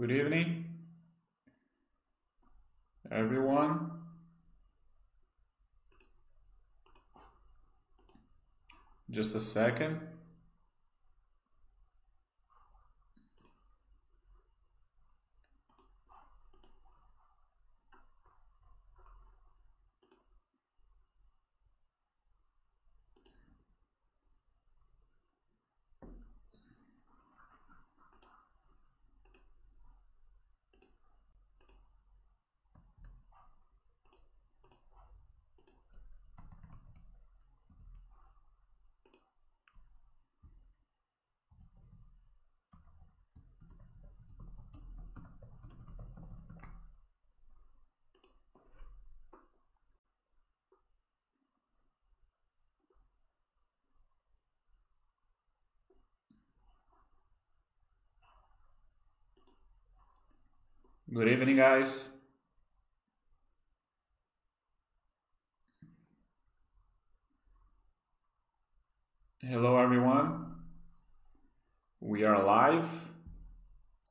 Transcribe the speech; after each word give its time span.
Good 0.00 0.12
evening, 0.12 0.64
everyone. 3.12 3.90
Just 9.10 9.34
a 9.34 9.40
second. 9.40 10.00
Good 61.12 61.26
evening, 61.26 61.56
guys. 61.56 62.08
Hello, 69.40 69.76
everyone. 69.76 70.54
We 71.98 72.22
are 72.22 72.40
live, 72.44 72.88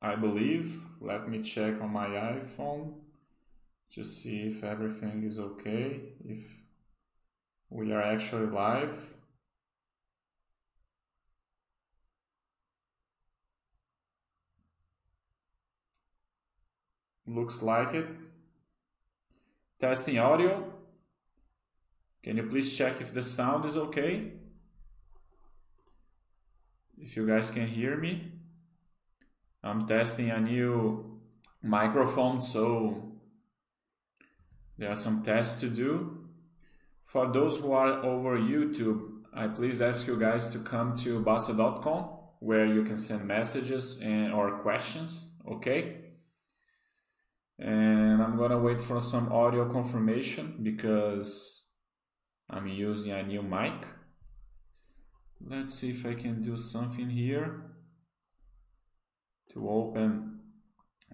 I 0.02 0.14
believe. 0.14 0.78
Let 1.00 1.26
me 1.26 1.40
check 1.40 1.80
on 1.80 1.90
my 1.90 2.08
iPhone 2.08 2.96
to 3.94 4.04
see 4.04 4.42
if 4.50 4.62
everything 4.62 5.24
is 5.24 5.38
okay, 5.38 6.02
if 6.28 6.44
we 7.70 7.94
are 7.94 8.02
actually 8.02 8.48
live. 8.48 8.92
Looks 17.30 17.62
like 17.62 17.94
it. 17.94 18.08
Testing 19.80 20.18
audio. 20.18 20.64
Can 22.24 22.36
you 22.36 22.42
please 22.42 22.76
check 22.76 23.00
if 23.00 23.14
the 23.14 23.22
sound 23.22 23.64
is 23.66 23.76
okay? 23.76 24.32
If 26.98 27.16
you 27.16 27.28
guys 27.28 27.50
can 27.50 27.68
hear 27.68 27.96
me. 27.96 28.32
I'm 29.62 29.86
testing 29.86 30.30
a 30.30 30.40
new 30.40 31.20
microphone, 31.62 32.40
so 32.40 33.12
there 34.76 34.90
are 34.90 34.96
some 34.96 35.22
tests 35.22 35.60
to 35.60 35.68
do. 35.68 36.26
For 37.04 37.32
those 37.32 37.58
who 37.58 37.72
are 37.72 38.04
over 38.04 38.38
YouTube, 38.38 39.22
I 39.32 39.46
please 39.46 39.80
ask 39.80 40.08
you 40.08 40.18
guys 40.18 40.52
to 40.52 40.58
come 40.58 40.96
to 41.04 41.22
Bastter.com 41.22 42.08
where 42.40 42.66
you 42.66 42.82
can 42.82 42.96
send 42.96 43.24
messages 43.26 44.00
and 44.00 44.32
or 44.32 44.58
questions, 44.62 45.34
okay? 45.46 45.99
And 47.60 48.22
I'm 48.22 48.38
gonna 48.38 48.58
wait 48.58 48.80
for 48.80 49.00
some 49.02 49.30
audio 49.30 49.70
confirmation 49.70 50.56
because 50.62 51.66
I'm 52.48 52.66
using 52.66 53.12
a 53.12 53.22
new 53.22 53.42
mic. 53.42 53.86
Let's 55.46 55.74
see 55.74 55.90
if 55.90 56.06
I 56.06 56.14
can 56.14 56.42
do 56.42 56.56
something 56.56 57.10
here 57.10 57.64
to 59.52 59.68
open 59.68 60.40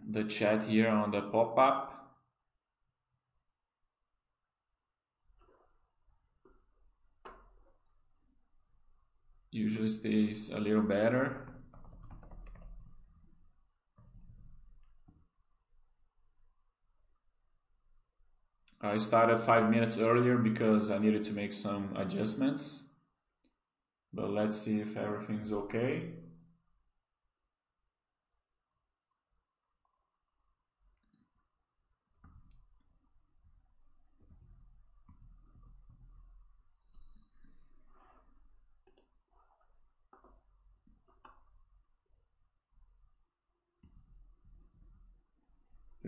the 0.08 0.24
chat 0.24 0.64
here 0.64 0.88
on 0.88 1.10
the 1.10 1.22
pop-up. 1.22 1.92
Usually 9.50 9.88
stays 9.88 10.50
a 10.52 10.60
little 10.60 10.82
better. 10.82 11.45
I 18.80 18.98
started 18.98 19.38
five 19.38 19.70
minutes 19.70 19.98
earlier 19.98 20.36
because 20.36 20.90
I 20.90 20.98
needed 20.98 21.24
to 21.24 21.32
make 21.32 21.52
some 21.52 21.94
adjustments. 21.96 22.90
But 24.12 24.30
let's 24.30 24.58
see 24.58 24.80
if 24.80 24.96
everything's 24.96 25.52
okay. 25.52 26.12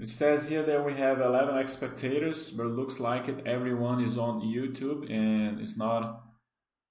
It 0.00 0.08
says 0.08 0.48
here 0.48 0.62
that 0.62 0.84
we 0.86 0.94
have 0.94 1.20
11 1.20 1.66
spectators, 1.66 2.52
but 2.52 2.66
looks 2.66 3.00
like 3.00 3.26
it 3.26 3.44
everyone 3.44 4.00
is 4.00 4.16
on 4.16 4.42
YouTube 4.42 5.10
and 5.10 5.60
is 5.60 5.76
not 5.76 6.22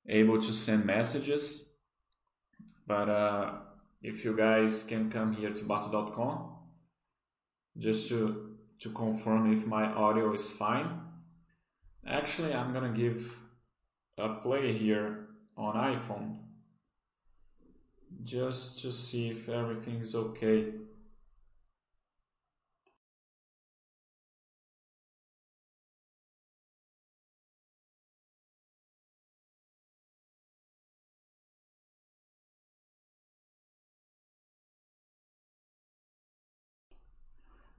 able 0.10 0.42
to 0.42 0.52
send 0.52 0.84
messages. 0.84 1.72
But 2.86 3.10
uh, 3.10 3.52
if 4.02 4.26
you 4.26 4.36
guys 4.36 4.84
can 4.84 5.10
come 5.10 5.34
here 5.34 5.52
to 5.52 5.64
Bastter.com 5.64 6.56
just 7.78 8.10
to, 8.10 8.58
to 8.80 8.90
confirm 8.90 9.54
if 9.54 9.66
my 9.66 9.86
audio 9.86 10.34
is 10.34 10.50
fine. 10.50 11.00
Actually, 12.06 12.54
I'm 12.54 12.74
gonna 12.74 12.94
give 12.94 13.38
a 14.18 14.34
play 14.36 14.74
here 14.74 15.28
on 15.56 15.76
iPhone 15.76 16.40
just 18.24 18.82
to 18.82 18.92
see 18.92 19.30
if 19.30 19.48
everything 19.48 20.02
is 20.02 20.14
okay. 20.14 20.74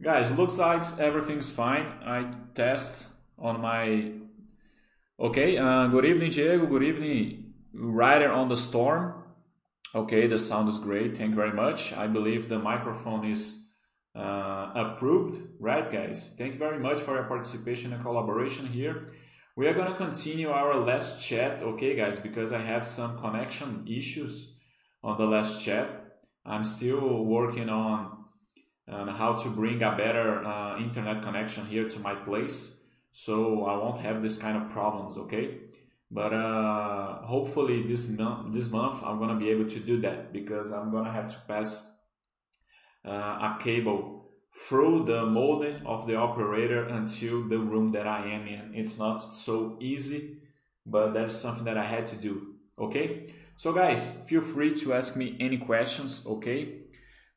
Guys, 0.00 0.31
looks 0.31 0.59
like 0.59 0.84
everything's 1.00 1.50
fine. 1.50 1.86
I 2.04 2.32
test 2.54 3.09
on 3.36 3.60
my... 3.60 4.12
Okay, 5.19 5.59
uh, 5.59 5.88
good 5.88 6.04
evening, 6.04 6.31
Diego. 6.31 6.66
Good 6.66 6.84
evening, 6.84 7.54
Rider 7.75 8.31
on 8.31 8.48
the 8.48 8.56
Storm. 8.56 9.25
Okay, 9.97 10.28
the 10.28 10.39
sound 10.39 10.68
is 10.68 10.78
great. 10.78 11.16
Thank 11.16 11.30
you 11.30 11.34
very 11.34 11.53
much. 11.53 11.92
I 11.95 12.06
believe 12.06 12.48
the 12.48 12.60
microphone 12.60 13.28
is 13.28 13.71
uh, 14.15 14.71
approved. 14.72 15.42
Right, 15.59 15.91
guys? 15.91 16.33
Thank 16.39 16.53
you 16.53 16.59
very 16.60 16.78
much 16.78 17.01
for 17.01 17.16
your 17.16 17.24
participation 17.24 17.92
and 17.92 18.01
collaboration 18.01 18.66
here. 18.66 19.10
We 19.56 19.66
are 19.66 19.74
going 19.74 19.91
to 19.91 19.97
continue 19.97 20.51
our 20.51 20.77
last 20.77 21.21
chat, 21.21 21.60
okay, 21.60 21.97
guys, 21.97 22.21
because 22.21 22.53
I 22.53 22.60
have 22.60 22.86
some 22.86 23.18
connection 23.18 23.84
issues 23.89 24.59
on 25.03 25.18
the 25.18 25.27
last 25.27 25.60
chat. 25.60 26.21
I'm 26.47 26.65
still 26.65 27.24
working 27.24 27.68
on 27.68 28.17
and 28.89 29.11
how 29.11 29.35
to 29.35 29.51
bring 29.51 29.83
a 29.83 29.95
better 29.97 30.45
uh, 30.45 30.79
internet 30.79 31.23
connection 31.23 31.67
here 31.67 31.89
to 31.89 31.99
my 32.01 32.15
place. 32.15 32.81
So 33.13 33.65
I 33.65 33.77
won't 33.77 34.01
have 34.01 34.23
this 34.23 34.39
kind 34.39 34.57
of 34.57 34.71
problems 34.71 35.17
okay? 35.19 35.59
But 36.11 36.33
uh, 36.33 37.21
hopefully 37.23 37.87
this 37.87 38.09
month 38.09 38.55
this 38.55 38.71
month 38.71 39.03
I'm 39.05 39.19
gonna 39.19 39.39
be 39.39 39.51
able 39.51 39.67
to 39.67 39.81
do 39.81 40.01
that 40.01 40.33
because 40.33 40.73
I'm 40.73 40.91
gonna 40.91 41.13
have 41.13 41.29
to 41.29 41.41
pass 41.47 41.99
uh, 43.05 43.11
a 43.11 43.59
cable 43.61 44.31
through 44.67 45.05
the 45.05 45.27
modem 45.27 45.87
of 45.87 46.07
the 46.07 46.17
operator 46.17 46.85
until 46.85 47.47
the 47.47 47.59
room 47.59 47.93
that 47.93 48.07
I 48.07 48.27
am 48.29 48.47
in. 48.47 48.73
It's 48.75 48.99
not 48.99 49.21
so 49.21 49.77
easy 49.81 50.39
but 50.87 51.13
that's 51.13 51.37
something 51.37 51.65
that 51.65 51.77
I 51.77 51.85
had 51.85 52.07
to 52.09 52.17
do 52.17 52.55
okay? 52.79 53.35
So 53.57 53.75
guys 53.75 54.23
feel 54.27 54.41
free 54.41 54.75
to 54.77 54.95
ask 54.95 55.15
me 55.15 55.37
any 55.39 55.59
questions 55.59 56.25
okay 56.27 56.88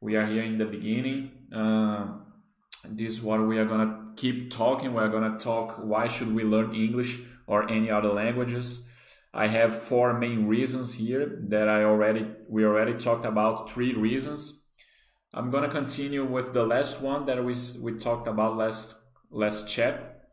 we 0.02 0.16
are 0.16 0.26
here 0.26 0.44
in 0.44 0.58
the 0.58 0.66
beginning 0.66 1.32
uh, 1.54 2.08
this 2.86 3.14
is 3.14 3.22
what 3.22 3.46
we 3.46 3.58
are 3.60 3.66
gonna 3.66 4.14
keep 4.16 4.52
talking. 4.52 4.94
We're 4.94 5.10
gonna 5.10 5.38
talk 5.38 5.78
why 5.78 6.08
should 6.08 6.34
we 6.34 6.44
learn 6.44 6.74
English 6.74 7.20
or 7.48 7.70
any 7.70 7.90
other 7.92 8.10
languages. 8.10 8.88
I 9.34 9.48
have 9.48 9.82
four 9.82 10.14
main 10.14 10.48
reasons 10.48 10.96
here 10.96 11.26
that 11.50 11.70
I 11.70 11.84
already 11.84 12.28
we 12.50 12.66
already 12.66 12.94
talked 12.96 13.26
about 13.26 13.72
three 13.72 13.94
reasons. 13.94 14.66
I'm 15.34 15.52
gonna 15.52 15.70
continue 15.70 16.26
with 16.26 16.54
the 16.54 16.66
last 16.66 17.02
one 17.02 17.26
that 17.28 17.44
we 17.44 17.56
we 17.82 17.98
talked 17.98 18.28
about 18.28 18.58
last 18.58 19.02
last 19.30 19.70
chat, 19.70 20.26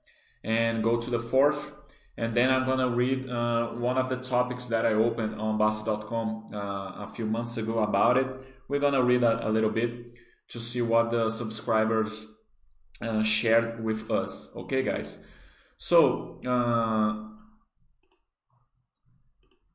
and 0.43 0.83
go 0.83 0.97
to 0.97 1.11
the 1.11 1.21
fourth, 1.21 1.73
and 2.17 2.37
then 2.37 2.51
I'm 2.51 2.67
gonna 2.67 2.89
read 2.89 3.29
uh, 3.29 3.69
one 3.69 3.99
of 3.99 4.09
the 4.09 4.17
topics 4.17 4.67
that 4.67 4.85
I 4.85 4.95
opened 4.95 5.41
on 5.41 5.59
Bastter.com 5.59 6.51
uh, 6.53 7.05
a 7.05 7.13
few 7.15 7.27
months 7.27 7.57
ago 7.59 7.81
about 7.81 8.17
it. 8.17 8.27
We're 8.69 8.81
gonna 8.81 9.03
read 9.03 9.23
a, 9.23 9.49
a 9.49 9.51
little 9.51 9.71
bit 9.71 10.15
to 10.49 10.61
see 10.61 10.83
what 10.83 11.11
the 11.11 11.31
subscribers 11.31 12.27
uh, 13.01 13.23
shared 13.23 13.83
with 13.83 14.11
us. 14.11 14.53
Okay, 14.55 14.83
guys. 14.83 15.25
So, 15.79 16.41
uh, 16.47 17.29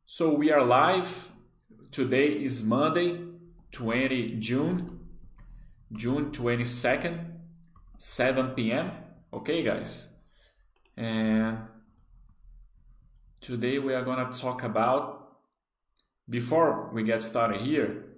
so 0.06 0.34
we 0.36 0.52
are 0.52 0.64
live. 0.64 1.32
Today 1.92 2.28
is 2.28 2.64
Monday, 2.64 3.20
20 3.72 4.36
June, 4.40 5.00
June 5.92 6.32
22nd, 6.32 7.32
7 7.98 8.50
p.m. 8.50 8.92
Okay, 9.32 9.64
guys. 9.64 10.14
And 10.96 11.58
today 13.42 13.80
we 13.80 13.96
are 13.96 14.04
gonna 14.04 14.32
talk 14.32 14.62
about. 14.64 15.22
Before 16.30 16.90
we 16.94 17.04
get 17.04 17.22
started 17.22 17.62
here, 17.62 18.13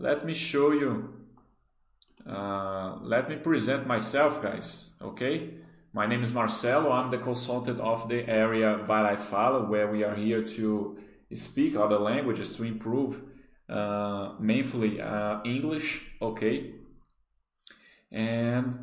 let 0.00 0.24
me 0.24 0.34
show 0.34 0.72
you. 0.72 1.14
Uh, 2.26 2.96
let 3.02 3.28
me 3.28 3.36
present 3.36 3.86
myself, 3.86 4.42
guys. 4.42 4.90
Okay. 5.00 5.50
My 5.92 6.06
name 6.06 6.22
is 6.22 6.32
Marcelo. 6.32 6.92
I'm 6.92 7.10
the 7.10 7.18
consultant 7.18 7.80
of 7.80 8.08
the 8.08 8.28
area 8.28 8.78
Vai 8.86 9.16
Fala, 9.16 9.68
where 9.68 9.90
we 9.90 10.04
are 10.04 10.14
here 10.14 10.42
to 10.42 10.96
speak 11.32 11.74
other 11.74 11.98
languages 11.98 12.56
to 12.56 12.64
improve, 12.64 13.20
uh, 13.68 14.34
mainly 14.38 15.00
uh, 15.00 15.40
English. 15.44 16.06
Okay, 16.22 16.74
and 18.12 18.78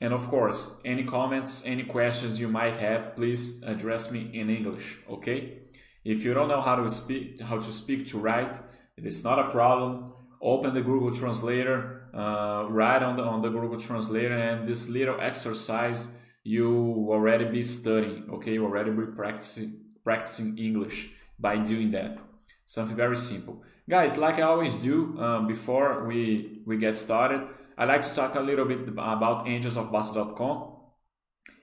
and 0.00 0.14
of 0.14 0.26
course, 0.28 0.80
any 0.86 1.04
comments, 1.04 1.64
any 1.66 1.84
questions 1.84 2.40
you 2.40 2.48
might 2.48 2.76
have, 2.76 3.14
please 3.14 3.62
address 3.62 4.10
me 4.10 4.30
in 4.32 4.48
English. 4.48 5.00
Okay, 5.10 5.58
if 6.02 6.24
you 6.24 6.32
don't 6.32 6.48
know 6.48 6.62
how 6.62 6.76
to 6.76 6.90
speak, 6.90 7.42
how 7.42 7.58
to 7.58 7.72
speak 7.72 8.06
to 8.06 8.18
write, 8.18 8.56
it 8.96 9.06
is 9.06 9.24
not 9.24 9.38
a 9.38 9.50
problem. 9.50 10.12
Open 10.40 10.74
the 10.74 10.82
Google 10.82 11.14
Translator 11.14 12.04
uh, 12.14 12.66
write 12.68 13.02
on 13.02 13.16
the 13.16 13.22
on 13.22 13.42
the 13.42 13.48
Google 13.48 13.78
Translator, 13.78 14.34
and 14.34 14.68
this 14.68 14.88
little 14.88 15.20
exercise 15.20 16.14
you 16.44 17.08
already 17.10 17.46
be 17.46 17.64
studying. 17.64 18.28
Okay, 18.30 18.52
you 18.52 18.64
already 18.64 18.90
be 18.90 19.06
practicing 19.06 19.80
practicing 20.04 20.56
English 20.58 21.10
by 21.38 21.56
doing 21.56 21.90
that. 21.90 22.18
Something 22.66 22.96
very 22.96 23.16
simple, 23.16 23.62
guys. 23.88 24.16
Like 24.16 24.38
I 24.38 24.42
always 24.42 24.74
do 24.74 25.18
um, 25.18 25.48
before 25.48 26.04
we 26.06 26.62
we 26.66 26.76
get 26.76 26.96
started, 26.96 27.42
I 27.76 27.84
like 27.84 28.04
to 28.04 28.14
talk 28.14 28.36
a 28.36 28.40
little 28.40 28.64
bit 28.64 28.88
about 28.88 29.46
angelsofbastter.com. 29.46 30.70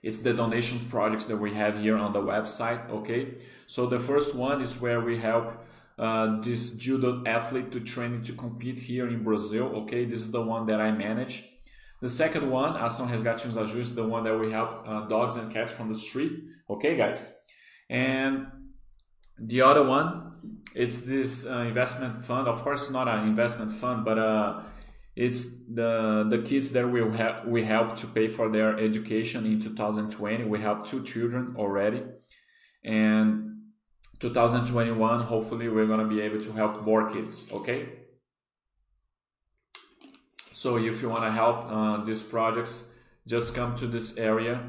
It's 0.04 0.22
the 0.22 0.34
donations 0.34 0.84
projects 0.84 1.26
that 1.28 1.38
we 1.38 1.54
have 1.54 1.80
here 1.80 1.96
on 1.96 2.12
the 2.12 2.22
website. 2.22 2.90
Okay, 2.90 3.36
so 3.68 3.86
the 3.86 4.00
first 4.00 4.36
one 4.36 4.62
is 4.62 4.82
where 4.82 5.00
we 5.00 5.18
help 5.20 5.54
uh, 5.98 6.42
this 6.42 6.76
judo 6.78 7.24
athlete 7.26 7.72
to 7.72 7.80
train 7.80 8.22
to 8.24 8.34
compete 8.34 8.80
here 8.80 9.08
in 9.08 9.24
Brazil. 9.24 9.68
Okay, 9.84 10.06
this 10.06 10.20
is 10.20 10.32
the 10.32 10.42
one 10.42 10.66
that 10.68 10.82
I 10.82 10.92
manage. 10.92 11.50
The 12.02 12.10
second 12.10 12.50
one, 12.50 12.74
Ação 12.74 13.08
Resgatinhos 13.08 13.54
Ajus, 13.54 13.94
the 13.94 14.08
one 14.08 14.24
that 14.24 14.38
we 14.38 14.52
help 14.52 14.88
uh, 14.88 15.02
dogs 15.08 15.36
and 15.36 15.52
cats 15.54 15.72
from 15.72 15.90
the 15.90 15.96
street. 15.96 16.44
Okay, 16.70 16.98
guys. 16.98 17.38
And 17.90 18.48
the 19.38 19.62
other 19.62 19.84
one, 19.84 20.32
it's 20.74 21.02
this 21.02 21.46
uh, 21.46 21.60
investment 21.60 22.24
fund. 22.24 22.48
Of 22.48 22.64
course, 22.64 22.84
it's 22.84 22.92
not 22.92 23.08
an 23.08 23.28
investment 23.28 23.72
fund, 23.72 24.04
but 24.04 24.18
uh, 24.18 24.62
it's 25.16 25.66
the 25.66 26.26
the 26.30 26.40
kids 26.40 26.72
that 26.72 26.90
we 26.90 27.02
have 27.18 27.46
we 27.46 27.64
help 27.64 27.98
to 27.98 28.08
pay 28.08 28.28
for 28.28 28.50
their 28.50 28.80
education 28.80 29.46
in 29.46 29.60
2020. 29.60 30.46
We 30.46 30.62
have 30.62 30.86
two 30.86 31.04
children 31.04 31.56
already, 31.58 32.04
and 32.84 33.51
2021 34.22 35.22
hopefully 35.22 35.68
we're 35.68 35.88
to 36.00 36.06
be 36.06 36.22
able 36.22 36.40
to 36.40 36.52
help 36.54 36.84
more 36.84 37.10
kids 37.10 37.52
okay? 37.52 37.90
So 40.52 40.78
if 40.78 41.02
you 41.02 41.10
want 41.10 41.24
to 41.24 41.32
help 41.32 41.66
uh, 41.66 42.04
these 42.04 42.22
projects 42.22 42.94
just 43.26 43.56
come 43.56 43.76
to 43.78 43.88
this 43.88 44.18
area 44.18 44.62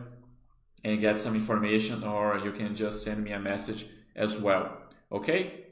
and 0.83 1.01
get 1.01 1.21
some 1.21 1.35
information 1.35 2.03
or 2.03 2.39
you 2.39 2.53
can 2.53 2.75
just 2.75 3.05
send 3.05 3.23
me 3.23 3.33
a 3.33 3.39
message 3.39 3.87
as 4.17 4.41
well 4.41 4.79
okay? 5.13 5.65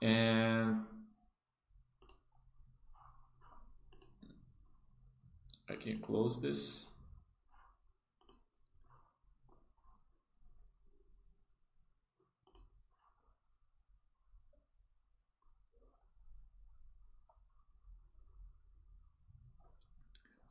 And 0.00 0.82
I 5.68 5.74
can 5.74 5.98
close 5.98 6.40
this 6.40 6.85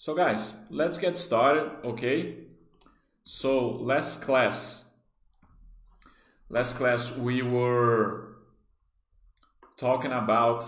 So 0.05 0.13
guys, 0.13 0.53
let's 0.69 0.99
get 0.99 1.17
started, 1.17 1.71
okay? 1.83 2.35
So 3.23 3.69
last 3.69 4.21
class, 4.21 4.93
last 6.47 6.77
class 6.77 7.17
we 7.17 7.41
were 7.41 8.35
talking 9.77 10.11
about 10.11 10.63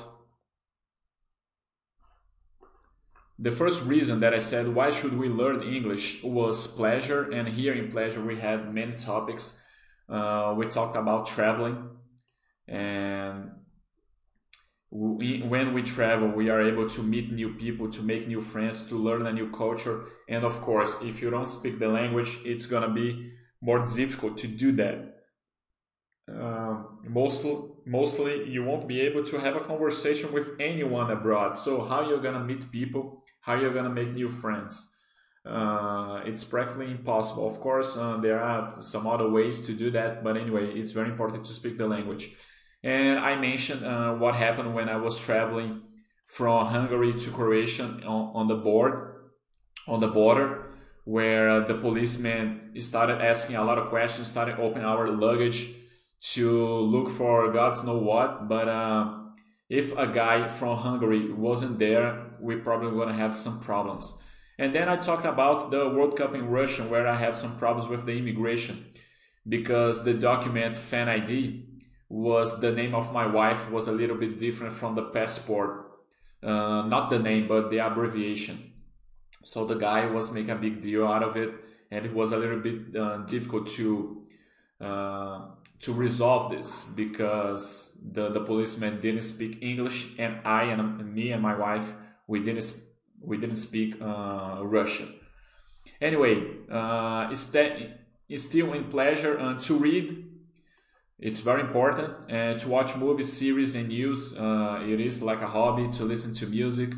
the 3.38 3.52
first 3.52 3.86
reason 3.86 4.22
that 4.22 4.34
I 4.34 4.40
said 4.40 4.74
why 4.74 4.90
should 4.90 5.16
we 5.16 5.30
learn 5.30 5.62
English 5.62 6.24
was 6.24 6.66
pleasure 6.66 7.30
and 7.30 7.48
here 7.48 7.76
in 7.76 7.92
pleasure 7.92 8.24
we 8.24 8.40
had 8.40 8.74
many 8.74 8.94
topics. 8.94 9.64
Uh, 10.10 10.56
we 10.58 10.66
talked 10.66 10.96
about 10.96 11.28
traveling 11.28 11.90
and 12.68 13.52
we, 14.90 15.42
when 15.42 15.74
we 15.74 15.84
travel, 15.84 16.30
we 16.30 16.50
are 16.50 16.62
able 16.62 16.90
to 16.90 17.04
meet 17.04 17.32
new 17.32 17.54
people, 17.54 17.90
to 17.92 18.02
make 18.02 18.28
new 18.28 18.42
friends, 18.42 18.88
to 18.88 18.96
learn 18.96 19.28
a 19.28 19.34
new 19.34 19.52
culture. 19.52 20.06
And 20.30 20.46
of 20.46 20.62
course, 20.62 21.02
if 21.02 21.22
you 21.22 21.30
don't 21.30 21.50
speak 21.50 21.80
the 21.80 21.90
language, 21.90 22.40
it's 22.46 22.66
gonna 22.66 22.90
be 22.90 23.32
more 23.62 23.86
difficult 23.86 24.38
to 24.38 24.48
do 24.48 24.72
that. 24.74 25.14
Uh, 26.34 26.84
mostly, 27.04 27.58
mostly 27.86 28.50
you 28.50 28.64
won't 28.64 28.88
be 28.88 29.02
able 29.02 29.24
to 29.24 29.40
have 29.40 29.56
a 29.56 29.62
conversation 29.62 30.32
with 30.32 30.50
anyone 30.60 31.12
abroad. 31.12 31.58
So 31.58 31.84
how 31.86 32.08
you're 32.08 32.22
gonna 32.22 32.44
meet 32.44 32.72
people? 32.72 33.24
How 33.42 33.56
you're 33.56 33.74
gonna 33.74 33.90
make 33.90 34.14
new 34.14 34.30
friends? 34.30 34.94
Uh, 35.46 36.22
it's 36.26 36.44
practically 36.44 36.92
impossible. 36.92 37.48
Of 37.48 37.60
course, 37.62 37.96
uh, 37.96 38.18
there 38.18 38.42
are 38.42 38.82
some 38.82 39.08
other 39.08 39.30
ways 39.30 39.66
to 39.68 39.74
do 39.74 39.90
that, 39.92 40.24
but 40.24 40.36
anyway, 40.36 40.74
it's 40.74 40.92
very 40.92 41.10
important 41.10 41.46
to 41.46 41.54
speak 41.54 41.78
the 41.78 41.88
language. 41.88 42.36
And 42.84 43.20
I 43.20 43.36
mentioned 43.36 43.86
uh, 43.86 44.14
what 44.14 44.36
happened 44.36 44.74
when 44.74 44.90
I 44.90 44.98
was 44.98 45.20
traveling 45.20 45.82
from 46.28 46.68
Hungary 46.68 47.14
to 47.20 47.32
Croatia 47.32 47.84
on, 48.06 48.32
on 48.34 48.48
the 48.48 48.56
board, 48.56 49.16
on 49.88 50.00
the 50.00 50.08
border, 50.08 50.66
where 51.06 51.62
the 51.62 51.76
policeman 51.76 52.74
started 52.80 53.22
asking 53.22 53.56
a 53.56 53.64
lot 53.64 53.78
of 53.78 53.90
questions, 53.90 54.28
started 54.28 54.60
opening 54.60 54.86
our 54.86 55.10
luggage 55.10 55.70
to 56.20 56.68
look 56.80 57.10
for 57.10 57.52
God 57.52 57.84
know 57.86 57.98
what. 57.98 58.48
But 58.48 58.68
uh, 58.68 59.14
if 59.70 59.98
a 59.98 60.08
guy 60.08 60.50
from 60.50 60.78
Hungary 60.78 61.32
wasn't 61.32 61.80
there, 61.80 62.32
we 62.40 62.58
probably 62.58 62.92
gonna 62.92 63.14
have 63.14 63.36
some 63.36 63.60
problems. 63.62 64.18
And 64.60 64.74
then 64.74 64.90
I 64.90 64.98
talked 64.98 65.26
about 65.26 65.72
the 65.72 65.90
World 65.90 66.18
Cup 66.18 66.34
in 66.34 66.50
Russia, 66.50 66.84
where 66.84 67.08
I 67.08 67.16
have 67.16 67.38
some 67.38 67.58
problems 67.58 67.88
with 67.88 68.06
the 68.06 68.18
immigration 68.18 68.88
because 69.48 70.04
the 70.04 70.14
document 70.14 70.78
Fan 70.78 71.08
ID 71.08 71.67
was 72.10 72.62
the 72.62 72.72
name 72.72 72.96
of 72.96 73.12
my 73.12 73.26
wife 73.26 73.70
was 73.70 73.88
a 73.88 73.92
little 73.92 74.16
bit 74.16 74.38
different 74.38 74.74
from 74.74 74.96
the 74.96 75.04
passport. 75.04 75.92
Uh, 76.42 76.84
not 76.84 77.10
the 77.10 77.20
name 77.20 77.48
but 77.48 77.70
the 77.70 77.80
abbreviation. 77.80 78.74
So 79.44 79.66
the 79.66 79.76
guy 79.76 80.06
was 80.06 80.32
making 80.32 80.52
a 80.52 80.56
big 80.56 80.80
deal 80.80 81.06
out 81.06 81.24
of 81.24 81.36
it 81.36 81.54
and 81.92 82.06
it 82.06 82.14
was 82.14 82.32
a 82.32 82.38
little 82.38 82.60
bit 82.60 82.96
uh, 82.96 83.18
difficult 83.20 83.68
to 83.70 84.24
uh, 84.80 85.42
to 85.80 85.94
resolve 85.94 86.52
this 86.52 86.86
because 86.96 87.98
the, 88.12 88.30
the 88.30 88.40
policeman 88.42 89.00
didn't 89.00 89.24
speak 89.24 89.60
English 89.62 90.08
and 90.18 90.40
I 90.46 90.64
and 90.64 91.14
me 91.14 91.32
and 91.32 91.42
my 91.42 91.56
wife 91.56 91.94
we 92.28 92.40
didn't 92.40 92.82
we 93.22 93.38
didn't 93.38 93.58
speak 93.58 93.96
uh, 94.02 94.62
Russian. 94.64 95.14
Anyway 96.00 96.44
uh, 96.72 97.34
still 97.34 98.74
in 98.74 98.86
pleasure 98.86 99.40
uh, 99.40 99.60
to 99.60 99.74
read 99.76 100.37
it's 101.20 101.40
very 101.40 101.62
important 101.62 102.14
uh, 102.32 102.58
to 102.58 102.70
watch 102.70 102.96
movies, 102.96 103.34
series, 103.34 103.74
and 103.74 103.88
news. 103.88 104.38
Uh, 104.38 104.84
it 104.88 105.00
is 105.00 105.24
like 105.24 105.42
a 105.42 105.48
hobby 105.48 105.90
to 105.94 106.04
listen 106.04 106.34
to 106.36 106.46
music. 106.46 106.92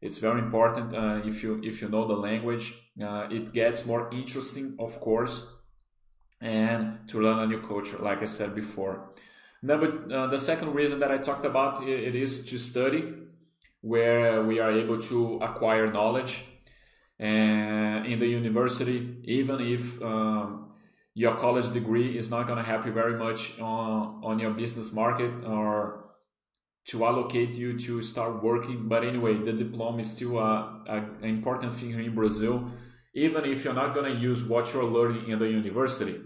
It's 0.00 0.18
very 0.18 0.40
important 0.40 0.94
uh, 0.94 1.20
if 1.24 1.42
you 1.42 1.60
if 1.62 1.82
you 1.82 1.88
know 1.88 2.06
the 2.06 2.14
language. 2.14 2.74
Uh, 3.02 3.28
it 3.30 3.52
gets 3.52 3.84
more 3.84 4.08
interesting, 4.12 4.76
of 4.78 4.98
course, 5.00 5.56
and 6.40 7.06
to 7.08 7.20
learn 7.20 7.38
a 7.38 7.46
new 7.46 7.60
culture, 7.60 7.98
like 7.98 8.22
I 8.22 8.26
said 8.26 8.54
before. 8.54 9.10
Number, 9.62 10.10
uh, 10.10 10.26
the 10.28 10.38
second 10.38 10.74
reason 10.74 10.98
that 11.00 11.10
I 11.10 11.18
talked 11.18 11.44
about 11.44 11.86
it 11.86 12.14
is 12.14 12.46
to 12.46 12.58
study, 12.58 13.12
where 13.82 14.42
we 14.42 14.58
are 14.58 14.72
able 14.72 15.00
to 15.02 15.38
acquire 15.42 15.92
knowledge. 15.92 16.44
And 17.18 18.06
in 18.06 18.18
the 18.20 18.26
university, 18.26 19.16
even 19.24 19.60
if 19.60 20.02
um, 20.02 20.65
your 21.22 21.34
college 21.36 21.72
degree 21.72 22.18
is 22.18 22.30
not 22.30 22.46
going 22.46 22.58
to 22.58 22.62
help 22.62 22.84
you 22.84 22.92
very 22.92 23.16
much 23.16 23.58
on, 23.58 24.20
on 24.22 24.38
your 24.38 24.50
business 24.50 24.92
market 24.92 25.32
or 25.46 26.10
to 26.88 27.06
allocate 27.06 27.54
you 27.54 27.78
to 27.80 28.02
start 28.02 28.42
working. 28.42 28.86
But 28.86 29.02
anyway, 29.02 29.38
the 29.38 29.54
diploma 29.54 30.02
is 30.02 30.12
still 30.12 30.38
a, 30.38 30.82
an 30.86 31.24
important 31.24 31.74
thing 31.74 31.94
here 31.94 32.02
in 32.02 32.14
Brazil, 32.14 32.70
even 33.14 33.46
if 33.46 33.64
you're 33.64 33.72
not 33.72 33.94
going 33.94 34.14
to 34.14 34.20
use 34.20 34.44
what 34.44 34.74
you're 34.74 34.84
learning 34.84 35.30
in 35.30 35.38
the 35.38 35.48
university 35.48 36.20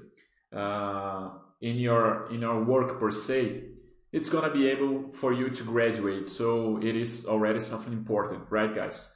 uh, 0.53 1.29
in 1.61 1.77
your 1.77 2.29
in 2.33 2.41
your 2.41 2.65
work 2.65 2.99
per 2.99 3.13
se. 3.13 3.63
It's 4.11 4.29
going 4.29 4.43
to 4.43 4.51
be 4.51 4.67
able 4.67 5.13
for 5.13 5.33
you 5.33 5.51
to 5.51 5.63
graduate, 5.63 6.29
so 6.29 6.81
it 6.83 6.97
is 6.97 7.27
already 7.29 7.61
something 7.61 7.93
important, 7.93 8.43
right, 8.51 8.75
guys? 8.75 9.15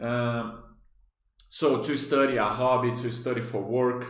Um, 0.00 0.62
so 1.50 1.82
to 1.82 1.96
study 1.96 2.36
a 2.36 2.44
hobby, 2.44 2.92
to 3.02 3.10
study 3.10 3.40
for 3.40 3.60
work, 3.60 4.06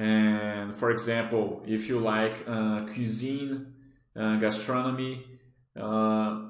and 0.00 0.74
for 0.74 0.90
example, 0.90 1.62
if 1.66 1.86
you 1.86 1.98
like 1.98 2.44
uh, 2.48 2.86
cuisine, 2.86 3.74
uh, 4.16 4.36
gastronomy, 4.36 5.26
uh, 5.78 6.40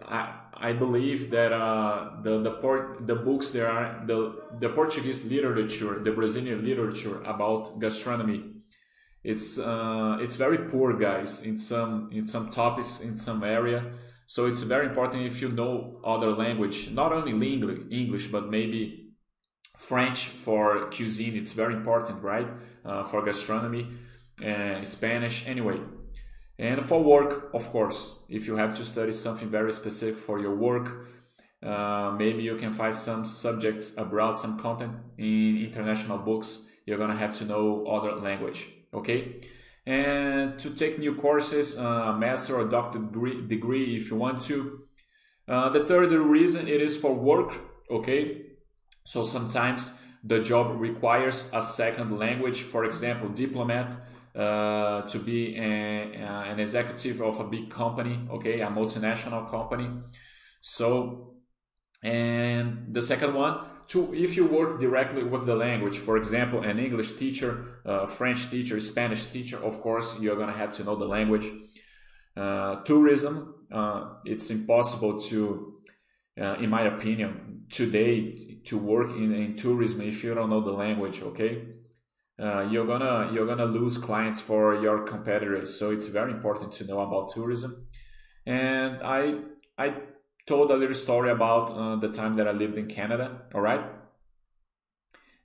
I, 0.00 0.34
I 0.54 0.72
believe 0.74 1.30
that 1.30 1.52
uh, 1.52 2.22
the 2.22 2.40
the 2.40 2.52
port 2.52 3.04
the 3.04 3.16
books 3.16 3.50
there 3.50 3.68
are 3.68 4.04
the 4.06 4.36
the 4.60 4.68
Portuguese 4.68 5.24
literature, 5.24 5.98
the 6.04 6.12
Brazilian 6.12 6.64
literature 6.64 7.20
about 7.24 7.80
gastronomy. 7.80 8.44
It's 9.24 9.58
uh, 9.58 10.18
it's 10.20 10.36
very 10.36 10.58
poor, 10.58 10.92
guys, 10.92 11.42
in 11.44 11.58
some 11.58 12.10
in 12.12 12.28
some 12.28 12.50
topics 12.50 13.00
in 13.00 13.16
some 13.16 13.42
area. 13.42 13.92
So 14.26 14.46
it's 14.46 14.62
very 14.62 14.86
important 14.86 15.26
if 15.26 15.42
you 15.42 15.48
know 15.48 16.00
other 16.04 16.30
language, 16.30 16.90
not 16.90 17.12
only 17.12 17.32
English, 17.90 18.28
but 18.28 18.48
maybe 18.48 19.03
French 19.76 20.26
for 20.26 20.88
cuisine. 20.90 21.36
It's 21.36 21.52
very 21.52 21.74
important, 21.74 22.22
right? 22.22 22.48
Uh, 22.84 23.04
for 23.04 23.22
gastronomy 23.24 23.88
and 24.42 24.86
Spanish. 24.88 25.46
Anyway, 25.46 25.80
and 26.58 26.84
for 26.84 27.02
work, 27.02 27.50
of 27.52 27.68
course, 27.70 28.22
if 28.28 28.46
you 28.46 28.56
have 28.56 28.76
to 28.76 28.84
study 28.84 29.12
something 29.12 29.48
very 29.48 29.72
specific 29.72 30.18
for 30.18 30.38
your 30.40 30.54
work, 30.54 31.06
uh, 31.62 32.14
maybe 32.16 32.42
you 32.42 32.56
can 32.56 32.72
find 32.74 32.94
some 32.94 33.24
subjects 33.24 33.96
abroad, 33.96 34.38
some 34.38 34.58
content 34.58 34.92
in 35.18 35.64
international 35.64 36.18
books. 36.18 36.68
You're 36.86 36.98
gonna 36.98 37.16
have 37.16 37.36
to 37.38 37.44
know 37.44 37.86
other 37.86 38.12
language, 38.16 38.68
okay? 38.92 39.40
And 39.86 40.58
to 40.58 40.70
take 40.70 40.98
new 40.98 41.14
courses, 41.14 41.78
uh, 41.78 42.12
master 42.12 42.56
or 42.56 42.68
doctor 42.68 42.98
degree, 42.98 43.46
degree 43.46 43.96
if 43.96 44.10
you 44.10 44.16
want 44.16 44.42
to. 44.42 44.84
Uh, 45.48 45.70
the 45.70 45.84
third 45.84 46.12
reason 46.12 46.68
it 46.68 46.80
is 46.80 46.96
for 46.96 47.12
work, 47.12 47.54
okay? 47.90 48.43
So 49.06 49.24
sometimes 49.24 50.00
the 50.22 50.40
job 50.40 50.80
requires 50.80 51.50
a 51.52 51.62
second 51.62 52.18
language. 52.18 52.62
For 52.62 52.86
example, 52.86 53.28
diplomat 53.28 53.94
uh, 54.34 55.02
to 55.02 55.18
be 55.18 55.56
a, 55.56 56.14
an 56.50 56.58
executive 56.58 57.20
of 57.20 57.38
a 57.38 57.44
big 57.44 57.70
company, 57.70 58.26
okay, 58.30 58.60
a 58.62 58.68
multinational 58.68 59.50
company. 59.50 59.90
So, 60.60 61.34
and 62.02 62.86
the 62.88 63.02
second 63.02 63.34
one, 63.34 63.58
to 63.88 64.14
if 64.14 64.36
you 64.36 64.46
work 64.46 64.80
directly 64.80 65.22
with 65.22 65.44
the 65.44 65.54
language, 65.54 65.98
for 65.98 66.16
example, 66.16 66.62
an 66.62 66.78
English 66.78 67.16
teacher, 67.16 67.82
uh, 67.84 68.06
French 68.06 68.50
teacher, 68.50 68.80
Spanish 68.80 69.26
teacher, 69.26 69.58
of 69.62 69.82
course, 69.82 70.18
you're 70.18 70.36
gonna 70.36 70.56
have 70.56 70.72
to 70.72 70.84
know 70.84 70.96
the 70.96 71.04
language. 71.04 71.46
Uh, 72.34 72.76
tourism, 72.84 73.54
uh, 73.70 74.14
it's 74.24 74.48
impossible 74.50 75.20
to, 75.20 75.82
uh, 76.40 76.54
in 76.54 76.70
my 76.70 76.82
opinion, 76.82 77.66
today 77.68 78.53
to 78.64 78.78
work 78.78 79.10
in, 79.10 79.34
in 79.34 79.56
tourism 79.56 80.02
if 80.02 80.24
you 80.24 80.34
don't 80.34 80.50
know 80.50 80.60
the 80.60 80.72
language, 80.72 81.22
okay? 81.22 81.62
uh, 82.38 82.66
you're 82.70 82.86
gonna 82.86 83.30
you're 83.32 83.46
gonna 83.46 83.66
lose 83.66 83.96
clients 83.98 84.40
for 84.40 84.80
your 84.80 85.02
competitors. 85.04 85.78
So 85.78 85.90
it's 85.90 86.06
very 86.06 86.32
important 86.32 86.72
to 86.74 86.84
know 86.84 87.00
about 87.00 87.30
tourism. 87.30 87.86
And 88.46 89.00
I 89.02 89.36
I 89.78 89.94
told 90.46 90.70
a 90.70 90.76
little 90.76 90.94
story 90.94 91.30
about 91.30 91.70
uh, 91.70 91.96
the 91.96 92.08
time 92.08 92.36
that 92.36 92.48
I 92.48 92.52
lived 92.52 92.76
in 92.76 92.86
Canada. 92.86 93.42
All 93.54 93.60
right. 93.60 93.84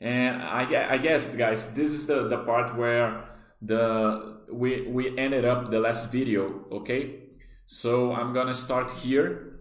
And 0.01 0.41
I, 0.41 0.93
I 0.93 0.97
guess 0.97 1.35
guys, 1.35 1.75
this 1.75 1.89
is 1.89 2.07
the, 2.07 2.27
the 2.27 2.37
part 2.39 2.77
where 2.77 3.25
the 3.61 4.39
we 4.51 4.87
we 4.87 5.17
ended 5.17 5.45
up 5.45 5.69
the 5.69 5.79
last 5.79 6.11
video. 6.11 6.65
Okay. 6.71 7.19
So 7.65 8.13
I'm 8.13 8.33
gonna 8.33 8.55
start 8.55 8.91
here. 8.91 9.59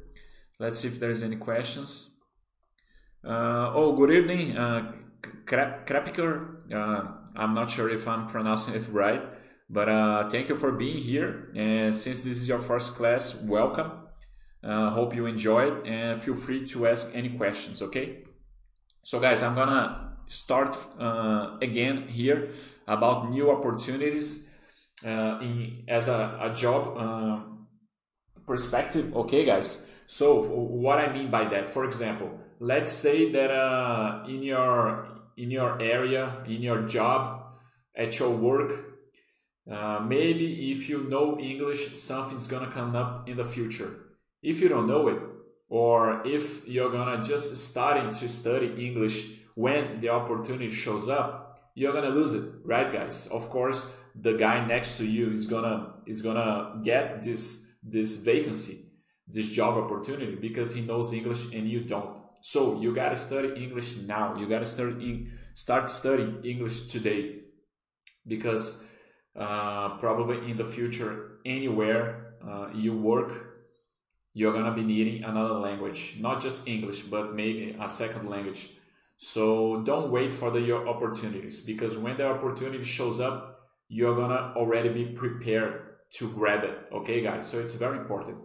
Let's 0.58 0.80
see 0.80 0.88
if 0.88 0.98
there's 0.98 1.22
any 1.22 1.36
questions. 1.36 2.17
Uh, 3.24 3.72
oh, 3.74 3.96
good 3.96 4.12
evening, 4.12 4.56
uh. 4.56 4.92
Uh, 6.72 7.02
I'm 7.34 7.54
not 7.54 7.70
sure 7.70 7.90
if 7.90 8.06
I'm 8.06 8.28
pronouncing 8.28 8.74
it 8.74 8.86
right, 8.92 9.22
but 9.68 9.88
uh, 9.88 10.28
thank 10.30 10.48
you 10.48 10.56
for 10.56 10.70
being 10.70 10.98
here. 10.98 11.50
And 11.56 11.96
since 11.96 12.22
this 12.22 12.36
is 12.36 12.46
your 12.46 12.60
first 12.60 12.94
class, 12.94 13.34
welcome. 13.42 13.90
Uh, 14.62 14.90
hope 14.90 15.16
you 15.16 15.26
enjoyed 15.26 15.84
and 15.84 16.20
feel 16.20 16.36
free 16.36 16.64
to 16.68 16.86
ask 16.86 17.10
any 17.14 17.30
questions, 17.30 17.82
okay? 17.82 18.24
So, 19.02 19.18
guys, 19.18 19.42
I'm 19.42 19.56
gonna 19.56 20.18
start 20.28 20.78
uh, 21.00 21.56
again 21.60 22.06
here 22.06 22.50
about 22.86 23.30
new 23.30 23.50
opportunities 23.50 24.48
uh, 25.04 25.40
in 25.42 25.82
as 25.88 26.06
a, 26.06 26.38
a 26.40 26.54
job 26.54 26.96
perspective, 28.46 29.16
okay, 29.16 29.44
guys? 29.44 29.90
So, 30.06 30.42
what 30.42 30.98
I 30.98 31.12
mean 31.12 31.30
by 31.32 31.48
that, 31.48 31.68
for 31.68 31.84
example, 31.84 32.44
let's 32.58 32.90
say 32.90 33.30
that 33.32 33.50
uh, 33.50 34.24
in 34.28 34.42
your 34.42 35.08
in 35.36 35.50
your 35.50 35.80
area, 35.80 36.42
in 36.46 36.62
your 36.62 36.82
job, 36.82 37.54
at 37.94 38.18
your 38.18 38.30
work. 38.30 38.84
Uh, 39.70 40.00
maybe 40.00 40.72
if 40.72 40.88
you 40.88 41.04
know 41.04 41.38
English, 41.38 41.94
something's 41.96 42.46
gonna 42.48 42.70
come 42.70 42.96
up 42.96 43.28
in 43.28 43.36
the 43.36 43.44
future. 43.44 43.90
If 44.42 44.60
you 44.60 44.68
don't 44.68 44.86
know 44.86 45.08
it, 45.08 45.20
or 45.68 46.26
if 46.26 46.66
you're 46.66 46.90
gonna 46.90 47.22
just 47.22 47.54
starting 47.56 48.12
to 48.12 48.28
study 48.28 48.86
English 48.86 49.32
when 49.54 50.00
the 50.00 50.08
opportunity 50.08 50.70
shows 50.70 51.08
up, 51.08 51.60
you're 51.74 51.92
gonna 51.92 52.08
lose 52.08 52.32
it, 52.32 52.50
right, 52.64 52.90
guys? 52.90 53.28
Of 53.28 53.50
course, 53.50 53.94
the 54.14 54.32
guy 54.32 54.66
next 54.66 54.96
to 54.98 55.06
you 55.06 55.32
is 55.32 55.46
gonna 55.46 55.94
is 56.06 56.22
gonna 56.22 56.80
get 56.82 57.22
this 57.22 57.70
this 57.82 58.16
vacancy, 58.16 58.78
this 59.26 59.48
job 59.48 59.76
opportunity 59.76 60.34
because 60.34 60.74
he 60.74 60.80
knows 60.80 61.12
English 61.12 61.52
and 61.52 61.68
you 61.68 61.80
don't. 61.80 62.17
So 62.40 62.80
you 62.80 62.94
gotta 62.94 63.16
study 63.16 63.62
English 63.62 63.98
now. 63.98 64.36
You 64.36 64.48
gotta 64.48 64.66
start 64.66 65.00
in, 65.00 65.32
start 65.54 65.90
studying 65.90 66.44
English 66.44 66.86
today, 66.86 67.40
because 68.26 68.84
uh, 69.36 69.96
probably 69.98 70.50
in 70.50 70.56
the 70.56 70.64
future, 70.64 71.38
anywhere 71.44 72.34
uh, 72.46 72.68
you 72.74 72.96
work, 72.96 73.32
you're 74.34 74.52
gonna 74.52 74.74
be 74.74 74.82
needing 74.82 75.24
another 75.24 75.54
language, 75.54 76.16
not 76.20 76.40
just 76.40 76.68
English, 76.68 77.02
but 77.02 77.34
maybe 77.34 77.76
a 77.80 77.88
second 77.88 78.28
language. 78.28 78.70
So 79.16 79.82
don't 79.82 80.12
wait 80.12 80.32
for 80.32 80.50
the 80.50 80.60
your 80.60 80.88
opportunities, 80.88 81.64
because 81.64 81.96
when 81.96 82.16
the 82.16 82.26
opportunity 82.26 82.84
shows 82.84 83.20
up, 83.20 83.68
you're 83.88 84.14
gonna 84.14 84.52
already 84.56 84.90
be 84.90 85.06
prepared 85.06 85.82
to 86.10 86.32
grab 86.32 86.64
it. 86.64 86.78
Okay, 86.92 87.20
guys. 87.20 87.46
So 87.46 87.58
it's 87.58 87.74
very 87.74 87.98
important. 87.98 88.38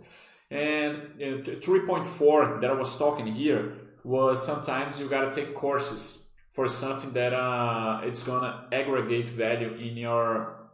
And 0.50 0.98
uh, 1.22 1.60
3.4 1.60 2.62
that 2.62 2.70
I 2.70 2.74
was 2.74 2.98
talking 2.98 3.28
here 3.28 3.74
was 4.04 4.46
sometimes 4.46 5.00
you 5.00 5.08
gotta 5.08 5.32
take 5.32 5.56
courses 5.56 6.32
for 6.52 6.68
something 6.68 7.14
that 7.14 7.34
uh, 7.34 8.02
it's 8.04 8.24
gonna 8.24 8.68
aggregate 8.72 9.30
value 9.30 9.74
in 9.76 9.98
your 9.98 10.70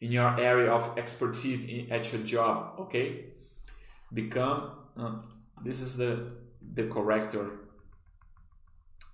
in 0.00 0.10
your 0.12 0.38
area 0.40 0.70
of 0.70 0.98
expertise 0.98 1.64
in, 1.68 1.90
at 1.92 2.12
your 2.12 2.22
job. 2.22 2.80
Okay, 2.80 3.26
become 4.12 4.72
um, 4.96 5.24
this 5.64 5.80
is 5.80 5.96
the 5.96 6.32
the 6.74 6.86
corrector 6.88 7.50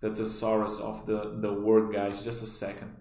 the 0.00 0.14
thesaurus 0.14 0.78
of 0.78 1.06
the 1.06 1.36
the 1.40 1.52
word 1.52 1.92
guys 1.92 2.22
just 2.22 2.42
a 2.42 2.46
second 2.46 2.96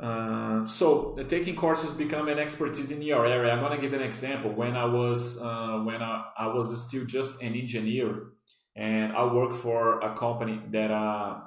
uh, 0.00 0.66
so 0.66 1.14
taking 1.28 1.54
courses 1.54 1.92
become 1.92 2.28
an 2.28 2.38
expertise 2.38 2.90
in 2.90 3.00
your 3.00 3.26
area. 3.26 3.52
I'm 3.52 3.60
gonna 3.60 3.80
give 3.80 3.92
an 3.92 4.02
example. 4.02 4.50
When 4.50 4.76
I 4.76 4.86
was 4.86 5.40
uh, 5.40 5.82
when 5.84 6.02
I, 6.02 6.24
I 6.36 6.46
was 6.48 6.88
still 6.88 7.04
just 7.04 7.42
an 7.42 7.54
engineer, 7.54 8.32
and 8.74 9.12
I 9.12 9.32
worked 9.32 9.54
for 9.54 10.00
a 10.00 10.16
company 10.16 10.60
that 10.72 10.90
uh, 10.90 11.38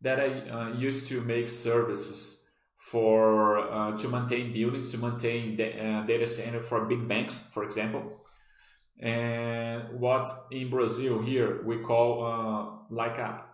that 0.00 0.18
I 0.18 0.48
uh, 0.48 0.68
used 0.72 1.06
to 1.08 1.20
make 1.20 1.48
services 1.48 2.44
for 2.76 3.58
uh, 3.58 3.96
to 3.96 4.08
maintain 4.08 4.52
buildings, 4.52 4.90
to 4.90 4.98
maintain 4.98 5.56
da- 5.56 6.02
data 6.06 6.26
center 6.26 6.60
for 6.60 6.86
big 6.86 7.06
banks, 7.06 7.48
for 7.52 7.62
example. 7.62 8.24
And 8.98 10.00
what 10.00 10.28
in 10.50 10.70
Brazil 10.70 11.22
here 11.22 11.62
we 11.62 11.78
call 11.78 12.84
like 12.90 13.16
a 13.18 13.44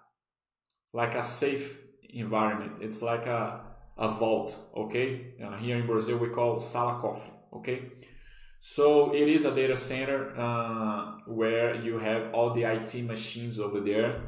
like 0.94 1.14
a 1.14 1.22
safe 1.22 1.85
environment. 2.12 2.72
It's 2.80 3.02
like 3.02 3.26
a 3.26 3.66
a 3.98 4.08
vault. 4.10 4.56
Okay, 4.76 5.34
uh, 5.42 5.56
here 5.56 5.76
in 5.76 5.86
Brazil 5.86 6.18
we 6.18 6.28
call 6.28 6.60
sala 6.60 7.00
cofre. 7.00 7.30
Okay, 7.54 7.92
so 8.60 9.14
it 9.14 9.28
is 9.28 9.44
a 9.44 9.54
data 9.54 9.76
center 9.76 10.36
uh, 10.36 11.18
where 11.26 11.74
you 11.74 11.98
have 11.98 12.34
all 12.34 12.52
the 12.52 12.64
IT 12.64 12.94
machines 13.04 13.58
over 13.58 13.80
there. 13.80 14.22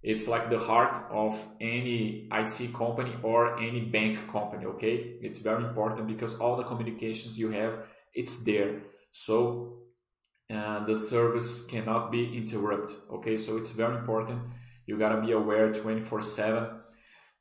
It's 0.00 0.28
like 0.28 0.48
the 0.48 0.60
heart 0.60 0.96
of 1.10 1.42
any 1.60 2.28
IT 2.32 2.72
company 2.72 3.14
or 3.22 3.58
any 3.58 3.80
bank 3.80 4.30
company. 4.30 4.66
Okay, 4.66 5.18
it's 5.20 5.38
very 5.38 5.64
important 5.64 6.06
because 6.06 6.38
all 6.38 6.56
the 6.56 6.62
communications 6.62 7.38
you 7.38 7.50
have, 7.50 7.80
it's 8.14 8.44
there. 8.44 8.82
So 9.10 9.78
uh, 10.54 10.84
the 10.84 10.94
service 10.94 11.66
cannot 11.66 12.12
be 12.12 12.36
interrupted. 12.36 12.96
Okay, 13.12 13.36
so 13.36 13.56
it's 13.56 13.70
very 13.70 13.96
important. 13.96 14.40
You 14.86 14.96
gotta 14.96 15.20
be 15.20 15.32
aware 15.32 15.72
24 15.72 16.22
seven. 16.22 16.64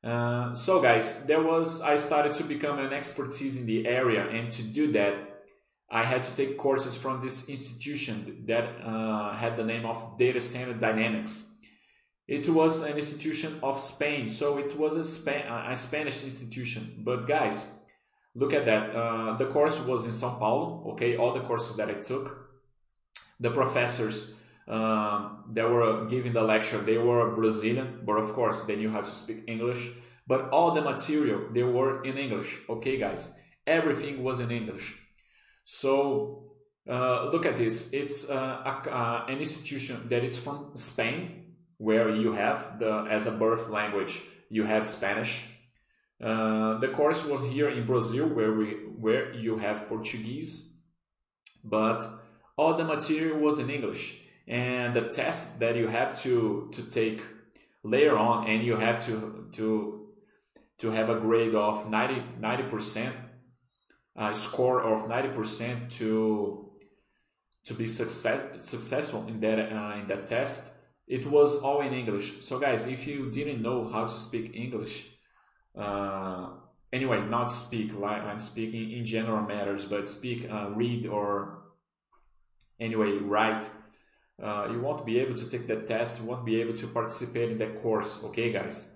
Uh, 0.08 0.56
so 0.56 0.82
guys, 0.82 1.26
there 1.26 1.42
was 1.42 1.82
I 1.82 1.98
started 1.98 2.34
to 2.36 2.44
become 2.44 2.80
an 2.80 2.94
expertise 2.94 3.60
in 3.60 3.66
the 3.66 3.86
area, 3.86 4.26
and 4.30 4.52
to 4.54 4.64
do 4.64 4.92
that, 4.94 5.14
I 5.92 6.04
had 6.06 6.24
to 6.24 6.32
take 6.32 6.58
courses 6.58 6.96
from 6.96 7.20
this 7.20 7.50
institution 7.50 8.44
that 8.48 8.66
uh, 8.84 9.34
had 9.34 9.58
the 9.58 9.66
name 9.66 9.86
of 9.86 10.18
Data 10.18 10.40
Center 10.40 10.74
Dynamics. 10.74 11.52
It 12.28 12.48
was 12.48 12.84
an 12.84 12.98
institution 12.98 13.60
of 13.62 13.80
Spain, 13.80 14.30
so 14.30 14.58
it 14.58 14.78
was 14.78 14.94
a, 14.96 15.32
a 15.72 15.76
Spanish 15.76 16.24
institution. 16.24 16.84
But 17.00 17.28
guys, 17.28 17.70
look 18.34 18.54
at 18.54 18.66
that. 18.66 18.96
Uh, 18.96 19.38
the 19.38 19.48
course 19.48 19.80
was 19.86 20.06
in 20.06 20.12
São 20.12 20.40
Paulo. 20.40 20.92
Okay, 20.94 21.18
all 21.18 21.34
the 21.34 21.42
courses 21.42 21.76
that 21.78 21.90
I 21.90 21.96
took 21.96 22.48
the 23.40 23.52
professors 23.52 24.36
um, 24.68 25.44
that 25.54 25.70
were 25.70 26.06
giving 26.06 26.34
the 26.34 26.42
lecture. 26.42 26.78
They 26.80 26.98
were 26.98 27.36
brazilian 27.36 28.02
but 28.06 28.18
of 28.18 28.34
course 28.34 28.62
they 28.64 28.76
knew 28.76 28.92
how 28.92 29.02
to 29.02 29.08
speak 29.08 29.44
english. 29.48 29.90
But 30.28 30.50
all 30.50 30.72
the 30.72 30.82
material 30.82 31.42
they 31.54 31.64
were 31.64 32.04
in 32.04 32.18
english. 32.18 32.60
Okay 32.70 32.98
guys? 32.98 33.40
Everything 33.66 34.24
was 34.24 34.40
in 34.40 34.52
english. 34.52 34.96
So 35.64 36.44
uh, 36.90 37.30
look 37.32 37.46
at 37.46 37.58
this. 37.58 37.92
It's 37.94 38.30
uh, 38.30 38.36
a, 38.36 38.90
uh, 38.90 39.26
an 39.28 39.40
institution 39.40 40.08
that 40.10 40.24
is 40.24 40.38
from 40.38 40.76
spain 40.76 41.56
where 41.78 42.10
you 42.10 42.34
have 42.34 42.80
the 42.80 43.06
as 43.10 43.28
a 43.28 43.32
birth 43.32 43.70
language 43.70 44.22
you 44.50 44.64
have 44.64 44.88
spanish. 44.88 45.44
Uh, 46.24 46.80
the 46.80 46.88
course 46.88 47.26
was 47.28 47.44
here 47.54 47.70
in 47.70 47.86
brazil 47.86 48.26
where 48.28 48.52
we 48.54 48.68
where 48.98 49.32
you 49.34 49.58
have 49.58 49.88
portuguese 49.88 50.78
but 51.64 52.24
all 52.58 52.76
the 52.76 52.84
material 52.84 53.38
was 53.40 53.60
in 53.60 53.70
English. 53.70 54.20
And 54.48 54.96
the 54.96 55.10
test 55.10 55.60
that 55.60 55.76
you 55.76 55.88
have 55.88 56.18
to, 56.22 56.70
to 56.72 56.84
take 56.84 57.22
later 57.84 58.18
on, 58.18 58.48
and 58.48 58.64
you 58.64 58.78
have 58.78 59.06
to, 59.06 59.48
to, 59.54 60.08
to 60.80 60.92
have 60.92 61.10
a 61.10 61.20
grade 61.20 61.54
of 61.54 61.90
90, 61.90 62.24
90%, 62.40 63.12
a 64.16 64.36
score 64.36 64.82
of 64.82 65.10
90% 65.10 65.92
to, 65.98 66.72
to 67.66 67.74
be 67.74 67.88
success, 67.88 68.66
successful 68.66 69.28
in 69.28 69.40
that, 69.42 69.60
uh, 69.60 69.98
in 70.00 70.08
that 70.08 70.28
test, 70.28 70.74
it 71.08 71.26
was 71.26 71.62
all 71.62 71.82
in 71.82 71.94
English. 71.94 72.42
So, 72.42 72.60
guys, 72.60 72.88
if 72.88 73.06
you 73.06 73.30
didn't 73.32 73.62
know 73.62 73.90
how 73.90 74.06
to 74.06 74.14
speak 74.14 74.56
English, 74.56 75.10
uh, 75.78 76.52
anyway, 76.92 77.22
not 77.26 77.50
speak 77.50 77.98
like 77.98 78.24
I'm 78.24 78.40
speaking 78.40 78.92
in 78.92 79.06
general 79.06 79.42
matters, 79.42 79.86
but 79.86 80.08
speak, 80.08 80.50
uh, 80.50 80.70
read, 80.74 81.06
or 81.06 81.58
anyway 82.80 83.12
write 83.18 83.70
uh, 84.42 84.68
you 84.72 84.80
won't 84.80 85.06
be 85.06 85.20
able 85.20 85.36
to 85.36 85.50
take 85.50 85.68
that 85.68 85.88
test 85.88 86.22
you 86.22 86.28
won't 86.28 86.46
be 86.46 86.62
able 86.62 86.76
to 86.76 86.88
participate 86.88 87.52
in 87.52 87.58
that 87.58 87.82
course 87.82 88.24
okay 88.24 88.52
guys 88.52 88.94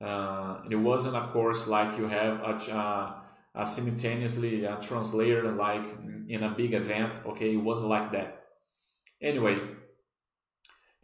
uh, 0.00 0.58
it 0.70 0.76
wasn't 0.76 1.14
a 1.16 1.28
course 1.28 1.66
like 1.66 1.96
you 1.98 2.06
have 2.06 2.40
a, 2.40 2.74
uh, 2.74 3.12
a 3.54 3.66
simultaneously 3.66 4.64
a 4.64 4.76
translator 4.80 5.52
like 5.52 5.84
in 6.28 6.42
a 6.42 6.50
big 6.50 6.74
event 6.74 7.20
okay 7.26 7.54
it 7.54 7.62
wasn't 7.62 7.88
like 7.88 8.12
that 8.12 8.46
anyway 9.20 9.58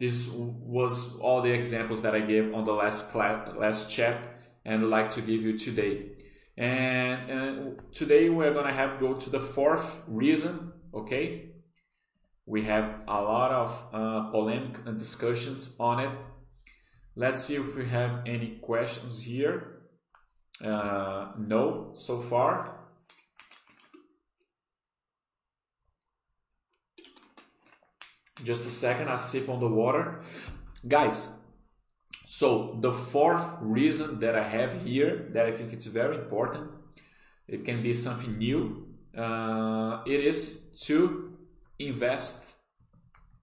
this 0.01 0.31
was 0.33 1.15
all 1.19 1.43
the 1.43 1.51
examples 1.51 2.01
that 2.01 2.15
I 2.15 2.21
gave 2.21 2.55
on 2.55 2.65
the 2.65 2.73
last 2.73 3.11
class, 3.11 3.47
last 3.55 3.91
chat 3.91 4.17
and 4.65 4.81
I'd 4.81 4.87
like 4.87 5.11
to 5.11 5.21
give 5.21 5.43
you 5.43 5.59
today. 5.59 6.13
And, 6.57 7.29
and 7.29 7.81
today 7.93 8.27
we're 8.29 8.51
gonna 8.51 8.73
have 8.73 8.99
go 8.99 9.13
to 9.13 9.29
the 9.29 9.39
fourth 9.39 10.01
reason, 10.07 10.73
okay? 10.91 11.50
We 12.51 12.63
have 12.63 12.95
a 13.07 13.21
lot 13.21 13.51
of 13.51 13.85
uh, 13.93 14.29
polemic 14.29 14.83
discussions 14.97 15.77
on 15.79 16.01
it. 16.01 16.11
Let's 17.15 17.45
see 17.45 17.55
if 17.55 17.77
we 17.77 17.87
have 17.87 18.23
any 18.25 18.57
questions 18.61 19.21
here. 19.21 19.83
Uh, 20.61 21.31
no, 21.37 21.91
so 21.93 22.19
far. 22.19 22.75
Just 28.43 28.67
a 28.67 28.69
second, 28.69 29.07
I 29.07 29.15
sip 29.15 29.47
on 29.47 29.61
the 29.61 29.69
water. 29.69 30.19
Guys, 30.85 31.39
so 32.25 32.77
the 32.81 32.91
fourth 32.91 33.45
reason 33.61 34.19
that 34.19 34.35
I 34.35 34.45
have 34.45 34.81
here 34.85 35.29
that 35.31 35.45
I 35.45 35.53
think 35.53 35.71
it's 35.71 35.85
very 35.85 36.17
important, 36.17 36.69
it 37.47 37.63
can 37.63 37.81
be 37.81 37.93
something 37.93 38.37
new. 38.37 38.87
Uh, 39.17 40.01
it 40.05 40.19
is 40.19 40.65
to 40.81 41.30
invest 41.87 42.53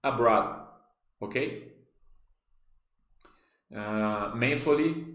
abroad, 0.03 0.67
okay? 1.21 1.63
Uh, 3.75 4.31
mainly 4.35 5.05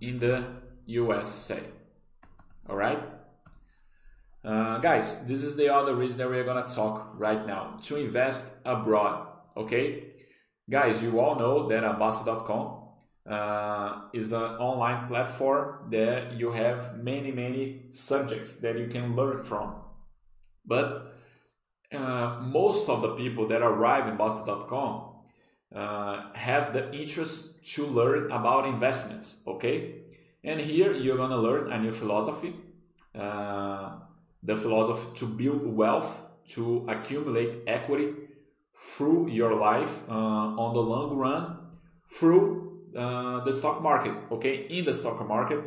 in 0.00 0.18
the 0.18 0.44
USA, 0.86 1.60
all 2.68 2.76
right? 2.76 3.02
Uh, 4.44 4.78
guys, 4.78 5.26
this 5.26 5.42
is 5.42 5.56
the 5.56 5.72
other 5.72 5.94
reason 5.94 6.18
that 6.18 6.28
we're 6.28 6.44
gonna 6.44 6.66
talk 6.66 7.12
right 7.14 7.46
now 7.46 7.76
to 7.82 7.96
invest 7.96 8.56
abroad, 8.64 9.28
okay? 9.56 10.12
Guys, 10.68 11.02
you 11.02 11.20
all 11.20 11.36
know 11.36 11.68
that 11.68 11.82
Abasta.com 11.82 12.80
uh, 13.28 14.02
is 14.12 14.32
an 14.32 14.42
online 14.58 15.06
platform 15.06 15.90
that 15.90 16.32
you 16.32 16.52
have 16.52 16.96
many, 16.96 17.32
many 17.32 17.82
subjects 17.92 18.60
that 18.60 18.78
you 18.78 18.88
can 18.88 19.14
learn 19.14 19.42
from. 19.42 19.74
But 20.64 21.14
uh, 21.92 22.38
most 22.40 22.88
of 22.88 23.02
the 23.02 23.16
people 23.16 23.48
that 23.48 23.62
arrive 23.62 24.06
in 24.06 24.16
Bastter.com 24.16 25.08
uh, 25.74 26.32
have 26.34 26.72
the 26.72 26.92
interest 26.94 27.66
to 27.74 27.84
learn 27.84 28.30
about 28.30 28.66
investments, 28.66 29.42
okay? 29.46 29.96
And 30.44 30.60
here 30.60 30.92
you're 30.92 31.16
gonna 31.16 31.36
learn 31.36 31.72
a 31.72 31.80
new 31.80 31.92
philosophy, 31.92 32.54
uh, 33.14 33.98
the 34.42 34.56
philosophy 34.56 35.16
to 35.16 35.26
build 35.26 35.66
wealth, 35.66 36.26
to 36.54 36.86
accumulate 36.88 37.62
equity 37.66 38.12
through 38.74 39.28
your 39.28 39.54
life 39.54 40.08
uh, 40.08 40.12
on 40.12 40.74
the 40.74 40.80
long 40.80 41.16
run 41.16 41.58
through 42.08 42.80
uh, 42.96 43.44
the 43.44 43.52
stock 43.52 43.82
market, 43.82 44.14
okay? 44.32 44.66
In 44.70 44.84
the 44.84 44.94
stock 44.94 45.26
market, 45.26 45.60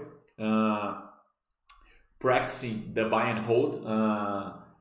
practicing 2.20 2.94
the 2.94 3.06
buy 3.06 3.30
and 3.30 3.40
hold 3.46 3.86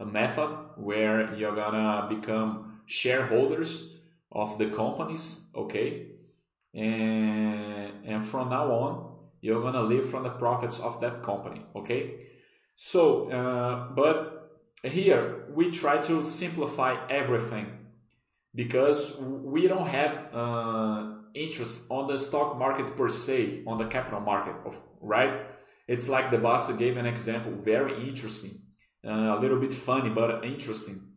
a 0.03 0.07
method 0.07 0.51
where 0.77 1.35
you're 1.35 1.55
gonna 1.55 2.07
become 2.09 2.81
shareholders 2.87 3.97
of 4.31 4.59
the 4.59 4.67
companies, 4.67 5.49
okay? 5.55 6.09
And, 6.75 8.05
and 8.05 8.25
from 8.25 8.51
now 8.51 8.67
on, 8.73 9.15
you're 9.41 9.63
gonna 9.63 9.83
live 9.83 10.11
from 10.11 10.25
the 10.25 10.31
profits 10.31 10.81
of 10.81 11.01
that 11.01 11.23
company, 11.23 11.65
okay? 11.77 12.03
So, 12.77 13.31
uh, 13.31 13.95
but 13.95 14.17
here 14.83 15.45
we 15.55 15.71
try 15.71 15.99
to 16.03 16.23
simplify 16.23 16.93
everything 17.09 17.67
because 18.55 19.21
we 19.21 19.69
don't 19.69 19.87
have 19.87 20.35
uh, 20.35 21.15
interest 21.35 21.87
on 21.91 22.09
the 22.09 22.19
stock 22.19 22.59
market 22.59 22.97
per 22.97 23.09
se, 23.09 23.63
on 23.67 23.79
the 23.79 23.87
capital 23.87 24.21
market, 24.21 24.57
of 24.67 24.81
right? 25.01 25.47
It's 25.87 26.09
like 26.09 26.31
the 26.31 26.39
boss 26.39 26.73
gave 26.73 26.97
an 26.97 27.07
example, 27.07 27.53
very 27.53 28.09
interesting 28.09 28.62
a 29.05 29.39
little 29.41 29.59
bit 29.59 29.75
funny 29.75 30.11
but 30.11 30.45
interesting 30.45 31.13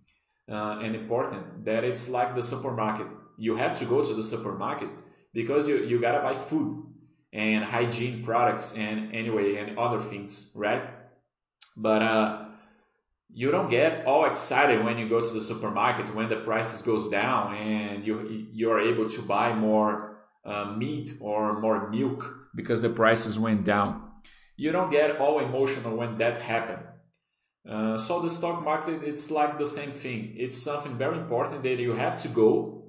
uh, 0.50 0.80
and 0.82 0.96
important 0.96 1.66
that 1.66 1.84
it's 1.84 2.10
like 2.10 2.36
the 2.36 2.42
supermarket. 2.42 3.08
You 3.38 3.56
have 3.56 3.78
to 3.80 3.86
go 3.86 4.04
to 4.04 4.14
the 4.14 4.24
supermarket 4.24 4.90
because 5.34 5.68
you, 5.68 5.84
you 5.84 6.00
gotta 6.00 6.22
buy 6.22 6.36
food 6.36 6.86
and 7.34 7.64
hygiene 7.64 8.24
products 8.24 8.76
and 8.76 9.14
anyway 9.14 9.58
and 9.58 9.78
other 9.78 10.02
things 10.02 10.52
right? 10.56 10.90
But 11.76 12.02
uh, 12.02 12.46
you 13.34 13.52
don't 13.52 13.70
get 13.70 14.06
all 14.06 14.26
excited 14.26 14.84
when 14.86 14.98
you 14.98 15.10
go 15.10 15.22
to 15.22 15.34
the 15.34 15.42
supermarket 15.42 16.16
when 16.16 16.30
the 16.30 16.38
prices 16.38 16.82
goes 16.82 17.10
down 17.10 17.56
and 17.56 18.06
you 18.06 18.48
you're 18.52 18.80
able 18.80 19.10
to 19.10 19.22
buy 19.24 19.54
more 19.54 20.18
uh, 20.46 20.74
meat 20.78 21.18
or 21.20 21.60
more 21.60 21.90
milk 21.90 22.50
because 22.56 22.82
the 22.82 22.90
prices 22.90 23.38
went 23.38 23.66
down. 23.66 24.02
You 24.56 24.72
don't 24.72 24.90
get 24.90 25.18
all 25.20 25.40
emotional 25.40 25.98
when 25.98 26.18
that 26.20 26.42
happens 26.42 26.95
uh, 27.70 27.98
so 27.98 28.22
the 28.22 28.30
stock 28.30 28.64
market, 28.64 29.04
it's 29.04 29.32
like 29.32 29.58
the 29.58 29.66
same 29.66 29.92
thing. 29.92 30.36
It's 30.38 30.62
something 30.62 30.98
very 30.98 31.18
important 31.18 31.64
that 31.64 31.80
you 31.80 31.94
have 31.94 32.22
to 32.22 32.28
go 32.28 32.84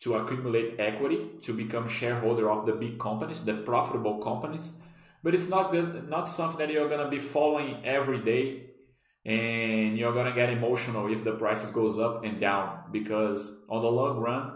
to 0.00 0.14
accumulate 0.14 0.78
equity 0.78 1.30
to 1.42 1.52
become 1.52 1.88
shareholder 1.88 2.50
of 2.50 2.66
the 2.66 2.72
big 2.72 2.98
companies, 2.98 3.44
the 3.44 3.54
profitable 3.54 4.18
companies. 4.18 4.78
but 5.22 5.34
it's 5.34 5.48
not 5.48 5.72
good, 5.72 6.08
not 6.08 6.28
something 6.28 6.58
that 6.58 6.70
you're 6.72 6.88
gonna 6.88 7.08
be 7.08 7.18
following 7.18 7.84
every 7.84 8.20
day, 8.20 8.66
and 9.24 9.98
you're 9.98 10.12
gonna 10.12 10.32
get 10.32 10.50
emotional 10.50 11.10
if 11.12 11.24
the 11.24 11.32
prices 11.32 11.70
goes 11.72 11.98
up 11.98 12.24
and 12.24 12.40
down 12.40 12.78
because 12.92 13.64
on 13.68 13.82
the 13.82 13.90
long 13.90 14.18
run, 14.18 14.52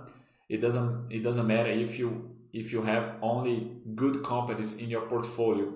it 0.49 0.59
doesn't 0.59 1.11
it 1.11 1.25
doesn't 1.25 1.47
matter 1.47 1.71
if 1.71 1.99
you 1.99 2.31
if 2.53 2.73
you 2.73 2.83
have 2.83 3.17
only 3.21 3.57
good 3.97 4.23
companies 4.23 4.79
in 4.79 4.89
your 4.89 5.03
portfolio. 5.03 5.73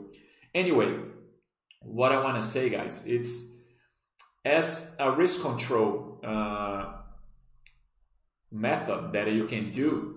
Anyway, 0.55 0.97
what 1.81 2.13
I 2.13 2.23
want 2.23 2.41
to 2.41 2.49
say, 2.49 2.69
guys, 2.69 3.07
it's 3.07 3.54
as 4.45 4.97
a 4.99 5.11
risk 5.11 5.43
control 5.43 6.21
uh, 6.23 6.93
method 8.51 9.13
that 9.13 9.33
you 9.33 9.47
can 9.47 9.73
do. 9.73 10.17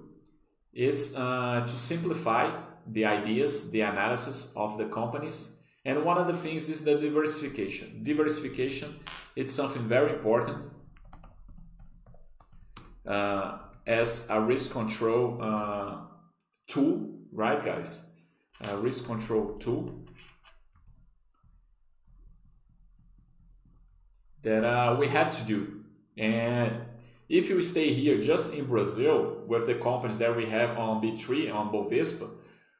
It's 0.74 1.16
uh, 1.16 1.64
to 1.66 1.74
simplify 1.74 2.52
the 2.86 3.06
ideas, 3.06 3.72
the 3.72 3.82
analysis 3.82 4.54
of 4.56 4.78
the 4.78 4.86
companies. 4.86 5.60
And 5.86 6.04
one 6.04 6.18
of 6.18 6.28
the 6.28 6.36
things 6.36 6.70
is 6.70 6.84
the 6.84 6.96
diversification. 6.96 8.04
Diversification, 8.04 9.00
it's 9.36 9.54
something 9.54 9.88
very 9.88 10.12
important 10.12 10.72
uh, 13.08 13.60
as 13.86 14.28
a 14.30 14.42
risk 14.42 14.72
control 14.72 15.40
uh, 15.42 16.02
tool, 16.68 17.20
right, 17.32 17.64
guys? 17.64 18.14
A 18.62 18.76
risk 18.78 19.06
control 19.06 19.58
tool 19.60 20.07
that 24.44 24.64
uh, 24.64 24.96
we 25.00 25.08
have 25.08 25.32
to 25.38 25.44
do. 25.44 25.84
And 26.18 26.82
if 27.30 27.50
you 27.50 27.62
stay 27.62 27.94
here 27.94 28.22
just 28.22 28.54
in 28.54 28.66
Brazil 28.66 29.44
with 29.48 29.68
the 29.68 29.76
companies 29.76 30.18
that 30.20 30.36
we 30.36 30.46
have 30.48 30.78
on 30.78 31.02
B3 31.02 31.54
on 31.54 31.72
Bovespa, 31.72 32.30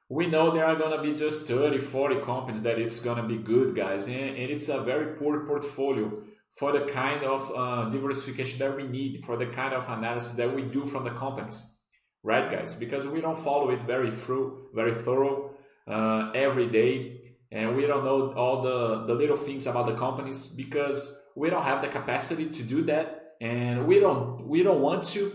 we 0.10 0.26
know 0.26 0.52
there 0.52 0.66
are 0.66 0.76
going 0.76 0.96
to 0.96 1.04
be 1.04 1.18
just 1.18 1.48
30, 1.48 1.80
40 1.80 2.22
companies 2.22 2.62
that 2.64 2.80
it's 2.80 3.00
going 3.00 3.18
to 3.18 3.24
be 3.24 3.38
good, 3.38 3.76
guys. 3.76 4.08
And, 4.08 4.38
and 4.38 4.50
it's 4.50 4.70
a 4.70 4.82
very 4.82 5.18
poor 5.18 5.46
portfolio 5.46 6.24
for 6.58 6.72
the 6.72 6.92
kind 6.92 7.24
of 7.24 7.52
uh, 7.56 7.90
diversification 7.90 8.60
that 8.60 8.76
we 8.76 8.88
need, 8.88 9.24
for 9.26 9.38
the 9.38 9.48
kind 9.48 9.74
of 9.74 9.88
analysis 9.90 10.34
that 10.34 10.56
we 10.56 10.64
do 10.64 10.86
from 10.86 11.04
the 11.04 11.12
companies. 11.12 11.76
Right, 12.24 12.50
guys? 12.50 12.74
Because 12.76 13.06
we 13.06 13.22
don't 13.22 13.38
follow 13.38 13.70
it 13.70 13.82
very 13.82 14.12
through, 14.12 14.70
very 14.74 14.96
thorough 14.96 15.52
uh, 15.88 16.32
every 16.34 16.68
day. 16.68 17.17
And 17.52 17.76
we 17.76 17.86
don't 17.88 18.04
know 18.04 18.34
all 18.34 18.62
the, 18.62 19.06
the 19.06 19.14
little 19.14 19.38
things 19.38 19.68
about 19.68 19.88
the 19.88 19.96
companies 19.96 20.48
because 20.48 21.28
we 21.36 21.50
don't 21.50 21.64
have 21.64 21.82
the 21.82 21.88
capacity 21.88 22.50
to 22.50 22.64
do 22.64 22.84
that. 22.84 23.36
And 23.40 23.88
we 23.88 24.00
don't 24.00 24.48
we 24.48 24.64
don't 24.64 24.82
want 24.82 25.06
to. 25.10 25.32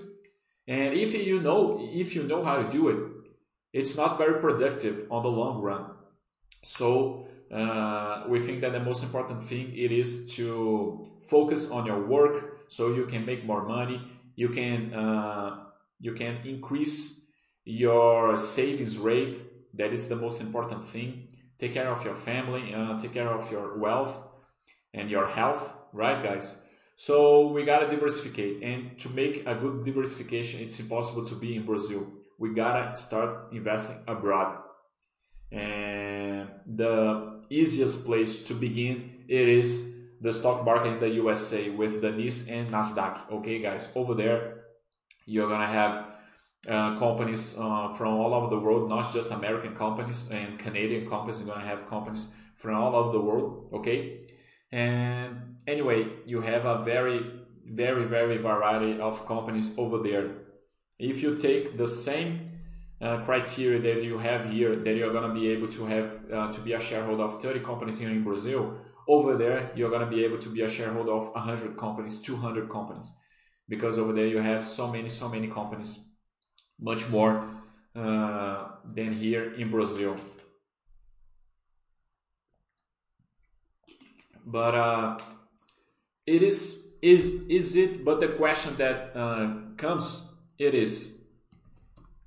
And 0.67 0.95
if 0.95 1.15
you 1.15 1.41
know 1.41 1.89
if 1.93 2.15
you 2.15 2.25
know 2.25 2.43
how 2.45 2.57
to 2.63 2.69
do 2.71 2.89
it 2.89 3.13
it's 3.73 3.97
not 3.97 4.19
very 4.19 4.41
productive 4.41 5.07
on 5.11 5.23
the 5.23 5.31
long 5.31 5.63
run. 5.63 5.87
So 6.63 7.27
uh, 7.51 8.25
we 8.29 8.41
think 8.41 8.61
that 8.61 8.73
the 8.73 8.81
most 8.81 9.03
important 9.03 9.43
thing 9.43 9.73
it 9.75 9.91
is 9.91 10.35
to 10.37 11.11
focus 11.29 11.71
on 11.71 11.87
your 11.87 12.07
work 12.07 12.65
so 12.69 12.95
you 12.95 13.07
can 13.07 13.25
make 13.25 13.45
more 13.45 13.67
money. 13.67 14.01
You 14.37 14.51
can 14.51 14.95
uh, 14.95 15.65
you 16.01 16.13
can 16.13 16.39
increase 16.45 17.31
your 17.65 18.37
savings 18.37 18.99
rate. 18.99 19.43
That 19.75 19.93
is 19.93 20.09
the 20.09 20.17
most 20.17 20.41
important 20.41 20.87
thing 20.87 21.29
take 21.63 21.73
care 21.79 21.91
of 21.97 22.01
your 22.05 22.19
family 22.29 22.75
uh, 22.75 22.99
take 22.99 23.15
care 23.19 23.33
of 23.39 23.45
your 23.55 23.67
wealth 23.85 24.15
and 24.99 25.11
your 25.15 25.27
health 25.39 25.63
right 25.93 26.21
guys 26.29 26.47
so 26.97 27.49
we 27.49 27.65
gotta 27.65 27.91
diversify, 27.91 28.63
and 28.63 28.97
to 29.01 29.09
make 29.11 29.45
a 29.45 29.57
good 29.57 29.85
diversification, 29.85 30.61
it's 30.61 30.79
impossible 30.79 31.25
to 31.25 31.35
be 31.35 31.57
in 31.57 31.65
Brazil. 31.65 32.07
We 32.39 32.55
gotta 32.55 32.97
start 32.97 33.53
investing 33.53 33.97
abroad, 34.07 34.59
and 35.51 36.49
the 36.65 37.43
easiest 37.51 38.07
place 38.07 38.45
to 38.45 38.55
begin 38.55 39.25
it 39.27 39.49
is 39.49 39.97
the 40.21 40.31
stock 40.31 40.65
market 40.65 40.93
in 40.95 41.01
the 41.01 41.09
USA 41.23 41.71
with 41.71 42.03
the 42.03 42.13
NYSE 42.13 42.51
and 42.51 42.71
Nasdaq. 42.71 43.33
Okay, 43.33 43.59
guys, 43.59 43.91
over 43.97 44.15
there 44.15 44.63
you're 45.27 45.49
gonna 45.49 45.67
have 45.67 46.07
uh, 46.69 46.99
companies 46.99 47.59
uh, 47.59 47.93
from 47.93 48.15
all 48.15 48.35
over 48.35 48.49
the 48.49 48.59
world, 48.59 48.89
not 48.89 49.13
just 49.13 49.31
American 49.33 49.75
companies 49.75 50.31
and 50.31 50.59
Canadian 50.59 51.09
companies. 51.09 51.41
You're 51.41 51.55
gonna 51.55 51.67
have 51.67 51.89
companies 51.89 52.33
from 52.57 52.77
all 52.77 52.95
over 52.95 53.13
the 53.13 53.21
world. 53.21 53.69
Okay, 53.73 54.29
and 54.71 55.57
anyway, 55.67 56.07
you 56.25 56.41
have 56.41 56.65
a 56.65 56.79
very, 56.83 57.25
very, 57.67 58.05
very 58.05 58.39
variety 58.39 59.01
of 59.01 59.27
companies 59.27 59.75
over 59.77 59.99
there. 59.99 60.31
If 60.99 61.23
you 61.23 61.37
take 61.37 61.77
the 61.77 61.87
same 61.87 62.51
uh, 63.01 63.25
criteria 63.25 63.81
that 63.81 64.05
you 64.05 64.19
have 64.19 64.51
here, 64.51 64.77
that 64.77 64.95
you're 64.95 65.13
going 65.13 65.29
to 65.29 65.35
be 65.35 65.49
able 65.49 65.69
to 65.69 65.87
have 65.87 66.21
uh, 66.33 66.53
to 66.53 66.61
be 66.61 66.73
a 66.73 66.81
shareholder 66.81 67.25
of 67.25 67.43
30 67.43 67.61
companies 67.61 67.99
here 67.99 68.11
in 68.11 68.23
Brazil, 68.23 68.79
over 69.09 69.37
there 69.37 69.73
you're 69.75 69.91
going 69.91 70.09
to 70.09 70.17
be 70.17 70.25
able 70.25 70.39
to 70.39 70.49
be 70.49 70.63
a 70.63 70.69
shareholder 70.69 71.13
of 71.13 71.29
100 71.35 71.77
companies, 71.77 72.21
200 72.21 72.71
companies, 72.71 73.13
because 73.69 73.99
over 73.99 74.13
there 74.13 74.27
you 74.27 74.39
have 74.39 74.67
so 74.67 74.87
many, 74.87 75.09
so 75.09 75.29
many 75.29 75.49
companies, 75.49 76.12
much 76.83 77.09
more 77.09 77.49
uh, 77.95 78.67
than 78.93 79.13
here 79.13 79.55
in 79.55 79.71
Brazil. 79.71 80.17
But 84.45 84.75
uh, 84.75 85.19
it 86.27 86.43
is 86.43 86.93
is 87.03 87.43
is 87.49 87.75
it 87.77 88.05
but 88.05 88.21
the 88.21 88.29
question 88.29 88.77
that 88.77 89.11
uh, 89.17 89.55
comes 89.77 90.35
it 90.59 90.75
is 90.75 91.25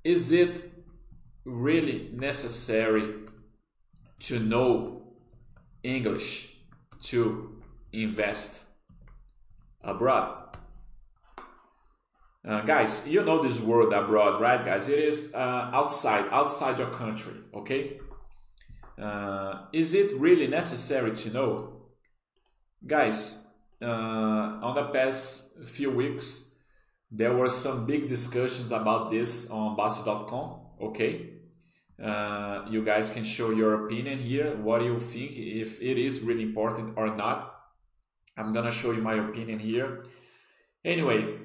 is 0.04 0.32
it 0.32 0.70
really 1.44 2.10
necessary 2.12 3.14
to 4.20 4.38
know 4.38 5.14
english 5.82 6.56
to 7.00 7.58
invest 7.92 8.64
abroad 9.82 10.45
uh, 12.46 12.60
guys 12.62 13.08
you 13.08 13.22
know 13.24 13.42
this 13.42 13.60
word 13.60 13.92
abroad 13.92 14.40
right 14.40 14.64
guys 14.64 14.88
it 14.88 14.98
is 14.98 15.34
uh, 15.34 15.70
outside 15.72 16.26
outside 16.30 16.78
your 16.78 16.90
country 16.90 17.34
okay 17.54 17.98
uh, 18.98 19.62
is 19.72 19.94
it 19.94 20.14
really 20.18 20.46
necessary 20.46 21.14
to 21.14 21.30
know 21.30 21.72
guys 22.86 23.46
uh, 23.82 24.58
on 24.62 24.74
the 24.74 24.84
past 24.84 25.58
few 25.66 25.90
weeks, 25.90 26.54
there 27.10 27.34
were 27.34 27.48
some 27.48 27.86
big 27.86 28.08
discussions 28.08 28.72
about 28.72 29.10
this 29.10 29.50
on 29.50 29.76
Bastter.com. 29.76 30.60
Okay, 30.80 31.30
uh, 32.02 32.64
you 32.68 32.84
guys 32.84 33.10
can 33.10 33.24
show 33.24 33.50
your 33.50 33.86
opinion 33.86 34.18
here. 34.18 34.56
What 34.56 34.80
do 34.80 34.86
you 34.86 35.00
think? 35.00 35.32
If 35.32 35.80
it 35.80 35.98
is 35.98 36.20
really 36.20 36.42
important 36.42 36.94
or 36.96 37.14
not? 37.14 37.52
I'm 38.36 38.52
gonna 38.52 38.72
show 38.72 38.92
you 38.92 39.02
my 39.02 39.14
opinion 39.14 39.58
here. 39.58 40.04
Anyway, 40.84 41.38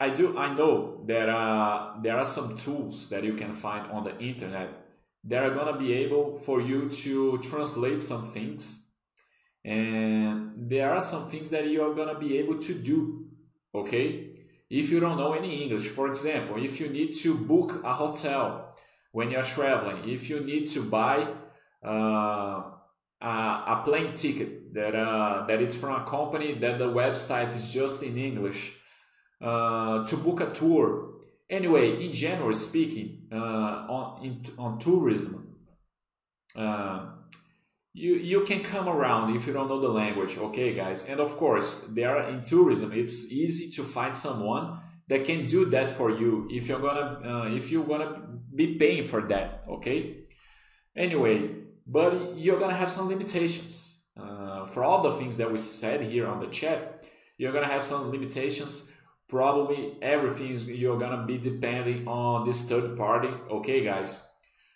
I 0.00 0.10
do. 0.10 0.36
I 0.38 0.54
know 0.54 1.04
that 1.06 1.28
uh, 1.28 1.92
there 2.02 2.16
are 2.16 2.24
some 2.24 2.56
tools 2.56 3.10
that 3.10 3.22
you 3.22 3.34
can 3.34 3.52
find 3.52 3.90
on 3.92 4.04
the 4.04 4.18
internet 4.18 4.70
that 5.24 5.42
are 5.42 5.54
gonna 5.54 5.78
be 5.78 5.92
able 5.92 6.38
for 6.38 6.60
you 6.60 6.88
to 6.88 7.38
translate 7.38 8.00
some 8.00 8.30
things 8.30 8.90
and 9.64 10.52
there 10.56 10.92
are 10.92 11.00
some 11.00 11.28
things 11.28 11.50
that 11.50 11.66
you 11.66 11.82
are 11.82 11.94
to 11.94 12.18
be 12.18 12.38
able 12.38 12.58
to 12.58 12.74
do 12.74 13.26
okay 13.74 14.30
if 14.70 14.88
you 14.90 15.00
don't 15.00 15.18
know 15.18 15.34
any 15.34 15.62
english 15.62 15.88
for 15.88 16.08
example 16.08 16.62
if 16.62 16.80
you 16.80 16.88
need 16.88 17.14
to 17.14 17.34
book 17.34 17.82
a 17.84 17.92
hotel 17.92 18.74
when 19.12 19.30
you're 19.30 19.42
traveling 19.42 20.08
if 20.08 20.30
you 20.30 20.40
need 20.40 20.66
to 20.66 20.88
buy 20.88 21.26
uh, 21.84 22.62
a, 23.20 23.28
a 23.28 23.82
plane 23.84 24.14
ticket 24.14 24.72
that 24.72 24.94
uh, 24.94 25.44
that 25.46 25.60
it's 25.60 25.76
from 25.76 26.00
a 26.00 26.04
company 26.08 26.54
that 26.54 26.78
the 26.78 26.88
website 26.88 27.54
is 27.54 27.70
just 27.70 28.02
in 28.02 28.16
english 28.16 28.79
uh, 29.40 30.06
to 30.06 30.16
book 30.16 30.40
a 30.40 30.52
tour. 30.52 31.10
Anyway 31.48 32.04
in 32.04 32.12
general 32.12 32.54
speaking 32.54 33.26
uh, 33.32 33.86
on 33.88 34.24
in, 34.24 34.46
on 34.58 34.78
tourism 34.78 35.50
uh, 36.56 37.06
you 37.92 38.14
you 38.14 38.44
can 38.44 38.62
come 38.62 38.88
around 38.88 39.34
if 39.34 39.46
you 39.46 39.52
don't 39.52 39.68
know 39.68 39.80
the 39.80 39.88
language. 39.88 40.38
Okay 40.38 40.74
guys. 40.74 41.08
And 41.08 41.20
of 41.20 41.36
course 41.36 41.88
there 41.94 42.16
in 42.28 42.44
tourism. 42.44 42.92
It's 42.92 43.30
easy 43.32 43.70
to 43.76 43.82
find 43.82 44.16
someone 44.16 44.80
that 45.08 45.24
can 45.24 45.46
do 45.46 45.64
that 45.70 45.90
for 45.90 46.10
you 46.10 46.46
if 46.50 46.68
you're 46.68 46.80
gonna 46.80 47.20
uh, 47.24 47.48
if 47.48 47.70
you're 47.70 47.86
gonna 47.86 48.22
be 48.54 48.76
paying 48.76 49.04
for 49.04 49.22
that. 49.28 49.64
Okay? 49.68 50.24
Anyway 50.96 51.56
but 51.86 52.38
you're 52.38 52.60
gonna 52.60 52.76
have 52.76 52.90
some 52.90 53.08
limitations. 53.08 53.86
Uh, 54.16 54.66
for 54.66 54.84
all 54.84 55.02
the 55.02 55.12
things 55.12 55.36
that 55.38 55.50
we 55.50 55.56
said 55.56 56.02
here 56.02 56.26
on 56.26 56.40
the 56.40 56.48
chat 56.48 57.06
you're 57.38 57.52
gonna 57.52 57.66
have 57.66 57.82
some 57.82 58.10
limitations 58.10 58.92
probably 59.30 59.96
everything 60.02 60.50
is 60.50 60.66
you're 60.66 60.98
gonna 60.98 61.24
be 61.24 61.38
depending 61.38 62.06
on 62.06 62.46
this 62.46 62.68
third 62.68 62.96
party 62.96 63.30
okay 63.50 63.84
guys? 63.84 64.28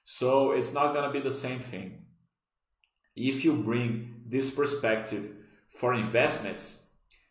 So 0.04 0.52
it's 0.52 0.72
not 0.72 0.94
gonna 0.94 1.12
be 1.12 1.20
the 1.20 1.30
same 1.30 1.58
thing. 1.58 2.04
If 3.16 3.44
you 3.44 3.54
bring 3.56 4.22
this 4.26 4.54
perspective 4.54 5.32
for 5.68 5.92
investments, 5.94 6.90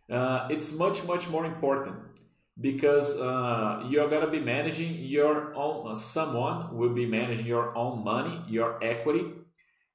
uh, 0.10 0.48
it's 0.50 0.78
much, 0.78 1.06
much 1.06 1.30
more 1.30 1.46
important 1.46 1.96
because 2.60 3.20
uh, 3.20 3.84
you're 3.90 4.10
to 4.10 4.28
be 4.28 4.40
managing 4.40 4.96
your 4.96 5.56
own, 5.56 5.92
uh, 5.92 5.96
someone 5.96 6.76
will 6.76 6.94
be 6.94 7.06
managing 7.06 7.46
your 7.46 7.76
own 7.76 8.04
money, 8.04 8.42
your 8.48 8.84
equity, 8.84 9.26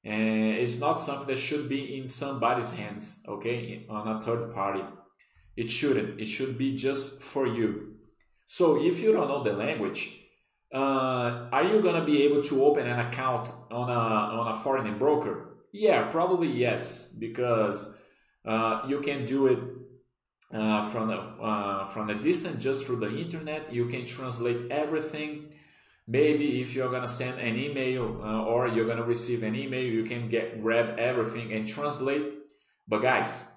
and 0.03 0.57
it's 0.57 0.79
not 0.79 0.99
something 0.99 1.27
that 1.27 1.37
should 1.37 1.69
be 1.69 1.97
in 1.97 2.07
somebody's 2.07 2.73
hands 2.73 3.23
okay 3.27 3.85
on 3.89 4.07
a 4.07 4.21
third 4.21 4.53
party 4.53 4.83
it 5.61 5.69
shouldn't. 5.69 6.19
It 6.19 6.25
should 6.35 6.57
be 6.57 6.75
just 6.75 7.21
for 7.21 7.45
you. 7.45 7.95
So 8.45 8.65
if 8.89 8.99
you 9.01 9.11
don't 9.13 9.27
know 9.27 9.43
the 9.43 9.53
language 9.53 10.01
uh, 10.73 11.49
are 11.51 11.63
you 11.63 11.81
gonna 11.81 12.05
be 12.05 12.23
able 12.23 12.43
to 12.43 12.63
open 12.63 12.85
an 12.87 12.99
account 12.99 13.49
on 13.71 13.89
a 13.89 14.39
on 14.39 14.51
a 14.51 14.55
foreign 14.55 14.97
broker? 14.99 15.57
Yeah 15.71 16.03
probably 16.11 16.47
yes 16.47 17.07
because 17.07 17.97
uh, 18.45 18.83
you 18.87 19.01
can 19.01 19.25
do 19.25 19.47
it 19.47 19.59
uh, 20.53 20.87
from 20.89 21.09
a, 21.09 21.17
uh, 21.41 21.85
from 21.85 22.09
a 22.09 22.15
distance 22.15 22.63
just 22.63 22.85
through 22.85 22.97
the 22.97 23.17
internet. 23.17 23.73
You 23.73 23.87
can 23.87 24.05
translate 24.05 24.71
everything. 24.71 25.53
Maybe 26.07 26.61
if 26.61 26.75
you're 26.75 26.91
gonna 26.91 27.07
send 27.07 27.39
an 27.39 27.57
email 27.57 28.21
uh, 28.23 28.43
or 28.43 28.67
you're 28.67 28.87
gonna 28.87 29.03
receive 29.03 29.41
an 29.41 29.55
email 29.55 29.83
you 29.83 30.03
can 30.03 30.29
get 30.29 30.61
grab 30.61 30.99
everything 30.99 31.51
and 31.51 31.67
translate. 31.67 32.33
But 32.87 32.99
guys 32.99 33.47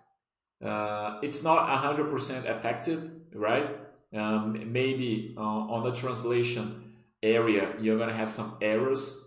uh, 0.63 1.19
it's 1.23 1.43
not 1.43 1.69
100% 1.69 2.45
effective 2.45 3.11
right? 3.35 3.79
Um, 4.15 4.73
maybe 4.73 5.35
uh, 5.39 5.41
on 5.41 5.85
the 5.85 5.93
translation 5.93 6.93
area 7.23 7.75
you're 7.81 7.99
gonna 7.99 8.13
have 8.13 8.31
some 8.31 8.59
errors. 8.61 9.25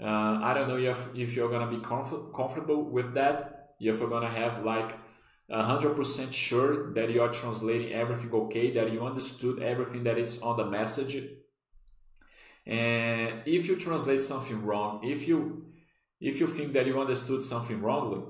Uh, 0.00 0.38
i 0.42 0.54
don't 0.54 0.68
know 0.68 0.78
if, 0.78 1.14
if 1.14 1.34
you're 1.36 1.50
gonna 1.50 1.70
be 1.70 1.78
comf- 1.78 2.34
comfortable 2.34 2.82
with 2.82 3.14
that. 3.14 3.74
If 3.80 3.98
you're 3.98 4.08
gonna 4.10 4.30
have 4.30 4.64
like 4.64 4.98
100% 5.50 6.32
sure 6.32 6.92
that 6.94 7.10
you 7.10 7.22
are 7.22 7.32
translating 7.32 7.92
everything 7.92 8.32
okay 8.32 8.70
that 8.72 8.92
you 8.92 9.04
understood 9.04 9.62
everything 9.62 10.04
that 10.04 10.16
it's 10.16 10.40
on 10.42 10.56
the 10.56 10.64
message. 10.64 11.16
And 12.66 13.42
if 13.46 13.66
you 13.66 13.76
translate 13.76 14.22
something 14.22 14.64
wrong, 14.64 15.00
if 15.02 15.26
you 15.26 15.66
if 16.20 16.38
you 16.38 16.46
think 16.46 16.74
that 16.74 16.86
you 16.86 17.00
understood 17.00 17.42
something 17.42 17.80
wrongly, 17.80 18.22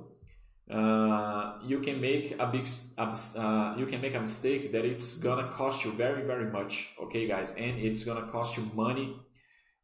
uh, 0.71 1.55
you 1.63 1.81
can 1.81 2.01
make 2.01 2.37
a 2.39 2.47
big 2.47 2.67
uh, 2.99 3.75
you 3.77 3.87
can 3.87 4.01
make 4.01 4.15
a 4.15 4.21
mistake 4.21 4.73
that 4.73 4.85
it's 4.85 5.19
gonna 5.19 5.49
cost 5.49 5.85
you 5.85 5.93
very 5.93 6.23
very 6.23 6.51
much. 6.51 6.91
Okay, 7.03 7.27
guys, 7.27 7.55
and 7.57 7.79
it's 7.79 8.05
gonna 8.05 8.27
cost 8.31 8.57
you 8.57 8.71
money 8.75 9.17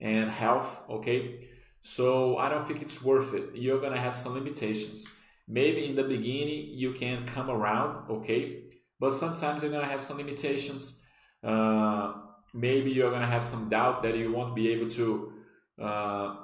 and 0.01 0.31
health. 0.31 0.83
Okay, 0.88 1.49
so 1.81 2.37
I 2.37 2.49
don't 2.49 2.66
think 2.66 2.83
it's 2.83 3.03
worth 3.03 3.35
it. 3.35 3.51
You're 3.55 3.81
gonna 3.81 4.01
have 4.01 4.14
some 4.14 4.35
limitations. 4.35 5.07
Maybe 5.49 5.87
in 5.87 5.96
the 5.96 6.05
beginning 6.05 6.68
you 6.75 6.92
can 6.92 7.27
come 7.27 7.51
around. 7.51 8.09
Okay, 8.11 8.64
but 9.01 9.12
sometimes 9.12 9.62
you're 9.62 9.72
gonna 9.72 9.87
have 9.87 10.03
some 10.03 10.18
limitations. 10.18 11.05
Uh, 11.42 12.14
maybe 12.55 12.90
you're 12.90 13.11
to 13.11 13.27
have 13.27 13.44
some 13.44 13.68
doubt 13.68 14.03
that 14.03 14.16
you 14.16 14.33
won't 14.33 14.55
be 14.55 14.68
able 14.72 14.90
to 14.90 15.33
uh, 15.81 16.37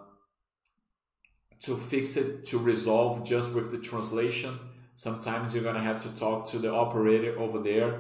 to 1.63 1.77
fix 1.77 2.17
it 2.17 2.45
to 2.47 2.59
resolve 2.59 3.25
just 3.25 3.53
with 3.53 3.71
the 3.71 3.79
translation. 3.79 4.59
Sometimes 4.95 5.55
you're 5.55 5.63
to 5.75 5.81
have 5.81 6.03
to 6.03 6.09
talk 6.11 6.47
to 6.49 6.59
the 6.59 6.73
operator 6.73 7.39
over 7.39 7.59
there. 7.61 7.91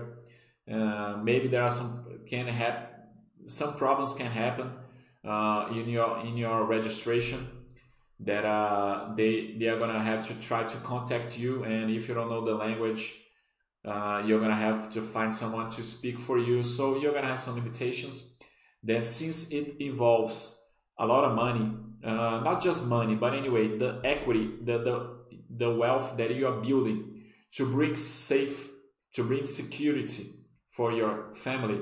Uh, 0.70 1.18
maybe 1.22 1.48
there 1.48 1.62
are 1.62 1.70
some 1.70 2.05
can 2.29 2.46
have 2.46 2.88
some 3.46 3.75
problems 3.75 4.14
can 4.14 4.31
happen 4.31 4.70
uh, 5.25 5.68
in 5.72 5.88
your 5.88 6.18
in 6.20 6.37
your 6.37 6.64
registration 6.64 7.48
that 8.20 8.44
uh, 8.44 9.14
they 9.16 9.57
they 9.59 9.68
are 9.68 9.79
to 9.79 9.98
have 9.98 10.27
to 10.29 10.35
try 10.35 10.62
to 10.64 10.77
contact 10.79 11.38
you. 11.38 11.64
And 11.64 11.90
if 11.90 12.09
you 12.09 12.14
don't 12.14 12.29
know 12.29 12.44
the 12.44 12.55
language 12.55 13.22
uh, 13.85 14.22
you're 14.25 14.40
gonna 14.40 14.55
have 14.55 14.90
to 14.90 15.03
find 15.03 15.35
someone 15.35 15.70
to 15.70 15.83
speak 15.83 16.18
for 16.18 16.38
you. 16.38 16.62
So 16.62 16.98
you're 16.98 17.12
gonna 17.12 17.29
have 17.29 17.40
some 17.40 17.57
limitations. 17.57 18.38
Then 18.83 19.05
since 19.05 19.51
it 19.51 19.77
involves 19.81 20.59
a 20.98 21.07
lot 21.07 21.25
of 21.25 21.35
money 21.35 21.72
uh, 22.05 22.41
not 22.45 22.62
just 22.62 22.87
money 22.87 23.15
but 23.15 23.35
anyway 23.35 23.79
the 23.79 24.01
equity 24.05 24.51
the, 24.65 24.79
the 24.79 25.17
the 25.51 25.71
wealth 25.71 26.17
that 26.17 26.35
you 26.35 26.47
are 26.47 26.61
building 26.61 27.25
to 27.53 27.67
bring 27.67 27.95
safe 27.95 28.71
to 29.12 29.23
bring 29.23 29.47
security 29.47 30.27
for 30.69 30.93
your 30.93 31.35
family 31.35 31.81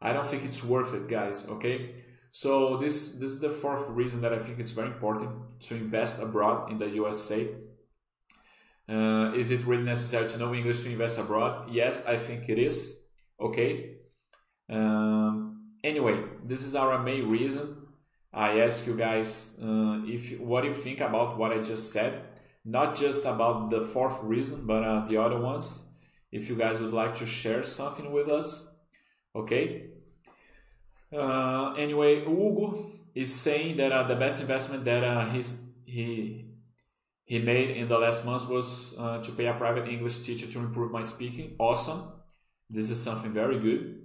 i 0.00 0.12
don't 0.12 0.26
think 0.26 0.44
it's 0.44 0.62
worth 0.64 0.94
it 0.94 1.08
guys 1.08 1.46
okay 1.48 1.94
so 2.32 2.76
this 2.76 3.16
this 3.16 3.30
is 3.30 3.40
the 3.40 3.50
fourth 3.50 3.88
reason 3.88 4.20
that 4.20 4.32
i 4.32 4.38
think 4.38 4.58
it's 4.58 4.70
very 4.70 4.88
important 4.88 5.30
to 5.60 5.74
invest 5.74 6.22
abroad 6.22 6.70
in 6.70 6.78
the 6.78 6.88
usa 6.88 7.48
uh, 8.90 9.32
is 9.36 9.52
it 9.52 9.64
really 9.66 9.84
necessary 9.84 10.28
to 10.28 10.38
know 10.38 10.52
English 10.52 10.82
to 10.82 10.90
invest 10.90 11.16
abroad? 11.18 11.70
Yes, 11.70 12.06
I 12.06 12.16
think 12.16 12.48
it 12.48 12.58
is. 12.58 13.04
Okay. 13.40 13.98
Um, 14.68 15.74
anyway, 15.84 16.24
this 16.44 16.62
is 16.62 16.74
our 16.74 17.00
main 17.00 17.28
reason. 17.28 17.79
I 18.32 18.60
ask 18.60 18.86
you 18.86 18.96
guys 18.96 19.58
uh, 19.62 20.02
if 20.06 20.38
what 20.40 20.64
you 20.64 20.74
think 20.74 21.00
about 21.00 21.36
what 21.36 21.52
I 21.52 21.58
just 21.62 21.92
said, 21.92 22.22
not 22.64 22.96
just 22.96 23.24
about 23.24 23.70
the 23.70 23.80
fourth 23.80 24.22
reason, 24.22 24.66
but 24.66 24.84
uh, 24.84 25.06
the 25.06 25.16
other 25.16 25.40
ones. 25.40 25.86
If 26.30 26.48
you 26.48 26.54
guys 26.54 26.80
would 26.80 26.92
like 26.92 27.16
to 27.16 27.26
share 27.26 27.64
something 27.64 28.12
with 28.12 28.28
us, 28.28 28.72
okay. 29.34 29.86
Uh, 31.12 31.74
anyway, 31.76 32.20
Hugo 32.20 32.92
is 33.16 33.34
saying 33.34 33.78
that 33.78 33.90
uh, 33.90 34.04
the 34.04 34.14
best 34.14 34.40
investment 34.40 34.84
that 34.84 35.02
uh, 35.02 35.28
he's 35.30 35.64
he 35.84 36.46
he 37.24 37.40
made 37.40 37.70
in 37.70 37.88
the 37.88 37.98
last 37.98 38.24
months 38.24 38.46
was 38.46 38.96
uh, 38.98 39.20
to 39.22 39.32
pay 39.32 39.46
a 39.46 39.54
private 39.54 39.88
English 39.88 40.20
teacher 40.22 40.46
to 40.46 40.58
improve 40.60 40.92
my 40.92 41.02
speaking. 41.02 41.56
Awesome. 41.58 42.12
This 42.68 42.90
is 42.90 43.02
something 43.02 43.32
very 43.32 43.58
good. 43.58 43.99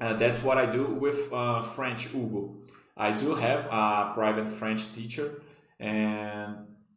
Uh, 0.00 0.14
that's 0.14 0.42
what 0.42 0.56
I 0.56 0.66
do 0.66 0.84
with 0.84 1.32
uh, 1.32 1.62
French 1.62 2.08
Hugo. 2.08 2.56
I 2.96 3.12
do 3.12 3.34
have 3.34 3.66
a 3.66 4.12
private 4.14 4.46
French 4.46 4.92
teacher 4.94 5.42
and 5.78 6.56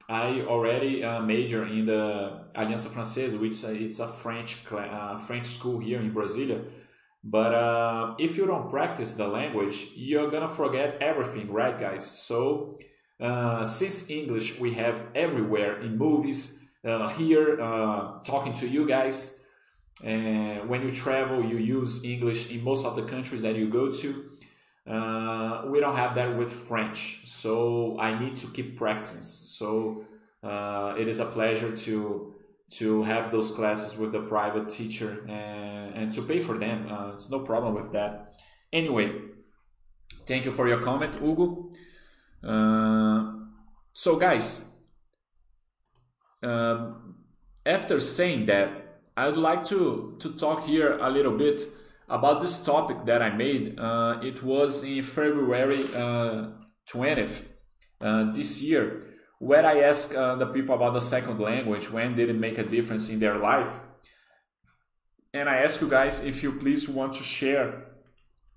I 0.10 0.42
already 0.42 1.04
uh, 1.04 1.22
major 1.22 1.66
in 1.66 1.86
the 1.86 2.46
Aliança 2.56 2.90
Francesa, 2.90 3.40
which 3.40 3.64
it's 3.64 4.00
a 4.00 4.08
French 4.08 4.58
uh, 4.72 5.18
French 5.18 5.48
school 5.48 5.80
here 5.80 6.00
in 6.00 6.14
Brasilia. 6.14 6.64
But 7.24 7.54
uh, 7.54 8.16
if 8.20 8.36
you 8.38 8.46
don't 8.46 8.70
practice 8.70 9.14
the 9.14 9.28
language, 9.28 9.88
you're 9.96 10.30
gonna 10.30 10.50
forget 10.50 10.98
everything, 11.00 11.52
right, 11.52 11.80
guys? 11.80 12.06
So 12.06 12.80
uh, 13.20 13.64
since 13.64 14.10
English 14.10 14.60
we 14.60 14.74
have 14.74 15.04
everywhere 15.16 15.82
in 15.82 15.98
movies, 15.98 16.60
uh, 16.84 17.08
here 17.10 17.62
uh, 17.62 18.20
talking 18.26 18.54
to 18.54 18.68
you 18.68 18.86
guys. 18.86 19.43
And 20.04 20.68
when 20.70 20.82
you 20.82 20.92
travel, 20.92 21.44
you 21.46 21.58
use 21.58 22.04
English 22.04 22.52
in 22.52 22.64
most 22.64 22.86
of 22.86 22.96
the 22.96 23.04
countries 23.04 23.42
that 23.42 23.56
you 23.56 23.70
go 23.70 23.92
to. 23.92 24.30
Uh, 24.86 25.64
we 25.68 25.80
don't 25.80 25.96
have 25.96 26.16
that 26.16 26.36
with 26.38 26.52
French, 26.52 27.22
so 27.26 27.98
I 28.00 28.20
need 28.20 28.36
to 28.38 28.48
keep 28.48 28.78
practicing. 28.78 29.22
So 29.22 30.04
uh, 30.44 30.96
it 30.98 31.08
is 31.08 31.20
a 31.20 31.26
pleasure 31.26 31.76
to 31.76 32.34
to 32.72 33.04
have 33.04 33.32
those 33.32 33.52
classes 33.52 33.98
with 33.98 34.12
the 34.12 34.22
private 34.22 34.68
teacher 34.68 35.24
and, 35.30 35.96
and 35.96 36.14
to 36.14 36.24
pay 36.24 36.40
for 36.40 36.58
them. 36.58 36.92
Uh, 36.92 37.14
it's 37.14 37.30
no 37.30 37.40
problem 37.40 37.76
with 37.76 37.92
that. 37.92 38.34
Anyway, 38.72 39.12
thank 40.26 40.44
you 40.46 40.52
for 40.52 40.68
your 40.68 40.82
comment, 40.82 41.14
Hugo. 41.22 41.70
Uh, 42.44 43.32
so, 43.94 44.18
guys, 44.18 44.66
um, 46.42 47.16
after 47.64 48.00
saying 48.00 48.48
that, 48.48 48.83
I 49.16 49.28
would 49.28 49.38
like 49.38 49.64
to, 49.66 50.16
to 50.20 50.34
talk 50.34 50.66
here 50.66 50.98
a 50.98 51.10
little 51.10 51.38
bit 51.38 51.62
about 52.10 52.42
this 52.42 52.64
topic 52.64 53.06
that 53.06 53.22
I 53.22 53.30
made. 53.36 53.80
Uh, 53.80 54.20
it 54.24 54.42
was 54.44 54.84
in 54.84 55.04
February 55.04 55.84
uh, 55.96 56.50
20th 56.90 57.46
uh, 58.02 58.32
this 58.34 58.62
year, 58.62 59.14
where 59.40 59.66
I 59.66 59.82
asked 59.82 60.16
uh, 60.16 60.36
the 60.36 60.48
people 60.48 60.76
about 60.76 60.94
the 60.94 61.02
second 61.02 61.40
language 61.40 61.92
when 61.92 62.16
did 62.16 62.30
it 62.30 62.36
make 62.36 62.58
a 62.58 62.64
difference 62.64 63.10
in 63.10 63.20
their 63.20 63.38
life. 63.38 63.80
And 65.32 65.48
I 65.48 65.58
ask 65.58 65.80
you 65.82 65.90
guys 65.90 66.24
if 66.24 66.42
you 66.42 66.54
please 66.54 66.90
want 66.90 67.14
to 67.16 67.24
share 67.24 67.86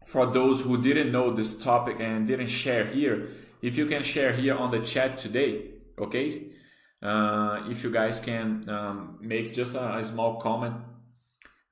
for 0.06 0.26
those 0.26 0.62
who 0.62 0.80
didn't 0.80 1.12
know 1.12 1.32
this 1.32 1.62
topic 1.62 1.96
and 2.00 2.26
didn't 2.26 2.48
share 2.48 2.86
here 2.86 3.28
if 3.60 3.76
you 3.76 3.86
can 3.86 4.02
share 4.02 4.32
here 4.32 4.54
on 4.54 4.70
the 4.70 4.80
chat 4.80 5.18
today, 5.18 5.70
okay? 5.98 6.44
Uh, 7.02 7.64
if 7.68 7.84
you 7.84 7.90
guys 7.90 8.20
can 8.20 8.68
um, 8.68 9.18
make 9.20 9.52
just 9.52 9.74
a, 9.74 9.98
a 9.98 10.02
small 10.02 10.40
comment. 10.40 10.76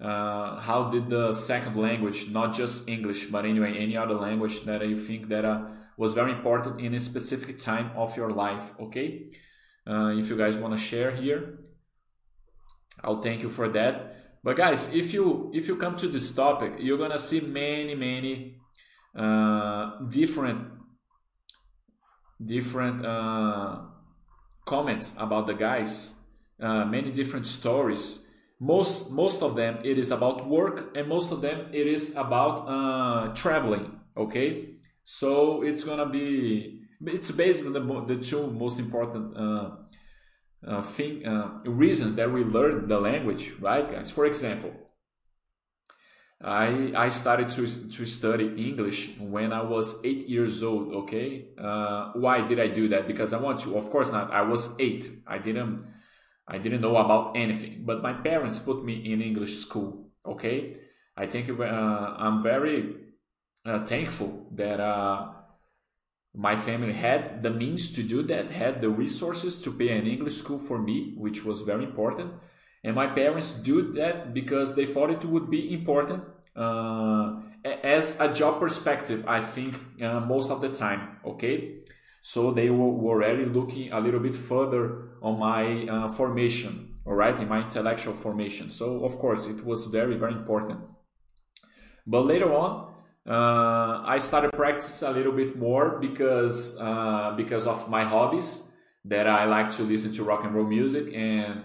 Uh, 0.01 0.61
how 0.61 0.91
did 0.91 1.09
the 1.09 1.33
second 1.33 1.77
language, 1.77 2.31
not 2.31 2.53
just 2.53 2.89
English, 2.89 3.27
but 3.27 3.47
anyway, 3.47 3.77
any 3.79 3.97
other 3.97 4.15
language 4.15 4.63
that 4.65 4.87
you 4.87 4.99
think 4.99 5.29
that 5.29 5.45
uh, 5.45 5.63
was 5.97 6.13
very 6.13 6.33
important 6.33 6.81
in 6.81 6.95
a 6.95 7.01
specific 7.01 7.57
time 7.59 7.91
of 7.97 8.17
your 8.17 8.31
life, 8.31 8.73
okay? 8.81 9.31
Uh, 9.87 10.13
if 10.17 10.29
you 10.29 10.37
guys 10.37 10.59
want 10.59 10.77
to 10.77 10.79
share 10.79 11.13
here, 11.13 11.59
I'll 13.03 13.23
thank 13.23 13.43
you 13.43 13.51
for 13.51 13.69
that. 13.69 14.17
But 14.43 14.57
guys, 14.57 14.95
if 14.95 15.15
you 15.15 15.51
if 15.55 15.69
you 15.69 15.77
come 15.77 15.97
to 15.97 16.09
this 16.09 16.35
topic, 16.35 16.75
you're 16.79 16.99
gonna 16.99 17.19
see 17.19 17.41
many 17.41 17.95
many 17.95 18.61
uh, 19.17 20.01
different 20.09 20.69
different 22.45 23.07
uh, 23.07 23.81
comments 24.65 25.17
about 25.19 25.47
the 25.47 25.55
guys, 25.55 26.21
uh, 26.61 26.85
many 26.85 27.11
different 27.13 27.47
stories. 27.47 28.27
Most 28.61 29.11
most 29.11 29.43
of 29.43 29.57
them 29.57 29.79
it 29.85 29.99
is 29.99 30.11
about 30.11 30.49
work, 30.49 30.97
and 30.97 31.09
most 31.09 31.33
of 31.33 31.41
them 31.41 31.69
it 31.73 31.87
is 31.87 32.17
about 32.17 32.67
uh, 32.69 33.35
traveling. 33.35 34.01
Okay, 34.17 34.77
so 35.05 35.63
it's 35.63 35.85
gonna 35.85 36.07
be 36.09 36.81
it's 37.05 37.31
basically 37.31 37.73
the, 37.73 38.05
the 38.07 38.17
two 38.17 38.51
most 38.53 38.79
important 38.79 39.37
uh, 39.37 39.71
uh, 40.67 40.83
thing 40.83 41.27
uh, 41.27 41.61
reasons 41.65 42.15
that 42.15 42.33
we 42.33 42.45
learn 42.45 42.89
the 42.89 42.99
language, 42.99 43.53
right, 43.61 43.91
guys? 43.91 44.11
For 44.11 44.25
example, 44.25 44.73
I 46.43 46.93
I 46.97 47.09
started 47.09 47.51
to 47.51 47.67
to 47.67 48.07
study 48.07 48.47
English 48.57 49.17
when 49.19 49.53
I 49.53 49.63
was 49.63 50.05
eight 50.05 50.29
years 50.29 50.63
old. 50.63 50.93
Okay, 50.95 51.49
uh, 51.59 52.13
why 52.15 52.47
did 52.47 52.61
I 52.61 52.69
do 52.69 52.89
that? 52.89 53.07
Because 53.07 53.33
I 53.33 53.41
want 53.41 53.61
to. 53.61 53.79
Of 53.79 53.91
course 53.91 54.11
not. 54.13 54.31
I 54.31 54.43
was 54.43 54.79
eight. 54.81 55.23
I 55.27 55.39
didn't 55.39 55.87
I 56.47 56.59
didn't 56.59 56.83
know 56.83 56.97
about 56.97 57.37
anything. 57.37 57.85
But 57.85 58.03
my 58.03 58.13
parents 58.13 58.59
put 58.59 58.85
me 58.85 59.13
in 59.13 59.23
English 59.23 59.59
school. 59.59 60.11
Okay, 60.27 60.77
I 61.17 61.27
think 61.27 61.49
uh, 61.49 61.63
I'm 61.65 62.43
very 62.43 62.97
uh, 63.65 63.85
thankful 63.87 64.49
that 64.53 64.81
uh, 64.81 65.33
my 66.35 66.57
family 66.57 66.93
had 66.93 67.43
the 67.43 67.51
means 67.51 67.93
to 67.93 68.03
do 68.03 68.23
that, 68.25 68.51
had 68.51 68.83
the 68.83 68.91
resources 68.91 69.61
to 69.63 69.71
pay 69.71 69.97
an 69.97 70.07
English 70.07 70.37
school 70.37 70.59
for 70.59 70.79
me, 70.79 71.15
which 71.17 71.45
was 71.45 71.63
very 71.63 71.85
important. 71.85 72.33
And 72.85 72.95
my 72.95 73.07
parents 73.07 73.53
do 73.53 73.93
that 73.95 74.35
because 74.35 74.77
they 74.77 74.87
thought 74.87 75.11
it 75.11 75.25
would 75.25 75.51
be 75.51 75.73
important 75.73 76.23
uh, 76.55 77.41
as 77.65 78.21
a 78.21 78.33
job 78.33 78.61
perspective, 78.61 79.25
I 79.27 79.41
think 79.41 79.75
uh, 80.03 80.21
most 80.21 80.51
of 80.51 80.61
the 80.61 80.69
time, 80.69 81.17
okay? 81.25 81.79
So 82.21 82.53
they 82.53 82.71
were, 82.71 82.91
were 82.91 83.25
already 83.25 83.47
looking 83.47 83.93
a 83.93 84.01
little 84.01 84.21
bit 84.21 84.37
further 84.37 85.09
on 85.23 85.39
my 85.39 85.87
uh, 85.87 86.09
formation, 86.09 86.97
all 87.07 87.15
right, 87.15 87.39
in 87.39 87.49
my 87.49 87.63
intellectual 87.63 88.15
formation. 88.15 88.71
So, 88.71 89.05
of 89.05 89.19
course, 89.19 89.47
it 89.47 89.65
was 89.65 89.87
very, 89.87 90.17
very 90.17 90.33
important. 90.33 90.81
But 92.07 92.27
later 92.27 92.53
on, 92.53 92.93
uh, 93.27 94.03
I 94.05 94.19
started 94.19 94.53
practice 94.53 95.01
a 95.03 95.11
little 95.11 95.33
bit 95.33 95.57
more 95.57 95.99
because 95.99 96.79
uh, 96.79 97.33
because 97.39 97.67
of 97.67 97.89
my 97.89 98.05
hobbies 98.05 98.71
that 99.07 99.27
I 99.27 99.47
like 99.47 99.71
to 99.73 99.83
listen 99.83 100.13
to 100.13 100.25
rock 100.25 100.45
and 100.45 100.55
roll 100.55 100.67
music 100.67 101.15
and 101.15 101.63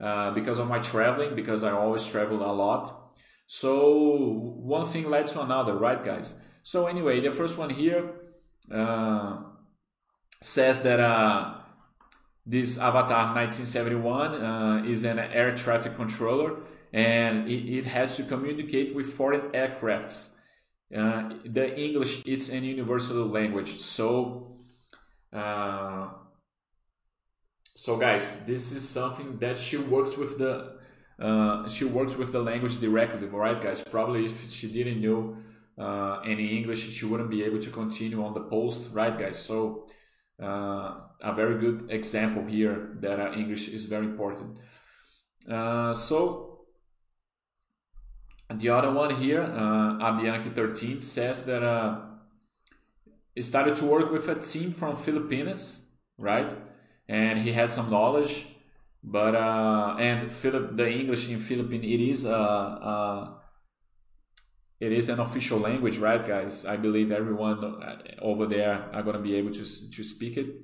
uh, 0.00 0.30
because 0.32 0.58
of 0.58 0.68
my 0.68 0.78
traveling 0.78 1.34
because 1.34 1.62
I 1.62 1.72
always 1.72 2.06
travel 2.06 2.42
a 2.42 2.52
lot. 2.52 3.12
So 3.46 4.16
one 4.62 4.86
thing 4.86 5.10
led 5.10 5.28
to 5.28 5.42
another, 5.42 5.74
right, 5.74 6.02
guys? 6.04 6.40
So 6.62 6.86
anyway, 6.86 7.20
the 7.20 7.32
first 7.32 7.58
one 7.58 7.70
here 7.70 8.12
uh, 8.72 9.38
says 10.40 10.82
that 10.82 11.00
uh, 11.00 11.54
this 12.46 12.78
Avatar 12.78 13.34
1971 13.34 14.34
uh, 14.34 14.84
is 14.86 15.04
an 15.04 15.18
air 15.18 15.54
traffic 15.56 15.96
controller 15.96 16.60
and 16.92 17.48
it, 17.48 17.78
it 17.78 17.86
has 17.86 18.16
to 18.16 18.24
communicate 18.24 18.94
with 18.94 19.12
foreign 19.12 19.50
aircrafts 19.52 20.36
uh, 20.96 21.30
the 21.44 21.78
English 21.78 22.26
it's 22.26 22.48
an 22.50 22.64
universal 22.64 23.26
language. 23.26 23.80
So, 23.80 24.56
so 27.80 27.96
guys, 27.96 28.44
this 28.44 28.72
is 28.72 28.86
something 28.86 29.38
that 29.38 29.58
she 29.58 29.78
works 29.78 30.18
with 30.18 30.36
the 30.36 30.52
uh, 31.18 31.66
she 31.66 31.86
works 31.86 32.14
with 32.18 32.30
the 32.30 32.42
language 32.42 32.78
directly, 32.78 33.26
right, 33.26 33.58
guys? 33.62 33.80
Probably 33.80 34.26
if 34.26 34.50
she 34.50 34.70
didn't 34.70 35.00
know 35.00 35.38
uh, 35.78 36.20
any 36.32 36.58
English, 36.58 36.90
she 36.90 37.06
wouldn't 37.06 37.30
be 37.30 37.42
able 37.42 37.58
to 37.58 37.70
continue 37.70 38.22
on 38.22 38.34
the 38.34 38.42
post, 38.54 38.92
right, 38.92 39.18
guys? 39.18 39.38
So, 39.38 39.86
uh, 40.42 40.88
a 41.22 41.32
very 41.34 41.56
good 41.58 41.90
example 41.90 42.44
here 42.44 42.98
that 43.00 43.18
uh, 43.18 43.32
English 43.32 43.68
is 43.68 43.86
very 43.86 44.04
important. 44.04 44.58
so 45.48 46.66
the 48.54 48.68
other 48.68 48.92
one 48.92 49.14
here, 49.14 49.40
uh, 49.40 50.08
Abianchi13, 50.08 51.02
says 51.02 51.46
that 51.46 51.62
uh, 51.62 51.98
started 53.40 53.74
to 53.76 53.86
work 53.86 54.12
with 54.12 54.28
a 54.28 54.34
team 54.34 54.70
from 54.70 54.96
Philippines, 54.96 55.92
right? 56.18 56.69
And 57.10 57.40
he 57.40 57.50
had 57.50 57.72
some 57.72 57.90
knowledge, 57.90 58.46
but 59.02 59.34
uh, 59.34 59.96
and 59.98 60.32
Philip, 60.32 60.76
the 60.76 60.88
English 60.88 61.28
in 61.28 61.40
Philippines, 61.40 61.84
it 61.84 62.00
is 62.00 62.24
uh, 62.24 62.68
uh, 62.92 63.34
it 64.78 64.92
is 64.92 65.08
an 65.08 65.18
official 65.18 65.58
language, 65.58 65.98
right, 65.98 66.24
guys? 66.24 66.64
I 66.64 66.76
believe 66.76 67.10
everyone 67.10 67.64
uh, 67.64 67.96
over 68.22 68.46
there 68.46 68.88
are 68.92 69.02
gonna 69.02 69.18
be 69.18 69.34
able 69.34 69.50
to 69.50 69.64
to 69.96 70.04
speak 70.04 70.36
it. 70.36 70.54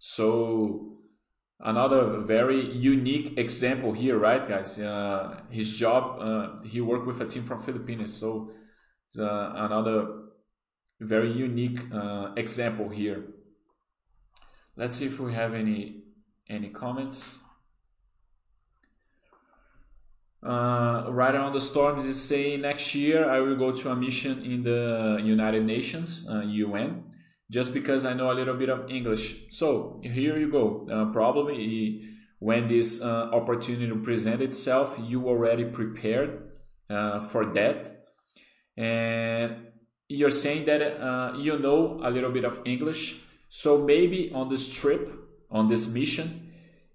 So 0.00 0.98
another 1.60 2.18
very 2.18 2.60
unique 2.60 3.38
example 3.38 3.92
here, 3.92 4.18
right, 4.18 4.44
guys? 4.48 4.80
Uh, 4.80 5.42
his 5.50 5.72
job, 5.72 6.18
uh, 6.20 6.64
he 6.64 6.80
worked 6.80 7.06
with 7.06 7.20
a 7.20 7.26
team 7.26 7.44
from 7.44 7.62
Philippines, 7.62 8.12
so 8.12 8.50
uh, 9.20 9.52
another 9.54 10.24
very 10.98 11.30
unique 11.30 11.78
example 12.36 12.88
here. 12.88 13.35
Let's 14.76 14.98
see 14.98 15.06
if 15.06 15.18
we 15.18 15.32
have 15.32 15.54
any 15.54 16.02
any 16.48 16.68
comments. 16.68 17.40
Uh, 20.42 21.06
Rider 21.08 21.38
on 21.38 21.52
the 21.52 21.60
Storms 21.60 22.04
is 22.04 22.22
saying 22.22 22.60
next 22.60 22.94
year 22.94 23.28
I 23.28 23.40
will 23.40 23.56
go 23.56 23.72
to 23.72 23.90
a 23.90 23.96
mission 23.96 24.44
in 24.44 24.62
the 24.62 25.20
United 25.24 25.64
Nations, 25.64 26.28
UN 26.30 26.90
uh, 26.90 27.14
just 27.50 27.72
because 27.72 28.04
I 28.04 28.12
know 28.14 28.30
a 28.30 28.34
little 28.34 28.54
bit 28.54 28.68
of 28.68 28.90
English. 28.90 29.46
So 29.50 30.00
here 30.04 30.38
you 30.38 30.50
go. 30.50 30.86
Uh, 30.90 31.06
probably 31.12 32.04
when 32.38 32.68
this 32.68 33.02
uh, 33.02 33.30
opportunity 33.32 33.92
present 34.02 34.42
itself, 34.42 34.98
you 35.02 35.26
already 35.26 35.64
prepared 35.64 36.50
uh, 36.90 37.20
for 37.20 37.46
that, 37.54 38.04
and 38.76 39.68
you're 40.08 40.30
saying 40.30 40.66
that 40.66 40.82
uh, 40.82 41.32
you 41.36 41.58
know 41.58 42.00
a 42.04 42.10
little 42.10 42.30
bit 42.30 42.44
of 42.44 42.60
English. 42.64 43.20
So 43.48 43.84
maybe 43.84 44.32
on 44.32 44.48
this 44.48 44.72
trip, 44.72 45.08
on 45.50 45.68
this 45.68 45.88
mission, 45.88 46.52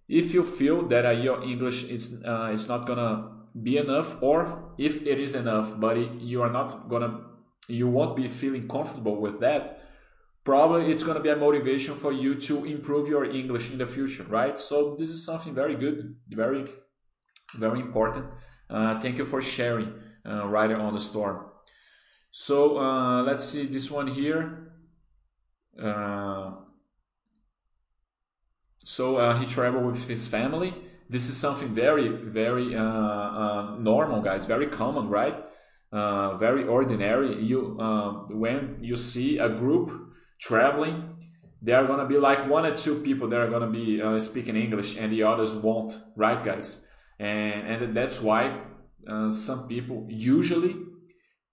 if 0.07 0.33
you 0.33 0.43
feel 0.43 0.87
that 0.89 1.05
uh, 1.05 1.11
your 1.11 1.43
English 1.43 1.83
is 1.83 2.21
uh, 2.25 2.51
it's 2.53 2.67
not 2.67 2.85
gonna 2.85 3.31
be 3.61 3.77
enough, 3.77 4.21
or 4.21 4.73
if 4.77 5.05
it 5.05 5.19
is 5.19 5.35
enough, 5.35 5.79
but 5.79 6.21
you 6.21 6.41
are 6.41 6.51
not 6.51 6.89
gonna, 6.89 7.21
you 7.67 7.87
won't 7.87 8.15
be 8.15 8.27
feeling 8.27 8.67
comfortable 8.67 9.19
with 9.19 9.39
that 9.39 9.81
probably 10.43 10.91
it's 10.91 11.03
to 11.03 11.19
be 11.19 11.29
a 11.29 11.35
motivation 11.35 11.95
for 11.95 12.11
you 12.11 12.35
to 12.35 12.65
improve 12.65 13.07
your 13.07 13.25
English 13.25 13.71
in 13.71 13.77
the 13.77 13.85
future, 13.85 14.23
right? 14.23 14.59
So 14.59 14.95
this 14.97 15.09
is 15.09 15.25
something 15.25 15.53
very 15.53 15.75
good, 15.75 16.15
very, 16.29 16.65
very 17.55 17.79
important. 17.79 18.25
Uh, 18.69 18.99
thank 18.99 19.17
you 19.17 19.25
for 19.25 19.41
sharing, 19.41 19.93
uh, 20.25 20.47
Rider 20.47 20.77
on 20.77 20.93
the 20.93 20.99
Storm. 20.99 21.45
So 22.31 22.79
uh, 22.79 23.23
let's 23.23 23.45
see 23.45 23.65
this 23.65 23.91
one 23.91 24.07
here. 24.07 24.70
Uh, 25.79 26.51
so 28.83 29.17
uh, 29.17 29.37
he 29.37 29.45
traveled 29.45 29.85
with 29.85 30.07
his 30.07 30.27
family. 30.27 30.73
This 31.09 31.27
is 31.29 31.37
something 31.37 31.69
very, 31.69 32.07
very 32.07 32.75
uh, 32.75 33.75
normal, 33.77 34.21
guys. 34.21 34.45
Very 34.45 34.67
common, 34.67 35.09
right? 35.09 35.35
Uh, 35.91 36.37
very 36.37 36.63
ordinary. 36.65 37.43
You 37.43 37.77
when 38.29 38.77
you 38.81 38.95
see 38.95 39.37
a 39.37 39.49
group 39.49 39.91
traveling, 40.39 41.17
there 41.61 41.77
are 41.77 41.85
gonna 41.85 42.07
be 42.07 42.17
like 42.17 42.49
one 42.49 42.65
or 42.65 42.75
two 42.75 43.01
people 43.01 43.27
that 43.29 43.39
are 43.39 43.49
gonna 43.49 43.69
be 43.69 44.01
uh, 44.01 44.19
speaking 44.19 44.55
English, 44.55 44.97
and 44.97 45.11
the 45.11 45.23
others 45.23 45.53
won't, 45.53 45.93
right, 46.15 46.43
guys? 46.43 46.87
And 47.19 47.67
and 47.67 47.97
that's 47.97 48.21
why 48.21 48.61
uh, 49.07 49.29
some 49.29 49.67
people, 49.67 50.07
usually 50.09 50.75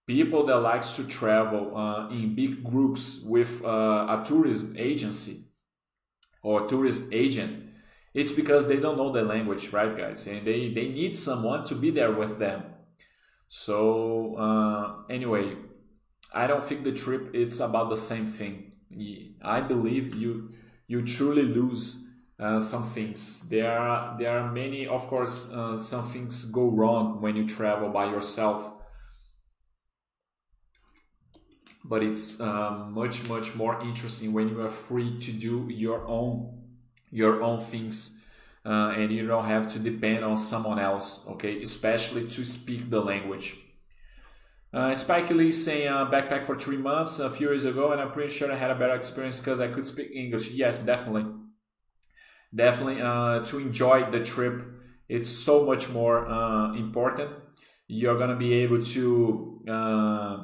people 0.08 0.44
that 0.46 0.56
likes 0.56 0.96
to 0.96 1.06
travel 1.06 1.76
uh, 1.76 2.08
in 2.08 2.34
big 2.34 2.64
groups 2.64 3.22
with 3.24 3.64
uh, 3.64 3.68
a 4.18 4.24
tourism 4.26 4.74
agency 4.76 5.44
or 6.42 6.66
tourist 6.66 7.04
agent, 7.12 7.70
it's 8.14 8.32
because 8.32 8.66
they 8.66 8.80
don't 8.80 8.96
know 8.96 9.12
the 9.12 9.22
language, 9.22 9.72
right, 9.72 9.96
guys? 9.96 10.26
And 10.26 10.44
they 10.44 10.72
they 10.72 10.88
need 10.88 11.14
someone 11.14 11.64
to 11.66 11.76
be 11.76 11.90
there 11.90 12.10
with 12.10 12.40
them. 12.40 12.64
So 13.46 14.34
uh, 14.36 15.04
anyway, 15.08 15.54
I 16.34 16.48
don't 16.48 16.64
think 16.64 16.82
the 16.82 16.92
trip 16.92 17.30
it's 17.34 17.60
about 17.60 17.88
the 17.90 17.96
same 17.96 18.26
thing 18.26 18.68
I 19.42 19.60
believe 19.60 20.14
you 20.14 20.50
you 20.86 21.04
truly 21.04 21.42
lose 21.42 22.06
uh, 22.40 22.60
some 22.60 22.84
things. 22.84 23.48
There 23.48 23.70
are 23.70 24.16
there 24.18 24.38
are 24.38 24.50
many, 24.50 24.86
of 24.86 25.06
course, 25.08 25.52
uh, 25.52 25.78
some 25.78 26.08
things 26.08 26.44
go 26.50 26.68
wrong 26.68 27.20
when 27.20 27.36
you 27.36 27.46
travel 27.46 27.90
by 27.90 28.06
yourself, 28.06 28.72
but 31.88 32.02
it's 32.02 32.40
uh, 32.40 32.86
much 32.90 33.28
much 33.28 33.54
more 33.54 33.80
interesting 33.80 34.32
when 34.32 34.48
you 34.48 34.60
are 34.60 34.70
free 34.70 35.18
to 35.18 35.32
do 35.32 35.66
your 35.70 36.06
own 36.06 36.58
your 37.10 37.42
own 37.42 37.60
things. 37.60 38.14
Uh, 38.66 38.92
and 38.98 39.10
you 39.10 39.26
don't 39.26 39.46
have 39.46 39.66
to 39.66 39.78
depend 39.78 40.22
on 40.22 40.36
someone 40.36 40.78
else, 40.78 41.26
okay? 41.26 41.62
Especially 41.62 42.26
to 42.28 42.44
speak 42.44 42.90
the 42.90 43.00
language. 43.00 43.56
Uh, 44.74 44.94
Spike 44.94 45.30
Lee 45.30 45.52
saying 45.52 45.88
uh, 45.88 46.10
backpack 46.10 46.44
for 46.44 46.58
three 46.58 46.76
months 46.76 47.18
a 47.18 47.30
few 47.30 47.48
years 47.48 47.64
ago, 47.64 47.92
and 47.92 48.00
I'm 48.00 48.12
pretty 48.12 48.30
sure 48.34 48.52
I 48.52 48.56
had 48.56 48.70
a 48.70 48.74
better 48.74 48.94
experience 48.94 49.38
because 49.38 49.60
I 49.60 49.68
could 49.68 49.86
speak 49.86 50.10
English. 50.12 50.50
Yes, 50.50 50.82
definitely, 50.82 51.24
definitely. 52.54 53.00
Uh, 53.00 53.40
to 53.46 53.58
enjoy 53.58 54.10
the 54.10 54.22
trip, 54.22 54.62
it's 55.08 55.30
so 55.30 55.64
much 55.64 55.88
more 55.88 56.28
uh, 56.28 56.74
important. 56.74 57.30
You're 57.86 58.18
gonna 58.18 58.36
be 58.36 58.52
able 58.54 58.84
to 58.84 59.62
uh, 59.66 60.38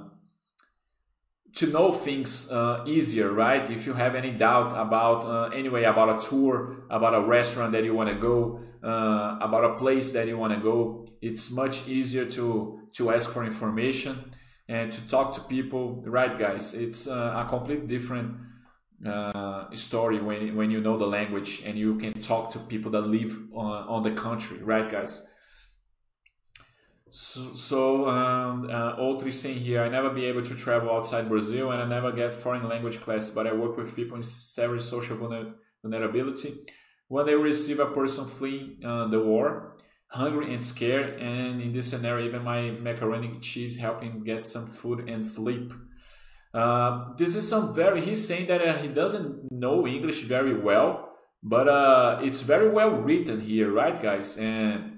to 1.54 1.66
know 1.68 1.92
things 1.92 2.50
uh, 2.50 2.84
easier, 2.86 3.32
right? 3.32 3.70
If 3.70 3.86
you 3.86 3.94
have 3.94 4.14
any 4.16 4.32
doubt 4.32 4.72
about 4.72 5.24
uh, 5.24 5.54
anyway 5.54 5.84
about 5.84 6.18
a 6.18 6.28
tour, 6.28 6.84
about 6.90 7.14
a 7.14 7.20
restaurant 7.20 7.72
that 7.72 7.84
you 7.84 7.94
want 7.94 8.10
to 8.10 8.16
go, 8.16 8.60
uh, 8.82 9.38
about 9.40 9.64
a 9.64 9.74
place 9.74 10.12
that 10.12 10.26
you 10.26 10.36
want 10.36 10.52
to 10.52 10.60
go, 10.60 11.06
it's 11.22 11.52
much 11.52 11.88
easier 11.88 12.24
to 12.26 12.80
to 12.92 13.10
ask 13.12 13.30
for 13.30 13.44
information 13.44 14.32
and 14.68 14.92
to 14.92 15.08
talk 15.08 15.34
to 15.34 15.40
people, 15.42 16.02
right, 16.06 16.38
guys? 16.38 16.74
It's 16.74 17.06
uh, 17.06 17.44
a 17.44 17.48
completely 17.48 17.86
different 17.86 18.36
uh, 19.06 19.74
story 19.74 20.20
when 20.20 20.56
when 20.56 20.70
you 20.70 20.80
know 20.80 20.98
the 20.98 21.06
language 21.06 21.62
and 21.64 21.78
you 21.78 21.96
can 21.98 22.20
talk 22.20 22.50
to 22.52 22.58
people 22.58 22.90
that 22.92 23.02
live 23.02 23.38
on, 23.52 23.88
on 23.88 24.02
the 24.02 24.12
country, 24.12 24.58
right, 24.62 24.90
guys? 24.90 25.28
So, 27.16 27.54
so 27.54 28.08
um, 28.08 28.68
uh, 28.68 28.96
Outri 28.96 29.32
saying 29.32 29.60
here, 29.60 29.84
I 29.84 29.88
never 29.88 30.10
be 30.10 30.24
able 30.24 30.42
to 30.42 30.54
travel 30.56 30.90
outside 30.90 31.28
Brazil 31.28 31.70
and 31.70 31.80
I 31.80 31.86
never 31.86 32.10
get 32.10 32.34
foreign 32.34 32.68
language 32.68 33.00
class, 33.00 33.30
but 33.30 33.46
I 33.46 33.52
work 33.52 33.76
with 33.76 33.94
people 33.94 34.16
in 34.16 34.24
severe 34.24 34.80
social 34.80 35.16
vulnerability. 35.84 36.66
When 37.06 37.24
they 37.26 37.36
receive 37.36 37.78
a 37.78 37.86
person 37.86 38.26
fleeing 38.26 38.80
uh, 38.84 39.06
the 39.06 39.20
war, 39.20 39.76
hungry 40.08 40.52
and 40.52 40.64
scared, 40.64 41.20
and 41.20 41.62
in 41.62 41.72
this 41.72 41.88
scenario, 41.88 42.26
even 42.26 42.42
my 42.42 42.72
macaroni 42.72 43.38
cheese 43.38 43.76
helping 43.76 44.24
get 44.24 44.44
some 44.44 44.66
food 44.66 45.08
and 45.08 45.24
sleep. 45.24 45.72
Uh, 46.52 47.14
this 47.16 47.36
is 47.36 47.48
some 47.48 47.76
very, 47.76 48.04
he's 48.04 48.26
saying 48.26 48.48
that 48.48 48.60
uh, 48.60 48.78
he 48.78 48.88
doesn't 48.88 49.52
know 49.52 49.86
English 49.86 50.22
very 50.22 50.58
well, 50.58 51.10
but 51.44 51.68
uh, 51.68 52.18
it's 52.24 52.42
very 52.42 52.70
well 52.70 52.90
written 52.90 53.40
here, 53.40 53.70
right, 53.70 54.02
guys? 54.02 54.36
And 54.36 54.93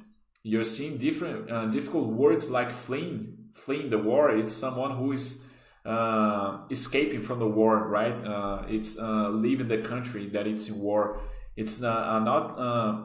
you're 0.47 0.63
seeing 0.63 0.97
different 0.97 1.51
uh, 1.51 1.67
difficult 1.67 2.07
words 2.07 2.51
like 2.51 2.73
fleeing 2.73 3.37
fleeing 3.53 3.91
the 3.91 3.99
war. 3.99 4.31
It's 4.31 4.55
someone 4.55 4.93
who 4.97 5.11
is 5.13 5.45
uh, 5.85 6.59
escaping 6.71 7.23
from 7.23 7.41
the 7.41 7.49
war 7.49 7.89
right? 7.89 8.17
Uh, 8.25 8.63
it's 8.69 8.97
uh, 8.97 9.31
leaving 9.31 9.67
the 9.67 9.79
country 9.79 10.29
that 10.29 10.47
it's 10.47 10.69
in 10.69 10.79
war. 10.79 11.21
It's 11.57 11.83
uh, 11.83 12.21
not 12.21 12.59
uh, 12.59 13.03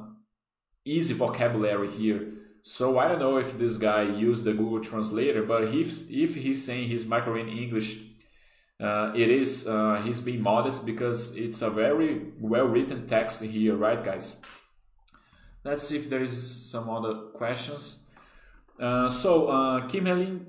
easy 0.86 1.16
vocabulary 1.16 1.90
here. 1.90 2.22
So 2.64 3.00
i 3.00 3.08
don't 3.08 3.18
know 3.18 3.38
if 3.38 3.58
this 3.58 3.76
guy 3.78 4.04
used 4.04 4.44
the 4.44 4.54
google 4.54 4.82
translator 4.82 5.42
but 5.42 5.64
if, 5.64 5.88
if 6.12 6.36
he's 6.36 6.64
saying 6.64 6.90
he's 6.90 7.08
micro 7.08 7.34
in 7.36 7.50
english 7.50 7.90
it 9.24 9.30
is 9.42 9.68
he's 10.04 10.22
being 10.22 10.44
modest 10.44 10.86
because 10.86 11.36
it's 11.36 11.64
a 11.64 11.72
very 11.72 12.12
well 12.40 12.68
written 12.68 13.08
text 13.08 13.42
here 13.42 13.76
right 13.76 14.04
guys 14.04 14.28
Let's 15.64 15.88
see 15.88 15.98
if 15.98 16.10
there 16.10 16.24
is 16.24 16.72
some 16.72 16.90
other 16.90 17.14
questions. 17.36 18.08
Uh, 18.80 19.12
so 19.12 19.48
uh, 19.48 19.88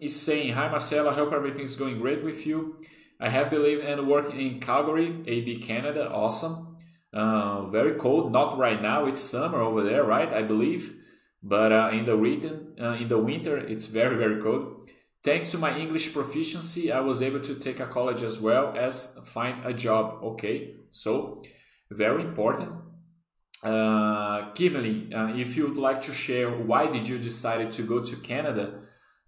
is 0.01 0.19
saying, 0.19 0.55
Hi 0.55 0.71
Marcelo, 0.71 1.11
I 1.11 1.15
hope 1.15 1.33
everything's 1.35 1.77
going 1.77 1.99
great 1.99 2.25
with 2.25 2.47
you. 2.47 2.77
I 3.21 3.29
have 3.29 3.51
believed 3.51 3.85
and 3.85 4.09
working 4.09 4.41
in 4.41 4.59
Calgary, 4.59 5.23
AB 5.27 5.59
Canada. 5.59 6.11
Awesome. 6.11 6.79
Uh, 7.13 7.67
very 7.67 7.95
cold. 7.97 8.33
Not 8.33 8.57
right 8.57 8.81
now. 8.81 9.05
It's 9.05 9.21
summer 9.21 9.61
over 9.61 9.83
there, 9.83 10.03
right? 10.03 10.33
I 10.33 10.43
believe. 10.43 10.97
But 11.43 11.73
uh, 11.73 11.91
in 11.93 12.07
the 12.07 12.17
region, 12.17 12.75
uh, 12.81 12.93
in 12.93 13.09
the 13.09 13.19
winter, 13.19 13.59
it's 13.59 13.87
very 13.87 14.17
very 14.17 14.41
cold. 14.41 14.89
Thanks 15.23 15.51
to 15.51 15.59
my 15.59 15.79
English 15.79 16.13
proficiency, 16.13 16.91
I 16.91 17.01
was 17.01 17.21
able 17.21 17.41
to 17.41 17.55
take 17.55 17.81
a 17.81 17.87
college 17.87 18.23
as 18.23 18.41
well 18.41 18.75
as 18.77 19.19
find 19.25 19.65
a 19.65 19.75
job. 19.75 20.23
Okay, 20.23 20.77
so 20.91 21.43
very 21.91 22.23
important. 22.23 22.92
Uh, 23.63 24.51
Kimberly, 24.55 25.09
uh, 25.15 25.29
if 25.37 25.57
you'd 25.57 25.77
like 25.77 26.03
to 26.03 26.13
share 26.13 26.51
why 26.51 26.91
did 26.91 27.07
you 27.07 27.19
decide 27.19 27.71
to 27.71 27.83
go 27.85 28.01
to 28.03 28.17
Canada, 28.17 28.81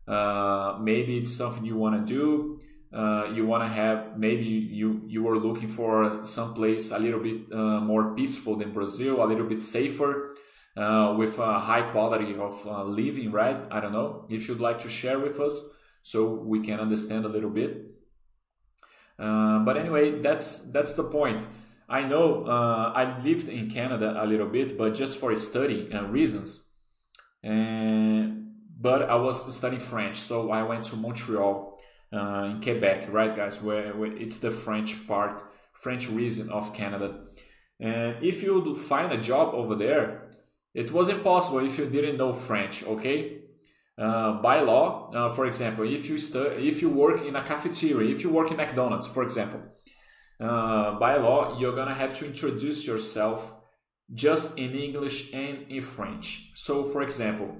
uh, 0.08 0.76
maybe 0.80 1.18
it's 1.18 1.32
something 1.32 1.64
you 1.64 1.76
want 1.76 2.06
to 2.06 2.14
do. 2.14 2.58
Uh, 2.92 3.30
you 3.32 3.44
want 3.46 3.62
to 3.62 3.68
have 3.68 4.16
maybe 4.18 4.44
you 4.44 5.02
you 5.06 5.22
were 5.22 5.36
looking 5.36 5.68
for 5.68 6.24
some 6.24 6.54
place 6.54 6.92
a 6.92 6.98
little 6.98 7.18
bit 7.20 7.52
uh, 7.52 7.80
more 7.80 8.14
peaceful 8.14 8.56
than 8.56 8.72
Brazil, 8.72 9.22
a 9.22 9.26
little 9.26 9.46
bit 9.46 9.62
safer, 9.62 10.34
uh, 10.76 11.14
with 11.18 11.38
a 11.38 11.58
high 11.58 11.82
quality 11.90 12.36
of 12.36 12.64
uh, 12.66 12.84
living, 12.84 13.32
right? 13.32 13.56
I 13.70 13.80
don't 13.80 13.92
know 13.92 14.26
if 14.30 14.46
you'd 14.48 14.60
like 14.60 14.78
to 14.80 14.88
share 14.88 15.18
with 15.18 15.40
us 15.40 15.70
so 16.02 16.34
we 16.34 16.60
can 16.60 16.78
understand 16.78 17.24
a 17.24 17.28
little 17.28 17.50
bit. 17.50 17.72
but 19.18 19.76
anyway, 19.76 20.20
that's 20.22 20.70
that's 20.70 20.94
the 20.94 21.04
point. 21.04 21.44
I 21.88 22.02
know 22.02 22.44
uh, 22.44 22.92
I 22.94 23.20
lived 23.22 23.48
in 23.48 23.70
Canada 23.70 24.16
a 24.18 24.26
little 24.26 24.48
bit, 24.48 24.78
but 24.78 24.94
just 24.94 25.18
for 25.18 25.34
study 25.36 25.92
uh, 25.92 26.04
reasons. 26.04 26.70
And, 27.42 28.52
but 28.80 29.02
I 29.10 29.16
was 29.16 29.54
studying 29.54 29.80
French, 29.80 30.16
so 30.16 30.50
I 30.50 30.62
went 30.62 30.84
to 30.86 30.96
Montreal 30.96 31.78
uh, 32.12 32.48
in 32.50 32.60
Quebec, 32.62 33.12
right, 33.12 33.36
guys? 33.36 33.60
Where, 33.60 33.94
where, 33.94 34.16
it's 34.16 34.38
the 34.38 34.50
French 34.50 35.06
part, 35.06 35.42
French 35.72 36.08
region 36.08 36.48
of 36.48 36.72
Canada. 36.72 37.24
And 37.80 38.22
if 38.22 38.42
you 38.42 38.76
find 38.76 39.12
a 39.12 39.20
job 39.20 39.54
over 39.54 39.74
there, 39.74 40.30
it 40.72 40.92
was 40.92 41.08
impossible 41.08 41.58
if 41.58 41.78
you 41.78 41.86
didn't 41.86 42.16
know 42.16 42.32
French. 42.32 42.82
Okay, 42.84 43.42
uh, 43.98 44.40
by 44.40 44.60
law, 44.60 45.10
uh, 45.12 45.30
for 45.30 45.46
example, 45.46 45.84
if 45.84 46.08
you 46.08 46.18
stu- 46.18 46.56
if 46.58 46.82
you 46.82 46.88
work 46.90 47.24
in 47.24 47.36
a 47.36 47.44
cafeteria, 47.44 48.10
if 48.10 48.22
you 48.22 48.30
work 48.30 48.50
in 48.50 48.56
McDonald's, 48.56 49.06
for 49.06 49.22
example, 49.22 49.60
uh, 50.44 50.98
by 50.98 51.16
law, 51.16 51.58
you're 51.58 51.74
gonna 51.74 51.94
have 51.94 52.16
to 52.18 52.26
introduce 52.26 52.86
yourself 52.86 53.54
just 54.12 54.58
in 54.58 54.74
English 54.74 55.32
and 55.32 55.64
in 55.70 55.80
French. 55.80 56.52
So, 56.54 56.84
for 56.84 57.02
example, 57.02 57.56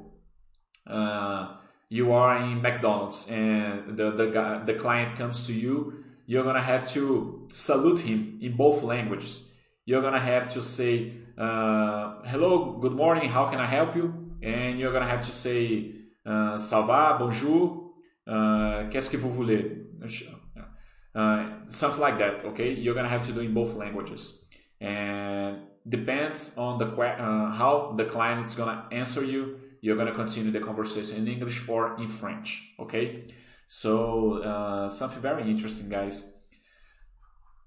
uh, 0.86 1.56
you 1.88 2.12
are 2.12 2.36
in 2.38 2.60
McDonald's 2.60 3.30
and 3.30 3.96
the, 3.96 4.10
the, 4.10 4.26
guy, 4.26 4.64
the 4.64 4.74
client 4.74 5.16
comes 5.16 5.46
to 5.46 5.54
you, 5.54 6.04
you're 6.26 6.44
gonna 6.44 6.62
have 6.62 6.90
to 6.92 7.48
salute 7.52 8.00
him 8.00 8.38
in 8.42 8.56
both 8.56 8.82
languages. 8.82 9.52
You're 9.86 10.02
gonna 10.02 10.20
have 10.20 10.48
to 10.50 10.60
say, 10.60 11.12
uh, 11.38 12.22
hello, 12.24 12.78
good 12.80 12.92
morning, 12.92 13.30
how 13.30 13.46
can 13.46 13.60
I 13.60 13.66
help 13.66 13.96
you? 13.96 14.36
And 14.42 14.78
you're 14.78 14.92
gonna 14.92 15.08
have 15.08 15.22
to 15.22 15.32
say, 15.32 15.92
uh, 16.26 16.58
ça 16.58 16.86
va, 16.86 17.16
bonjour, 17.18 17.94
uh, 18.26 18.88
qu'est-ce 18.90 19.10
que 19.10 19.16
vous 19.16 19.32
voulez? 19.32 19.84
Uh, 21.14 21.46
something 21.68 22.00
like 22.00 22.18
that 22.18 22.44
okay? 22.44 22.72
You're 22.72 22.94
gonna 22.94 23.08
have 23.08 23.26
to 23.26 23.32
do 23.32 23.40
in 23.40 23.54
both 23.54 23.74
languages. 23.74 24.44
And 24.80 25.62
depends 25.88 26.56
on 26.56 26.78
the 26.78 26.86
uh, 26.86 27.50
how 27.52 27.94
the 27.96 28.04
client 28.04 28.46
is 28.46 28.54
gonna 28.54 28.86
answer 28.90 29.24
you 29.24 29.60
you're 29.80 29.96
gonna 29.96 30.14
continue 30.14 30.50
the 30.50 30.60
conversation 30.60 31.18
in 31.18 31.28
english 31.28 31.68
or 31.68 31.96
in 32.00 32.08
french 32.08 32.74
okay? 32.80 33.24
So 33.66 34.42
uh, 34.42 34.88
something 34.88 35.20
very 35.20 35.42
interesting 35.50 35.88
guys. 35.88 36.38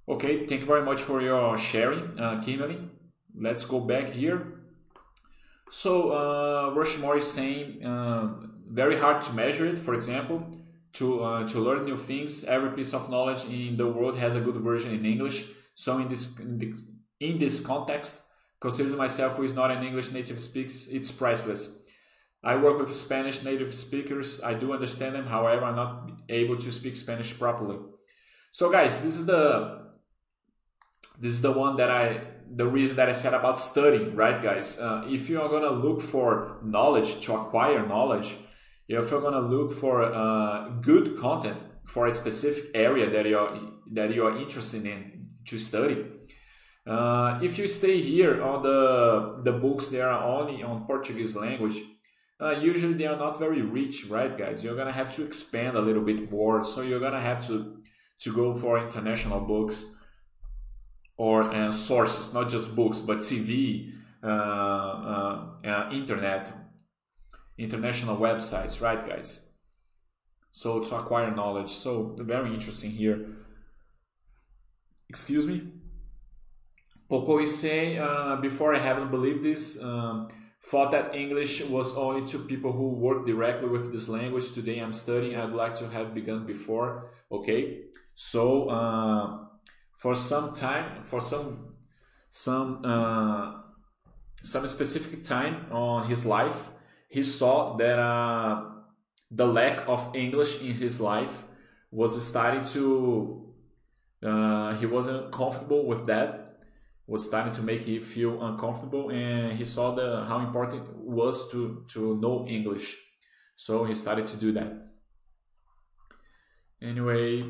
Okay 0.09 0.45
thank 0.45 0.61
you 0.61 0.67
very 0.67 0.83
much 0.83 1.01
for 1.01 1.21
your 1.21 1.57
sharing 1.57 2.19
uh, 2.19 2.41
kimberly. 2.41 2.79
Let's 3.39 3.65
go 3.65 3.79
back 3.79 4.09
here. 4.09 4.61
So 5.69 6.11
uh, 6.11 6.73
Rushmore 6.73 7.17
is 7.17 7.31
saying 7.31 7.83
uh, 7.85 8.33
very 8.67 8.97
hard 8.97 9.21
to 9.23 9.33
measure 9.33 9.65
it. 9.65 9.79
For 9.79 9.93
example 9.93 10.56
to 10.97 11.23
uh, 11.23 11.47
to 11.47 11.59
learn 11.59 11.85
new 11.85 11.97
things. 11.97 12.43
Every 12.43 12.71
piece 12.71 12.93
of 12.93 13.09
knowledge 13.09 13.45
in 13.45 13.77
the 13.77 13.87
world 13.87 14.17
has 14.17 14.35
a 14.35 14.41
good 14.41 14.55
version 14.55 14.91
in 14.91 15.05
English. 15.05 15.45
So 15.75 15.97
in 15.99 16.07
this 16.07 16.39
in 16.39 16.57
this, 16.57 16.83
in 17.19 17.39
this 17.39 17.65
context, 17.65 18.23
considering 18.59 18.97
myself 18.97 19.35
who 19.35 19.43
is 19.43 19.53
not 19.53 19.71
an 19.71 19.83
English 19.83 20.11
native 20.11 20.41
speaker, 20.41 20.73
it's 20.91 21.11
priceless. 21.11 21.83
I 22.43 22.55
work 22.55 22.79
with 22.79 22.93
Spanish 22.93 23.43
native 23.43 23.73
speakers. 23.73 24.41
I 24.43 24.53
do 24.53 24.73
understand 24.73 25.15
them. 25.15 25.25
However, 25.25 25.65
I'm 25.65 25.75
not 25.75 26.11
able 26.29 26.57
to 26.57 26.71
speak 26.71 26.95
Spanish 26.95 27.37
properly. 27.37 27.77
So, 28.51 28.71
guys, 28.71 29.01
this 29.01 29.19
is 29.19 29.25
the 29.25 29.87
this 31.19 31.33
is 31.33 31.41
the 31.41 31.51
one 31.51 31.77
that 31.77 31.91
I 31.91 32.21
the 32.55 32.65
reason 32.65 32.95
that 32.95 33.09
I 33.09 33.11
said 33.11 33.33
about 33.33 33.59
studying, 33.59 34.15
right, 34.15 34.41
guys? 34.41 34.79
Uh, 34.79 35.03
if 35.07 35.29
you 35.29 35.41
are 35.41 35.49
gonna 35.49 35.71
look 35.71 36.01
for 36.01 36.57
knowledge 36.63 37.19
to 37.25 37.35
acquire 37.35 37.85
knowledge, 37.85 38.37
if 38.87 39.11
you're 39.11 39.21
gonna 39.21 39.41
look 39.41 39.71
for 39.71 40.03
uh, 40.03 40.69
good 40.81 41.17
content 41.17 41.59
for 41.85 42.07
a 42.07 42.13
specific 42.13 42.71
area 42.73 43.09
that 43.09 43.25
you're 43.25 43.59
that 43.93 44.13
you 44.13 44.25
are 44.25 44.37
interested 44.37 44.85
in 44.85 45.29
to 45.45 45.57
study, 45.57 46.05
uh, 46.85 47.39
if 47.41 47.57
you 47.57 47.67
stay 47.67 48.01
here 48.01 48.41
on 48.41 48.63
the 48.63 49.41
the 49.43 49.51
books 49.51 49.89
that 49.89 50.01
are 50.01 50.23
only 50.23 50.63
on 50.63 50.85
Portuguese 50.85 51.35
language, 51.35 51.81
uh, 52.39 52.51
usually 52.51 52.93
they 52.93 53.07
are 53.07 53.17
not 53.17 53.37
very 53.39 53.61
rich, 53.61 54.05
right, 54.09 54.37
guys? 54.37 54.63
You're 54.63 54.75
gonna 54.75 54.91
have 54.91 55.11
to 55.15 55.25
expand 55.25 55.75
a 55.75 55.81
little 55.81 56.03
bit 56.03 56.31
more, 56.31 56.63
so 56.63 56.81
you're 56.81 56.99
gonna 56.99 57.21
have 57.21 57.45
to 57.47 57.77
to 58.19 58.33
go 58.33 58.53
for 58.53 58.79
international 58.79 59.41
books 59.41 59.95
or 61.17 61.43
uh, 61.43 61.71
sources, 61.71 62.33
not 62.33 62.47
just 62.49 62.75
books, 62.75 63.01
but 63.01 63.19
TV, 63.19 63.91
uh, 64.23 64.27
uh, 64.27 65.89
internet, 65.91 66.51
international 67.57 68.17
websites, 68.17 68.81
right, 68.81 69.07
guys? 69.07 69.49
So 70.51 70.79
to 70.79 70.95
acquire 70.95 71.33
knowledge. 71.35 71.71
So 71.71 72.15
very 72.19 72.53
interesting 72.53 72.91
here. 72.91 73.27
Excuse 75.09 75.47
me. 75.47 75.71
Poco 77.09 77.39
is 77.39 77.57
saying, 77.57 77.99
uh, 77.99 78.35
before 78.37 78.75
I 78.75 78.79
haven't 78.79 79.11
believed 79.11 79.43
this, 79.43 79.81
um, 79.81 80.27
thought 80.61 80.91
that 80.91 81.15
English 81.15 81.63
was 81.63 81.95
only 81.95 82.25
to 82.27 82.39
people 82.39 82.73
who 82.73 82.89
work 82.89 83.25
directly 83.25 83.69
with 83.69 83.91
this 83.91 84.09
language. 84.09 84.51
Today 84.51 84.79
I'm 84.79 84.93
studying. 84.93 85.35
I'd 85.35 85.53
like 85.53 85.75
to 85.75 85.87
have 85.89 86.13
begun 86.13 86.45
before. 86.45 87.09
Okay. 87.31 87.83
So 88.15 88.67
uh, 88.69 89.45
for 89.93 90.15
some 90.15 90.53
time, 90.53 91.03
for 91.03 91.21
some 91.21 91.71
some 92.31 92.81
uh, 92.83 93.61
some 94.43 94.67
specific 94.67 95.23
time 95.23 95.67
on 95.71 96.07
his 96.07 96.25
life, 96.25 96.69
he 97.07 97.23
saw 97.23 97.75
that 97.77 97.99
uh, 97.99 98.63
the 99.31 99.45
lack 99.45 99.87
of 99.87 100.15
English 100.15 100.61
in 100.61 100.73
his 100.73 100.99
life 100.99 101.43
was 101.91 102.21
starting 102.25 102.63
to 102.63 103.53
uh, 104.23 104.75
he 104.75 104.85
wasn't 104.85 105.31
comfortable 105.31 105.85
with 105.85 106.07
that 106.07 106.47
was 107.05 107.25
starting 107.25 107.53
to 107.53 107.61
make 107.61 107.83
him 107.83 108.03
feel 108.03 108.43
uncomfortable 108.43 109.09
and 109.11 109.57
he 109.57 109.63
saw 109.63 109.95
the 109.95 110.25
how 110.25 110.39
important 110.39 110.83
it 110.83 110.95
was 110.95 111.49
to 111.51 111.85
to 111.87 112.17
know 112.17 112.45
english. 112.47 112.97
So 113.55 113.85
he 113.85 113.95
started 113.95 114.27
to 114.27 114.37
do 114.37 114.51
that. 114.53 114.73
Anyway 116.81 117.43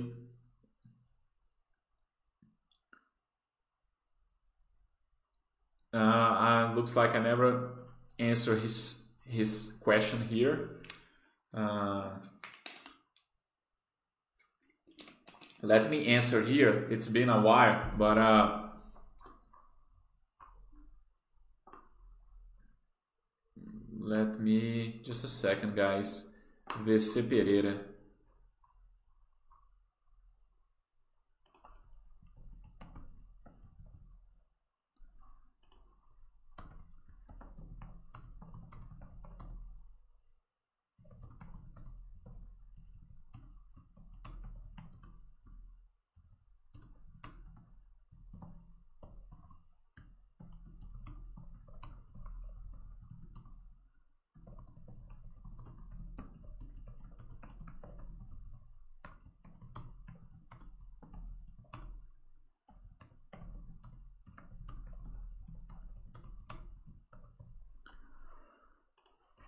uh, 5.94 6.74
looks 6.76 6.96
like 6.96 7.16
i 7.16 7.20
never 7.20 7.88
answer 8.20 8.56
his 8.58 9.07
his 9.28 9.78
question 9.82 10.22
here. 10.28 10.82
Uh, 11.54 12.10
let 15.62 15.90
me 15.90 16.08
answer 16.08 16.42
here. 16.42 16.88
It's 16.90 17.08
been 17.08 17.30
a 17.30 17.42
while 17.42 17.92
but 17.98 18.18
uh, 18.18 18.68
Let 24.08 24.40
me, 24.40 25.02
just 25.04 25.26
a 25.26 25.28
second 25.28 25.76
guys, 25.76 26.30
VC 26.86 27.28
Pereira. 27.28 27.76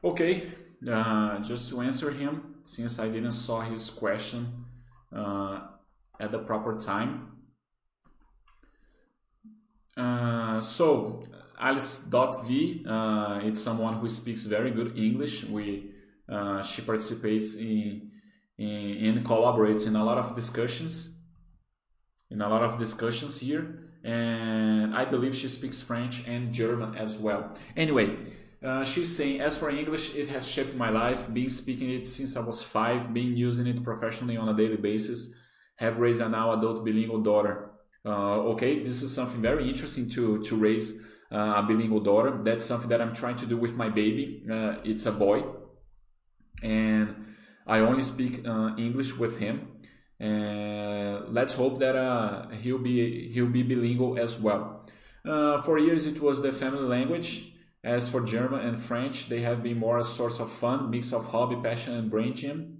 Okay, 0.10 0.48
uh, 0.92 1.38
just 1.42 1.70
to 1.70 1.82
answer 1.82 2.10
him, 2.10 2.56
since 2.66 2.98
I 2.98 3.10
didn't 3.10 3.34
saw 3.34 3.62
his 3.62 3.92
question 3.92 4.66
uh, 5.16 5.60
at 6.20 6.32
the 6.32 6.40
proper 6.40 6.80
time. 6.80 7.34
Uh, 9.96 10.62
so, 10.62 11.22
Alice.v, 11.60 12.86
uh, 12.90 13.40
it's 13.44 13.62
someone 13.62 14.00
who 14.00 14.10
speaks 14.10 14.46
very 14.46 14.72
good 14.72 14.98
English. 14.98 15.44
We, 15.44 15.92
uh, 16.28 16.64
she 16.64 16.82
participates 16.82 17.58
in, 17.58 18.10
in, 18.58 19.18
and 19.18 19.24
collaborates 19.24 19.86
in 19.86 19.96
a 19.96 20.04
lot 20.04 20.18
of 20.18 20.34
discussions, 20.34 21.20
in 22.32 22.42
a 22.42 22.50
lot 22.50 22.64
of 22.64 22.80
discussions 22.80 23.42
here. 23.42 23.92
And 24.04 24.96
I 24.96 25.06
believe 25.06 25.36
she 25.36 25.50
speaks 25.50 25.82
French 25.82 26.28
and 26.28 26.52
German 26.52 26.96
as 26.96 27.20
well. 27.20 27.56
Anyway, 27.78 28.18
uh, 28.64 28.84
she's 28.84 29.16
saying, 29.16 29.40
as 29.40 29.58
for 29.58 29.70
English, 29.70 30.16
it 30.16 30.28
has 30.28 30.46
shaped 30.46 30.76
my 30.76 30.90
life, 30.90 31.34
been 31.34 31.50
speaking 31.50 31.90
it 31.92 32.06
since 32.06 32.36
I 32.36 32.42
was 32.42 32.62
five, 32.62 33.14
been 33.14 33.38
using 33.38 33.68
it 33.68 33.84
professionally 33.84 34.36
on 34.36 34.50
a 34.50 34.54
daily 34.54 34.76
basis, 34.76 35.34
have 35.78 36.00
raised 36.00 36.22
a 36.22 36.28
now 36.28 36.52
adult 36.52 36.84
bilingual 36.84 37.22
daughter. 37.22 37.72
Uh, 38.06 38.52
okay, 38.52 38.84
this 38.84 39.02
is 39.02 39.14
something 39.14 39.42
very 39.42 39.70
interesting 39.70 40.10
to, 40.10 40.42
to 40.44 40.56
raise 40.58 41.02
uh, 41.32 41.54
a 41.56 41.64
bilingual 41.64 42.02
daughter. 42.02 42.42
That's 42.44 42.66
something 42.66 42.90
that 42.90 43.02
I'm 43.02 43.14
trying 43.14 43.38
to 43.38 43.46
do 43.46 43.56
with 43.56 43.76
my 43.76 43.88
baby. 43.88 44.44
Uh, 44.52 44.76
it's 44.84 45.06
a 45.06 45.14
boy, 45.14 45.46
and 46.62 47.28
I 47.66 47.80
only 47.80 48.04
speak 48.04 48.46
uh, 48.46 48.76
English 48.78 49.16
with 49.18 49.40
him. 49.40 49.70
And 50.20 51.34
let's 51.34 51.54
hope 51.54 51.80
that 51.80 51.96
he'll 52.62 52.80
be 52.80 53.32
he'll 53.32 53.48
be 53.48 53.64
bilingual 53.64 54.20
as 54.20 54.38
well. 54.38 54.86
for 55.24 55.80
years, 55.80 56.06
it 56.06 56.22
was 56.22 56.42
the 56.42 56.52
family 56.52 56.84
language 56.84 57.54
as 57.84 58.10
for 58.10 58.22
German 58.22 58.62
and 58.62 58.82
French, 58.82 59.30
they 59.30 59.42
have 59.42 59.64
been 59.64 59.80
more 59.80 60.00
a 60.00 60.04
source 60.04 60.40
of 60.40 60.52
fun, 60.52 60.90
mix 60.90 61.14
of 61.14 61.26
hobby, 61.26 61.56
passion, 61.64 61.94
and 61.94 62.10
brain 62.10 62.36
gym. 62.36 62.80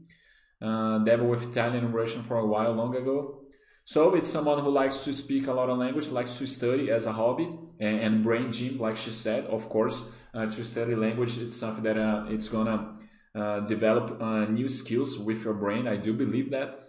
Uh, 0.62 1.00
dabble 1.00 1.28
with 1.28 1.52
Italian 1.52 1.86
and 1.86 1.94
Russian 1.94 2.22
for 2.22 2.38
a 2.38 2.46
while 2.46 2.74
long 2.74 2.94
ago. 2.96 3.44
So 3.86 4.14
it's 4.14 4.30
someone 4.30 4.62
who 4.62 4.70
likes 4.70 5.06
to 5.06 5.14
speak 5.14 5.48
a 5.48 5.54
lot 5.54 5.70
of 5.70 5.78
language, 5.78 6.10
likes 6.10 6.38
to 6.40 6.46
study 6.46 6.92
as 6.92 7.06
a 7.06 7.14
hobby, 7.14 7.50
and, 7.80 8.00
and 8.02 8.24
brain 8.24 8.52
gym, 8.52 8.78
like 8.78 8.98
she 8.98 9.10
said, 9.10 9.46
of 9.46 9.70
course, 9.70 10.12
uh, 10.34 10.46
to 10.46 10.66
study 10.66 10.96
language, 10.96 11.38
it's 11.38 11.58
something 11.58 11.84
that 11.84 11.98
uh, 11.98 12.26
it's 12.28 12.50
gonna 12.50 12.98
uh, 13.34 13.62
develop 13.62 14.22
uh, 14.22 14.46
new 14.46 14.68
skills 14.68 15.18
with 15.18 15.44
your 15.46 15.54
brain. 15.54 15.88
I 15.88 15.96
do 15.96 16.14
believe 16.14 16.52
that. 16.52 16.80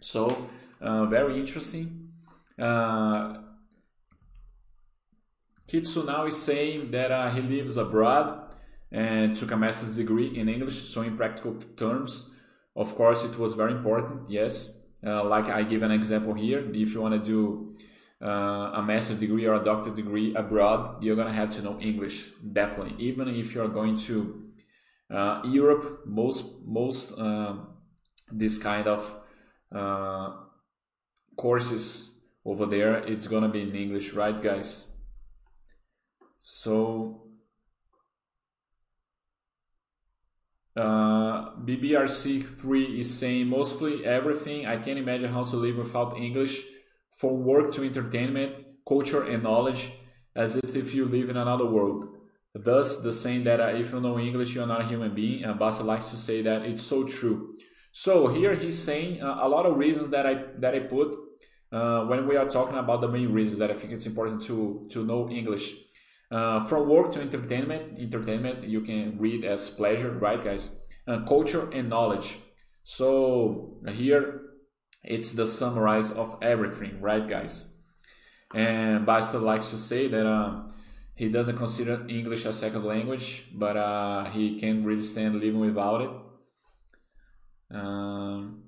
So 0.00 0.48
uh, 0.80 1.06
very 1.06 1.38
interesting. 1.38 2.08
Uh, 2.58 3.42
Kitsu 5.68 6.06
now 6.06 6.26
is 6.26 6.40
saying 6.40 6.90
that 6.92 7.10
uh, 7.10 7.30
he 7.30 7.40
lives 7.40 7.76
abroad 7.76 8.52
and 8.92 9.34
took 9.34 9.50
a 9.50 9.56
master's 9.56 9.96
degree 9.96 10.38
in 10.38 10.48
English. 10.48 10.88
So, 10.88 11.02
in 11.02 11.16
practical 11.16 11.54
terms, 11.76 12.34
of 12.76 12.94
course, 12.94 13.24
it 13.24 13.36
was 13.38 13.54
very 13.54 13.72
important. 13.72 14.30
Yes, 14.30 14.84
uh, 15.04 15.24
like 15.24 15.46
I 15.48 15.62
give 15.62 15.82
an 15.82 15.90
example 15.90 16.34
here. 16.34 16.60
If 16.72 16.94
you 16.94 17.00
want 17.00 17.14
to 17.14 17.30
do 17.30 17.76
uh, 18.22 18.72
a 18.74 18.82
master's 18.82 19.18
degree 19.18 19.46
or 19.46 19.54
a 19.54 19.64
doctorate 19.64 19.96
degree 19.96 20.34
abroad, 20.34 21.02
you're 21.02 21.16
gonna 21.16 21.32
have 21.32 21.50
to 21.50 21.62
know 21.62 21.78
English 21.80 22.30
definitely. 22.52 22.94
Even 22.98 23.28
if 23.28 23.54
you're 23.54 23.68
going 23.68 23.96
to 23.98 24.42
uh, 25.10 25.42
Europe, 25.44 26.02
most 26.06 26.64
most 26.64 27.18
uh, 27.18 27.56
this 28.30 28.58
kind 28.58 28.86
of 28.86 29.20
uh, 29.74 30.32
courses 31.36 32.20
over 32.44 32.66
there, 32.66 32.98
it's 32.98 33.26
gonna 33.26 33.48
be 33.48 33.62
in 33.62 33.74
English, 33.74 34.12
right, 34.12 34.40
guys? 34.40 34.95
So 36.48 37.22
uh, 40.76 41.56
BBRC3 41.56 43.00
is 43.00 43.18
saying 43.18 43.48
mostly 43.48 44.04
everything. 44.04 44.64
I 44.64 44.76
can't 44.76 44.96
imagine 44.96 45.32
how 45.32 45.42
to 45.42 45.56
live 45.56 45.76
without 45.76 46.16
English 46.16 46.62
from 47.10 47.44
work 47.44 47.72
to 47.72 47.82
entertainment, 47.82 48.54
culture, 48.86 49.24
and 49.24 49.42
knowledge, 49.42 49.90
as 50.36 50.54
if 50.54 50.94
you 50.94 51.06
live 51.06 51.30
in 51.30 51.36
another 51.36 51.66
world. 51.66 52.14
Thus, 52.54 53.00
the 53.00 53.10
saying 53.10 53.42
that 53.42 53.60
uh, 53.60 53.74
if 53.82 53.90
you 53.90 54.00
know 54.00 54.16
English, 54.16 54.54
you're 54.54 54.68
not 54.68 54.82
a 54.82 54.86
human 54.86 55.16
being. 55.16 55.42
And 55.42 55.58
Bastter 55.58 55.84
likes 55.84 56.10
to 56.10 56.16
say 56.16 56.42
that 56.42 56.62
it's 56.62 56.84
so 56.84 57.08
true. 57.08 57.56
So 57.90 58.28
here 58.28 58.54
he's 58.54 58.78
saying 58.80 59.20
uh, 59.20 59.38
a 59.40 59.48
lot 59.48 59.66
of 59.66 59.78
reasons 59.78 60.10
that 60.10 60.26
I 60.26 60.44
that 60.58 60.76
I 60.76 60.78
put 60.78 61.08
uh, 61.72 62.04
when 62.04 62.28
we 62.28 62.36
are 62.36 62.48
talking 62.48 62.78
about 62.78 63.00
the 63.00 63.08
main 63.08 63.32
reasons 63.32 63.58
that 63.58 63.72
I 63.72 63.74
think 63.74 63.92
it's 63.92 64.06
important 64.06 64.42
to 64.42 64.86
to 64.92 65.04
know 65.04 65.28
English. 65.28 65.85
Uh, 66.30 66.60
from 66.66 66.88
work 66.88 67.12
to 67.12 67.20
entertainment, 67.20 67.98
entertainment 68.00 68.64
you 68.64 68.80
can 68.80 69.16
read 69.18 69.44
as 69.44 69.70
pleasure, 69.70 70.10
right, 70.10 70.42
guys? 70.42 70.80
Uh, 71.06 71.20
culture 71.24 71.70
and 71.70 71.88
knowledge. 71.88 72.38
So 72.82 73.78
here 73.88 74.40
it's 75.04 75.32
the 75.32 75.46
summarize 75.46 76.10
of 76.10 76.36
everything, 76.42 77.00
right, 77.00 77.28
guys? 77.28 77.76
And 78.54 79.06
Bastter 79.06 79.40
likes 79.40 79.70
to 79.70 79.76
say 79.76 80.08
that 80.08 80.26
uh, 80.26 80.62
he 81.14 81.28
doesn't 81.28 81.56
consider 81.56 82.04
English 82.08 82.44
a 82.44 82.52
second 82.52 82.84
language, 82.84 83.44
but 83.54 83.76
uh, 83.76 84.24
he 84.30 84.58
can't 84.58 84.84
really 84.84 85.02
stand 85.02 85.36
living 85.36 85.60
without 85.60 86.00
it. 86.00 86.10
Um, 87.70 88.64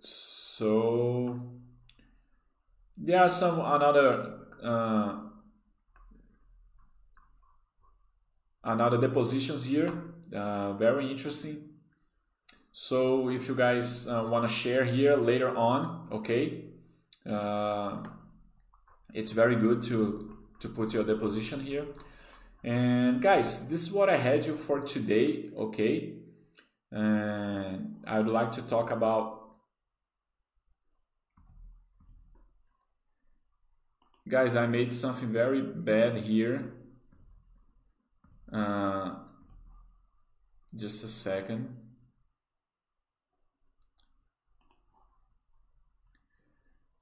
so 0.00 1.55
there 2.96 3.20
are 3.20 3.28
some 3.28 3.60
another 3.60 4.38
uh, 4.62 5.18
another 8.64 9.00
depositions 9.00 9.64
here 9.64 9.92
uh, 10.34 10.72
very 10.72 11.10
interesting. 11.10 11.70
So 12.72 13.30
if 13.30 13.48
you 13.48 13.54
guys 13.54 14.06
uh, 14.08 14.26
want 14.28 14.48
to 14.48 14.54
share 14.54 14.84
here 14.84 15.16
later 15.16 15.56
on 15.56 16.08
okay 16.12 16.64
uh, 17.28 18.02
it's 19.14 19.32
very 19.32 19.56
good 19.56 19.82
to 19.84 20.36
to 20.60 20.68
put 20.68 20.92
your 20.92 21.04
deposition 21.04 21.60
here. 21.60 21.86
And 22.64 23.22
guys 23.22 23.68
this 23.68 23.82
is 23.82 23.92
what 23.92 24.08
i 24.08 24.16
had 24.16 24.44
you 24.46 24.56
for 24.56 24.80
today 24.80 25.50
okay? 25.56 26.14
And 26.90 28.02
I 28.06 28.18
would 28.18 28.28
like 28.28 28.52
to 28.52 28.62
talk 28.62 28.90
about 28.90 29.35
guys 34.28 34.56
I 34.56 34.66
made 34.66 34.92
something 34.92 35.32
very 35.32 35.62
bad 35.62 36.16
here. 36.18 36.72
Uh, 38.52 39.14
just 40.74 41.04
a 41.04 41.08
second. 41.08 41.76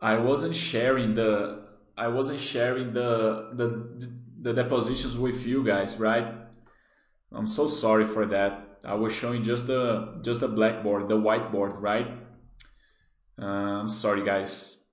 I 0.00 0.18
wasn't 0.18 0.54
sharing 0.54 1.14
the 1.14 1.64
I 1.96 2.08
wasn't 2.08 2.40
sharing 2.40 2.92
the 2.92 3.50
the 3.54 3.68
the 4.42 4.52
depositions 4.52 5.16
with 5.16 5.46
you 5.46 5.64
guys 5.64 5.98
right? 5.98 6.34
I'm 7.32 7.46
so 7.46 7.68
sorry 7.68 8.06
for 8.06 8.26
that. 8.26 8.80
I 8.84 8.94
was 8.94 9.14
showing 9.14 9.42
just 9.42 9.66
the 9.66 10.20
just 10.22 10.40
the 10.40 10.48
blackboard 10.48 11.08
the 11.08 11.16
whiteboard 11.16 11.80
right? 11.80 12.08
Uh, 13.40 13.80
I'm 13.80 13.88
sorry 13.88 14.24
guys 14.24 14.84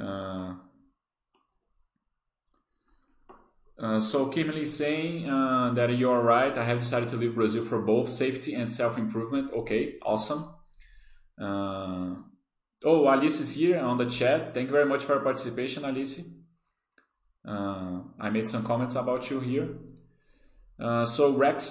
uh, 0.00 0.54
uh, 3.78 4.00
so 4.00 4.28
Kimberly 4.28 4.62
is 4.62 4.76
saying 4.76 5.28
uh, 5.28 5.72
that 5.74 5.96
you're 5.96 6.20
right. 6.20 6.56
I 6.56 6.64
have 6.64 6.80
decided 6.80 7.10
to 7.10 7.16
leave 7.16 7.34
Brazil 7.34 7.64
for 7.64 7.80
both 7.80 8.08
safety 8.08 8.54
and 8.54 8.68
self-improvement. 8.68 9.52
Okay, 9.52 9.96
awesome. 10.02 10.48
Uh, 11.40 12.14
oh, 12.84 13.08
Alice 13.08 13.40
is 13.40 13.54
here 13.54 13.78
on 13.78 13.98
the 13.98 14.06
chat. 14.06 14.54
Thank 14.54 14.66
you 14.66 14.72
very 14.72 14.86
much 14.86 15.04
for 15.04 15.14
your 15.14 15.22
participation, 15.22 15.84
Alice. 15.84 16.20
Uh, 17.46 18.00
I 18.18 18.30
made 18.30 18.48
some 18.48 18.64
comments 18.64 18.94
about 18.94 19.30
you 19.30 19.40
here. 19.40 19.68
So 21.06 21.36
Rex 21.36 21.64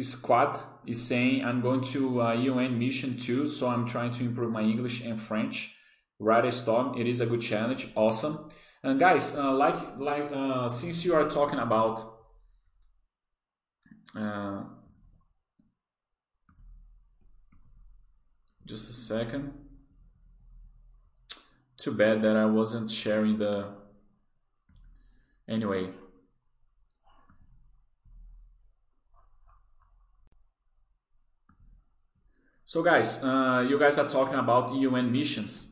Squad 0.00 0.58
is 0.84 1.00
saying 1.00 1.44
I'm 1.44 1.60
going 1.60 1.82
to 1.92 2.20
UN 2.36 2.78
mission 2.78 3.16
too, 3.16 3.46
so 3.46 3.68
I'm 3.68 3.86
trying 3.86 4.10
to 4.12 4.24
improve 4.24 4.50
my 4.50 4.62
English 4.62 5.02
and 5.02 5.20
French. 5.20 5.76
Write 6.20 6.44
a 6.44 6.52
storm. 6.52 6.98
It 6.98 7.06
is 7.06 7.20
a 7.22 7.26
good 7.26 7.40
challenge. 7.40 7.88
Awesome. 7.96 8.50
And 8.82 9.00
guys, 9.00 9.36
uh, 9.36 9.52
like 9.52 9.98
like 9.98 10.30
uh, 10.30 10.68
since 10.68 11.02
you 11.02 11.14
are 11.14 11.28
talking 11.28 11.58
about 11.58 12.18
uh, 14.14 14.62
just 18.66 18.90
a 18.90 18.92
second. 18.92 19.52
Too 21.78 21.92
bad 21.92 22.20
that 22.20 22.36
I 22.36 22.44
wasn't 22.44 22.90
sharing 22.90 23.38
the. 23.38 23.68
Anyway. 25.48 25.88
So 32.66 32.82
guys, 32.82 33.24
uh, 33.24 33.66
you 33.68 33.78
guys 33.78 33.98
are 33.98 34.08
talking 34.08 34.38
about 34.38 34.74
UN 34.74 35.10
missions. 35.10 35.69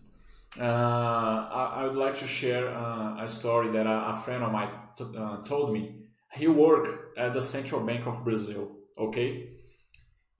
Uh, 0.60 1.48
I, 1.52 1.72
I, 1.76 1.84
would 1.84 1.94
like 1.94 2.16
to 2.16 2.26
share 2.26 2.68
uh, 2.68 3.22
a 3.22 3.28
story 3.28 3.70
that 3.70 3.86
a, 3.86 4.10
a 4.10 4.16
friend 4.16 4.42
of 4.42 4.50
mine 4.50 4.70
uh, 5.00 5.36
told 5.44 5.72
me. 5.72 5.94
He 6.32 6.48
worked 6.48 7.16
at 7.16 7.32
the 7.32 7.40
Central 7.40 7.80
Bank 7.80 8.06
of 8.06 8.24
Brazil, 8.24 8.72
okay? 8.98 9.50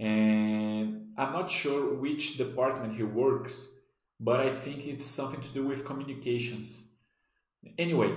And 0.01 1.13
I'm 1.17 1.33
not 1.33 1.51
sure 1.51 1.95
which 1.95 2.37
department 2.37 2.97
he 2.97 3.05
works, 3.05 3.69
but 4.19 4.41
I 4.41 4.51
think 4.51 4.87
it's 4.87 5.07
something 5.07 5.41
to 5.41 5.53
do 5.55 5.65
with 5.67 5.85
communications. 5.85 6.89
Anyway, 7.79 8.13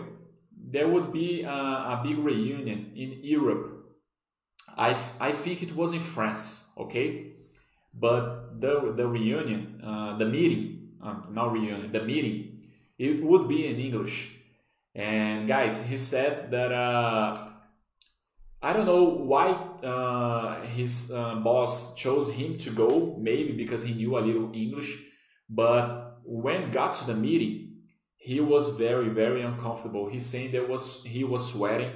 there 0.58 0.88
would 0.88 1.14
be 1.14 1.44
a, 1.44 1.50
a 1.50 2.02
big 2.04 2.18
reunion 2.18 2.94
in 2.96 3.20
Europe. 3.22 3.86
I, 4.76 4.98
I 5.20 5.32
think 5.32 5.62
it 5.62 5.76
was 5.76 5.94
in 5.94 6.00
France, 6.00 6.72
okay? 6.78 7.34
But 7.94 8.60
the, 8.60 8.94
the 8.96 9.08
reunion, 9.08 9.82
uh, 9.84 10.18
the 10.18 10.26
meeting, 10.26 10.81
um, 11.02 11.28
not 11.32 11.52
reunion, 11.52 11.92
the 11.92 12.04
meeting, 12.04 12.64
it 12.98 13.24
would 13.24 13.48
be 13.48 13.68
in 13.68 13.80
English. 13.80 14.38
And 14.94 15.48
guys, 15.48 15.88
he 15.88 15.98
said 15.98 16.52
that 16.52 16.72
uh, 16.72 17.48
I 18.62 18.74
don't 18.74 18.86
know 18.86 19.06
why 19.06 19.52
uh, 19.84 20.62
his 20.62 21.12
uh, 21.12 21.36
boss 21.36 21.96
chose 21.96 22.32
him 22.32 22.58
to 22.60 22.70
go, 22.72 23.18
maybe 23.20 23.54
because 23.54 23.84
he 23.84 23.94
knew 23.94 24.18
a 24.18 24.20
little 24.20 24.52
English, 24.54 25.00
but 25.50 26.20
when 26.24 26.70
got 26.72 26.94
to 26.96 27.08
the 27.08 27.16
meeting, 27.16 27.78
he 28.18 28.40
was 28.40 28.70
very, 28.76 29.10
very 29.10 29.42
uncomfortable. 29.42 30.08
He's 30.08 30.28
saying 30.28 30.52
there 30.52 30.68
was 30.68 31.04
he 31.04 31.24
was 31.24 31.52
sweating, 31.52 31.92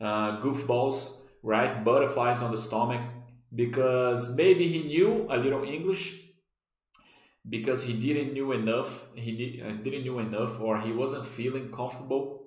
uh, 0.00 0.40
goofballs, 0.40 1.18
right, 1.42 1.82
butterflies 1.82 2.42
on 2.42 2.52
the 2.52 2.56
stomach, 2.56 3.02
because 3.52 4.36
maybe 4.36 4.68
he 4.68 4.84
knew 4.84 5.26
a 5.28 5.36
little 5.36 5.64
English, 5.64 6.20
because 7.48 7.82
he 7.82 7.92
didn't 7.92 8.32
knew 8.32 8.52
enough 8.52 9.06
he 9.14 9.62
uh, 9.64 9.72
didn't 9.82 10.02
knew 10.02 10.18
enough 10.18 10.60
or 10.60 10.80
he 10.80 10.92
wasn't 10.92 11.26
feeling 11.26 11.70
comfortable 11.70 12.42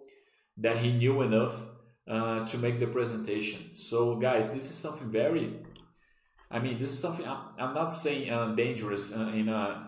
that 0.58 0.78
he 0.78 0.91
knew 0.91 1.22
enough 1.22 1.66
uh, 2.08 2.45
to 2.48 2.58
make 2.58 2.80
the 2.80 2.88
presentation. 2.88 3.76
So 3.76 4.16
guys 4.16 4.54
this 4.54 4.64
is 4.64 4.76
something 4.76 5.12
very 5.12 5.60
i 6.50 6.60
mean 6.60 6.78
this 6.78 6.91
is 6.91 7.00
something 7.00 7.28
i'm, 7.28 7.39
I'm 7.58 7.74
not 7.74 7.93
saying 7.93 8.30
uh, 8.30 8.54
dangerous 8.56 9.16
uh, 9.16 9.32
in 9.34 9.50
a 9.50 9.88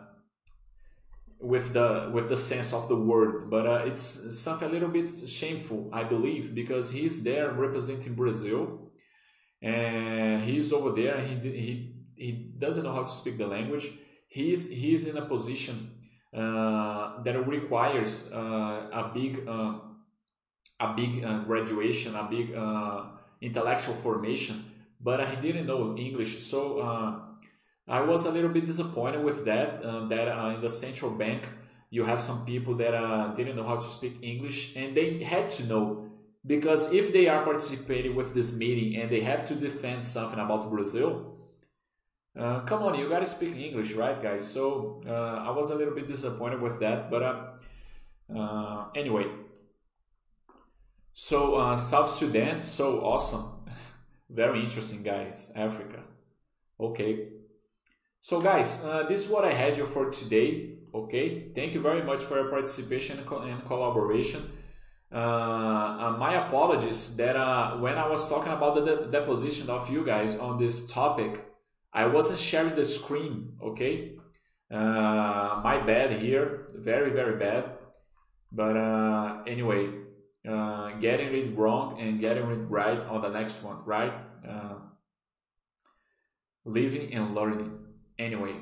with 1.40 1.74
the 1.74 2.10
with 2.14 2.28
the 2.28 2.38
sense 2.38 2.74
of 2.74 2.90
the 2.90 2.96
word 2.96 3.50
but 3.50 3.66
uh, 3.66 3.84
it's 3.86 4.38
something 4.38 4.70
a 4.70 4.72
little 4.72 4.90
bit 4.90 5.12
shameful 5.30 5.90
i 5.94 6.04
believe 6.04 6.54
because 6.54 6.92
he's 6.92 7.24
there 7.24 7.52
representing 7.52 8.14
brazil 8.14 8.92
and 9.62 10.44
he's 10.44 10.74
over 10.74 10.92
there 10.92 11.16
and 11.16 11.44
he 11.44 11.52
he 11.52 11.96
he 12.16 12.32
doesn't 12.58 12.84
know 12.84 12.92
how 12.92 13.04
to 13.04 13.12
speak 13.12 13.38
the 13.38 13.48
language 13.48 13.90
he's 14.30 14.70
he's 14.70 15.08
in 15.08 15.18
a 15.18 15.26
position 15.26 15.92
uh, 16.34 17.22
that 17.24 17.48
requires 17.48 18.32
uh, 18.32 18.90
a 18.94 19.12
big 19.14 19.48
uh, 19.48 19.74
a 20.80 20.94
big 20.96 21.26
uh, 21.26 21.40
graduation, 21.40 22.16
a 22.16 22.28
big 22.30 22.56
uh, 22.56 23.04
intellectual 23.42 23.96
formation. 23.96 24.64
But 25.02 25.28
he 25.28 25.36
didn't 25.38 25.66
know 25.66 25.98
English, 25.98 26.40
so 26.40 26.80
uh, 26.80 27.20
I 27.88 28.02
was 28.02 28.26
a 28.26 28.32
little 28.32 28.50
bit 28.50 28.66
disappointed 28.66 29.24
with 29.24 29.46
that. 29.46 29.82
that 30.10 30.56
in 30.56 30.62
the 30.62 30.70
central 30.70 31.12
bank, 31.12 31.44
you 31.90 32.04
have 32.04 32.22
some 32.22 32.46
people 32.46 32.76
that 32.76 33.36
didn't 33.36 33.56
know 33.56 33.64
how 33.64 33.78
to 33.78 33.90
speak 33.98 34.18
English, 34.22 34.76
and 34.76 34.96
they 34.96 35.24
had 35.24 35.50
to 35.52 35.68
know 35.68 36.10
because 36.46 36.94
if 36.94 37.14
they 37.14 37.28
are 37.28 37.44
participating 37.44 38.16
with 38.16 38.34
this 38.34 38.58
meeting 38.58 39.02
and 39.02 39.10
they 39.10 39.22
have 39.22 39.48
to 39.48 39.56
defend 39.56 40.06
something 40.06 40.40
about 40.40 40.70
Brazil, 40.70 41.39
uh, 42.40 42.62
come 42.62 42.84
on, 42.84 42.98
you 42.98 43.10
gotta 43.10 43.26
speak 43.26 43.58
English, 43.58 43.94
right, 43.94 44.22
guys? 44.22 44.48
So 44.48 45.02
uh, 45.06 45.44
I 45.48 45.52
was 45.52 45.72
a 45.72 45.76
little 45.76 45.94
bit 45.94 46.08
disappointed 46.08 46.62
with 46.62 46.80
that, 46.80 47.12
but 47.12 47.22
uh, 47.22 48.38
uh 48.38 48.86
anyway. 48.96 49.26
So 51.14 51.56
uh, 51.56 51.76
South 51.76 52.10
Sudan, 52.10 52.62
so 52.62 53.02
awesome, 53.02 53.46
very 54.30 54.64
interesting, 54.64 55.04
guys. 55.04 55.52
Africa, 55.56 56.00
okay. 56.80 57.28
So 58.22 58.40
guys, 58.40 58.86
uh, 58.86 59.04
this 59.04 59.26
is 59.26 59.30
what 59.30 59.44
I 59.44 59.52
had 59.52 59.78
you 59.78 59.86
for 59.86 60.10
today. 60.10 60.78
Okay, 60.94 61.52
thank 61.54 61.74
you 61.74 61.82
very 61.82 62.04
much 62.04 62.24
for 62.24 62.36
your 62.36 62.50
participation 62.50 63.18
and, 63.18 63.28
co 63.28 63.40
and 63.40 63.66
collaboration. 63.66 64.50
my 65.12 66.46
apologies 66.46 67.18
that 67.18 67.36
when 67.82 67.98
I 67.98 68.08
was 68.08 68.30
talking 68.30 68.54
about 68.54 68.76
the 68.76 68.86
de 68.86 69.12
deposition 69.12 69.70
of 69.70 69.90
you 69.90 70.06
guys 70.06 70.40
on 70.40 70.58
this 70.58 70.88
topic. 70.88 71.49
I 71.94 72.06
wasn't 72.06 72.40
sharing 72.40 72.76
the 72.76 72.86
screen, 72.86 73.54
okay? 73.62 74.18
Uh, 74.72 75.62
my 75.64 75.82
bad 75.86 76.14
here, 76.14 76.68
very, 76.76 77.10
very 77.10 77.38
bad. 77.38 77.72
But 78.52 78.78
uh, 78.78 79.44
anyway, 79.48 79.90
uh, 80.48 80.92
getting 81.00 81.34
it 81.34 81.58
wrong 81.58 82.00
and 82.00 82.20
getting 82.20 82.50
it 82.50 82.70
right 82.70 83.00
on 83.00 83.22
the 83.22 83.30
next 83.30 83.64
one, 83.64 83.84
right? 83.86 84.14
Uh, 84.48 84.76
living 86.66 87.14
and 87.14 87.34
learning. 87.36 87.72
Anyway, 88.18 88.56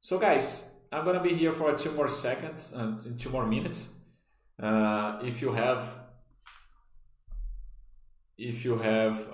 so 0.00 0.18
guys, 0.18 0.74
I'm 0.90 1.04
gonna 1.04 1.22
be 1.22 1.34
here 1.34 1.52
for 1.52 1.76
two 1.76 1.92
more 1.92 2.08
seconds, 2.08 2.74
uh, 2.74 2.96
two 3.18 3.30
more 3.30 3.46
minutes. 3.46 3.98
Uh, 4.60 5.20
if 5.22 5.42
you 5.42 5.52
have, 5.52 5.84
if 8.36 8.64
you 8.64 8.78
have 8.78 9.28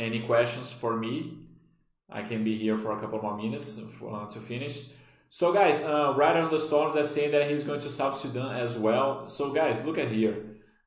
any 0.00 0.20
questions 0.20 0.72
for 0.72 0.96
me, 0.96 1.38
I 2.08 2.22
can 2.22 2.42
be 2.42 2.58
here 2.58 2.76
for 2.76 2.96
a 2.96 3.00
couple 3.00 3.20
more 3.22 3.36
minutes 3.36 3.80
for, 3.98 4.22
uh, 4.22 4.26
to 4.30 4.40
finish. 4.40 4.86
So 5.28 5.52
guys, 5.52 5.84
uh, 5.84 6.14
right 6.16 6.36
on 6.36 6.50
the 6.50 6.58
storms 6.58 6.96
are 6.96 7.04
saying 7.04 7.30
that 7.32 7.48
he's 7.48 7.62
going 7.62 7.80
to 7.80 7.90
South 7.90 8.16
Sudan 8.16 8.56
as 8.56 8.76
well. 8.76 9.28
So 9.28 9.52
guys, 9.52 9.84
look 9.84 9.98
at 9.98 10.08
here. 10.08 10.36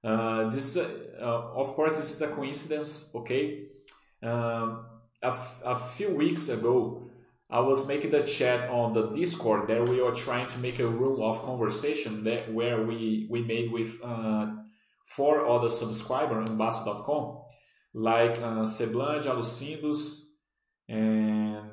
Uh, 0.04 0.50
this 0.50 0.76
is 0.76 0.78
uh, 0.78 1.52
of 1.56 1.68
course 1.76 1.96
this 1.96 2.12
is 2.12 2.22
a 2.22 2.28
coincidence, 2.28 3.10
okay? 3.16 3.68
Um, 4.22 4.86
a, 5.22 5.76
few 5.76 6.10
weeks 6.10 6.50
ago, 6.50 7.10
I 7.50 7.62
was 7.62 7.88
making 7.88 8.12
the 8.12 8.24
chat 8.24 8.70
on 8.70 8.92
the 8.92 9.08
Discord 9.12 9.70
that 9.70 9.88
we 9.88 10.02
were 10.02 10.12
trying 10.12 10.48
to 10.50 10.58
make 10.60 10.80
a 10.80 10.88
room 10.88 11.22
of 11.22 11.42
conversation 11.44 12.26
that 12.26 12.54
where 12.54 12.82
we 12.82 13.28
we 13.30 13.42
made 13.42 13.72
with 13.72 13.98
uh, 14.04 14.48
four 15.06 15.48
other 15.48 15.70
subscribers 15.70 16.50
on 16.50 16.58
Bastter.com 16.58 17.44
like 17.94 18.38
uh, 18.38 18.66
Seblange, 18.66 19.26
Alucindos, 19.26 20.24
and 20.90 21.70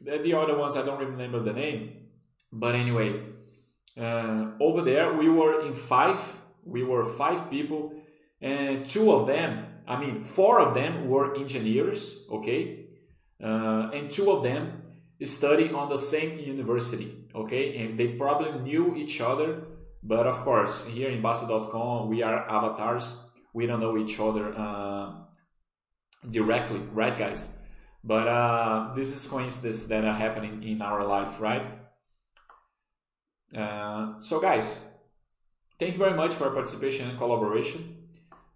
the, 0.00 0.18
the 0.18 0.34
other 0.34 0.56
ones 0.56 0.76
I 0.76 0.82
don't 0.82 1.00
remember 1.00 1.40
the 1.40 1.52
name. 1.52 2.08
But 2.52 2.74
anyway, 2.74 3.20
uh, 3.98 4.52
over 4.60 4.82
there 4.82 5.12
we 5.14 5.28
were 5.28 5.66
in 5.66 5.74
five. 5.74 6.20
We 6.64 6.82
were 6.82 7.04
five 7.04 7.50
people, 7.50 7.94
and 8.40 8.86
two 8.86 9.12
of 9.12 9.26
them, 9.26 9.66
I 9.86 10.00
mean, 10.00 10.22
four 10.22 10.58
of 10.58 10.74
them 10.74 11.08
were 11.08 11.36
engineers, 11.36 12.26
okay, 12.30 12.86
uh, 13.42 13.90
and 13.94 14.10
two 14.10 14.32
of 14.32 14.42
them 14.42 14.82
study 15.22 15.70
on 15.70 15.88
the 15.88 15.96
same 15.96 16.40
university, 16.40 17.28
okay, 17.34 17.78
and 17.78 17.98
they 17.98 18.08
probably 18.08 18.58
knew 18.60 18.96
each 18.96 19.20
other. 19.20 19.62
But 20.02 20.26
of 20.26 20.36
course, 20.42 20.86
here 20.86 21.08
in 21.08 21.22
Bastter.com, 21.22 22.08
we 22.08 22.22
are 22.22 22.48
avatars. 22.48 23.20
We 23.54 23.66
don't 23.66 23.80
know 23.80 23.96
each 23.96 24.18
other 24.20 24.52
uh, 24.56 25.12
directly, 26.30 26.80
right, 26.92 27.16
guys? 27.16 27.58
But 28.04 28.28
uh, 28.28 28.94
this 28.94 29.14
is 29.14 29.26
coincidence 29.26 29.84
that 29.86 30.04
are 30.04 30.14
happening 30.14 30.62
in 30.62 30.80
our 30.80 31.04
life, 31.04 31.40
right? 31.40 31.66
Uh, 33.56 34.20
so, 34.20 34.40
guys, 34.40 34.88
thank 35.78 35.92
you 35.92 35.98
very 35.98 36.14
much 36.14 36.34
for 36.34 36.50
participation 36.50 37.08
and 37.08 37.18
collaboration. 37.18 38.08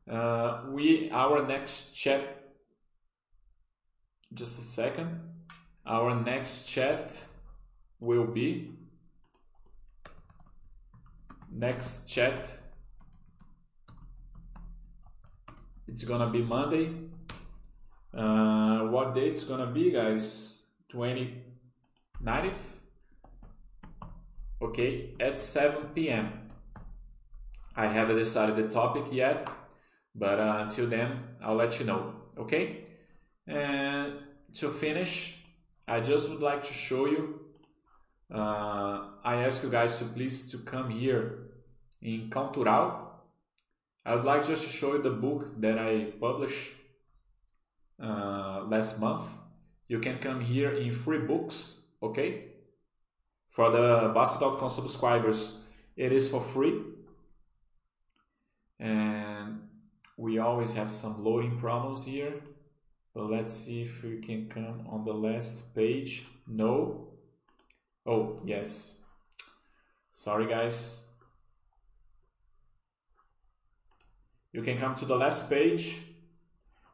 Uh, 0.09 0.63
we 0.69 1.11
our 1.11 1.47
next 1.47 1.93
chat. 1.93 2.21
Just 4.33 4.59
a 4.59 4.63
second. 4.63 5.21
Our 5.85 6.15
next 6.15 6.67
chat 6.67 7.17
will 7.99 8.27
be 8.27 8.73
next 11.51 12.09
chat. 12.09 12.59
It's 15.89 16.05
gonna 16.05 16.31
be 16.31 16.43
Monday. 16.43 17.10
Uh, 18.13 18.81
what 18.89 19.15
date 19.15 19.33
it's 19.33 19.45
gonna 19.45 19.67
be, 19.67 19.91
guys? 19.91 20.65
29th. 20.93 22.55
Okay, 24.63 25.15
at 25.21 25.41
7 25.41 25.91
p.m. 25.95 26.51
I 27.77 27.87
haven't 27.87 28.17
decided 28.17 28.57
the 28.57 28.69
topic 28.69 29.05
yet, 29.13 29.49
but 30.15 30.39
uh, 30.39 30.59
until 30.63 30.87
then, 30.87 31.21
I'll 31.43 31.55
let 31.55 31.79
you 31.79 31.87
know. 31.87 32.15
Okay, 32.37 32.85
and 33.47 34.15
to 34.55 34.69
finish, 34.69 35.39
I 35.87 36.01
just 36.01 36.29
would 36.29 36.41
like 36.41 36.65
to 36.65 36.75
show 36.75 37.07
you. 37.07 37.41
Uh, 38.33 39.11
I 39.25 39.37
ask 39.45 39.63
you 39.63 39.71
guys 39.71 39.99
to 39.99 40.05
please 40.05 40.51
to 40.51 40.59
come 40.59 40.91
here 40.91 41.51
in 42.03 42.29
Cultural. 42.29 43.09
I 44.05 44.15
would 44.15 44.25
like 44.25 44.47
just 44.47 44.65
to 44.65 44.69
show 44.69 44.95
you 44.95 45.03
the 45.03 45.11
book 45.11 45.61
that 45.61 45.79
I 45.79 46.13
published 46.21 46.73
last 48.71 49.01
month. 49.01 49.25
You 49.87 49.99
can 49.99 50.19
come 50.19 50.41
here 50.41 50.71
in 50.71 50.93
free 50.93 51.19
books, 51.19 51.81
okay? 52.03 52.45
For 53.49 53.71
the 53.71 54.13
Bastter.com 54.15 54.71
subscribers, 54.71 55.63
it 55.97 56.13
is 56.13 56.31
for 56.31 56.41
free. 56.41 56.81
And 58.79 59.69
we 60.17 60.39
always 60.39 60.75
have 60.75 60.93
some 60.93 61.25
loading 61.25 61.59
problems 61.59 62.05
here. 62.05 62.35
But 63.15 63.31
let's 63.31 63.53
see 63.53 63.83
if 63.83 64.03
we 64.05 64.21
can 64.21 64.49
come 64.49 64.87
on 64.89 65.05
the 65.05 65.13
last 65.13 65.75
page. 65.75 66.27
No. 66.47 67.09
Oh, 68.07 68.39
yes. 68.45 69.01
Sorry, 70.11 70.47
guys. 70.47 71.09
You 74.53 74.63
can 74.63 74.79
come 74.79 74.95
to 74.97 75.05
the 75.05 75.17
last 75.17 75.51
page. 75.51 75.97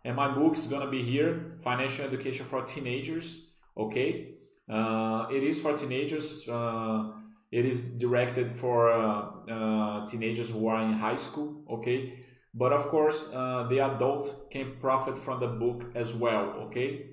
And 0.07 0.15
my 0.15 0.29
book 0.29 0.55
is 0.55 0.69
to 0.69 0.87
be 0.87 1.03
here 1.03 1.57
Financial 1.59 2.05
Education 2.05 2.47
for 2.47 2.63
Teenagers. 2.63 3.51
Okay. 3.77 4.37
Uh, 4.69 5.27
it 5.33 5.43
is 5.43 5.61
for 5.61 5.77
teenagers. 5.77 6.49
Uh, 6.49 7.11
it 7.51 7.65
is 7.65 7.99
directed 7.99 8.51
for 8.51 8.91
uh, 8.91 9.23
uh 9.51 10.07
teenagers 10.07 10.51
who 10.51 10.69
are 10.69 10.83
in 10.83 10.93
high 10.93 11.17
school. 11.17 11.65
Okay, 11.71 12.25
but 12.55 12.73
of 12.73 12.87
course 12.89 13.33
uh, 13.33 13.67
the 13.69 13.81
adult 13.81 14.51
can 14.51 14.77
profit 14.81 15.19
from 15.19 15.41
the 15.41 15.47
book 15.47 15.85
as 15.95 16.15
well. 16.15 16.67
Okay, 16.67 17.11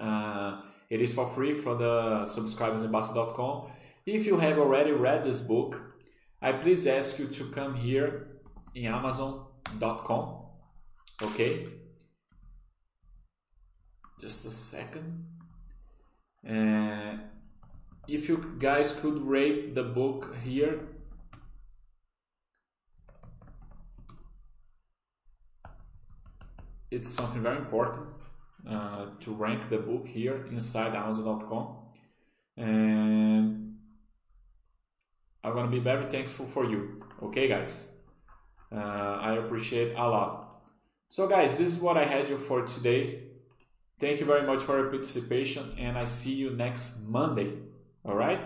uh, 0.00 0.62
it 0.90 1.00
is 1.00 1.14
for 1.14 1.26
free 1.28 1.54
for 1.54 1.74
the 1.76 2.26
subscribers 2.26 2.82
in 2.82 2.90
Bastter.com. 2.90 3.70
If 4.06 4.26
you 4.26 4.38
have 4.38 4.58
already 4.58 4.92
read 4.92 5.24
this 5.24 5.40
book, 5.40 5.96
I 6.42 6.52
please 6.52 6.86
ask 6.86 7.18
you 7.18 7.26
to 7.28 7.44
come 7.52 7.74
here 7.76 8.40
in 8.74 8.86
Amazon.com. 8.86 10.42
Okay, 11.22 11.68
just 14.20 14.46
a 14.46 14.50
second. 14.50 15.26
Uh, 16.48 17.16
if 18.06 18.28
you 18.28 18.54
guys 18.58 18.92
could 18.92 19.26
rate 19.26 19.74
the 19.74 19.82
book 19.82 20.36
here. 20.42 20.80
It's 26.90 27.10
something 27.10 27.42
very 27.42 27.56
important 27.56 28.06
uh, 28.68 29.06
to 29.20 29.32
rank 29.32 29.68
the 29.68 29.78
book 29.78 30.06
here 30.06 30.46
inside 30.50 30.94
amazon.com 30.94 31.76
and 32.56 33.74
i'm 35.42 35.52
gonna 35.52 35.68
be 35.68 35.80
very 35.80 36.08
thankful 36.08 36.46
for 36.46 36.64
you. 36.64 37.00
Okay 37.20 37.48
guys? 37.48 37.90
Uh, 38.70 39.18
i 39.20 39.34
appreciate 39.34 39.94
a 39.96 40.08
lot. 40.08 40.62
So 41.08 41.26
guys 41.26 41.56
this 41.56 41.68
is 41.68 41.80
what 41.80 41.96
i 41.96 42.04
had 42.04 42.28
you 42.28 42.38
for 42.38 42.62
today 42.64 43.23
Thank 43.98 44.20
you 44.20 44.26
very 44.26 44.46
much 44.46 44.62
for 44.62 44.78
your 44.78 44.90
participation, 44.90 45.76
and 45.78 45.96
I 45.96 46.04
see 46.04 46.34
you 46.34 46.50
next 46.50 47.02
Monday. 47.06 47.54
All 48.04 48.16
right? 48.16 48.40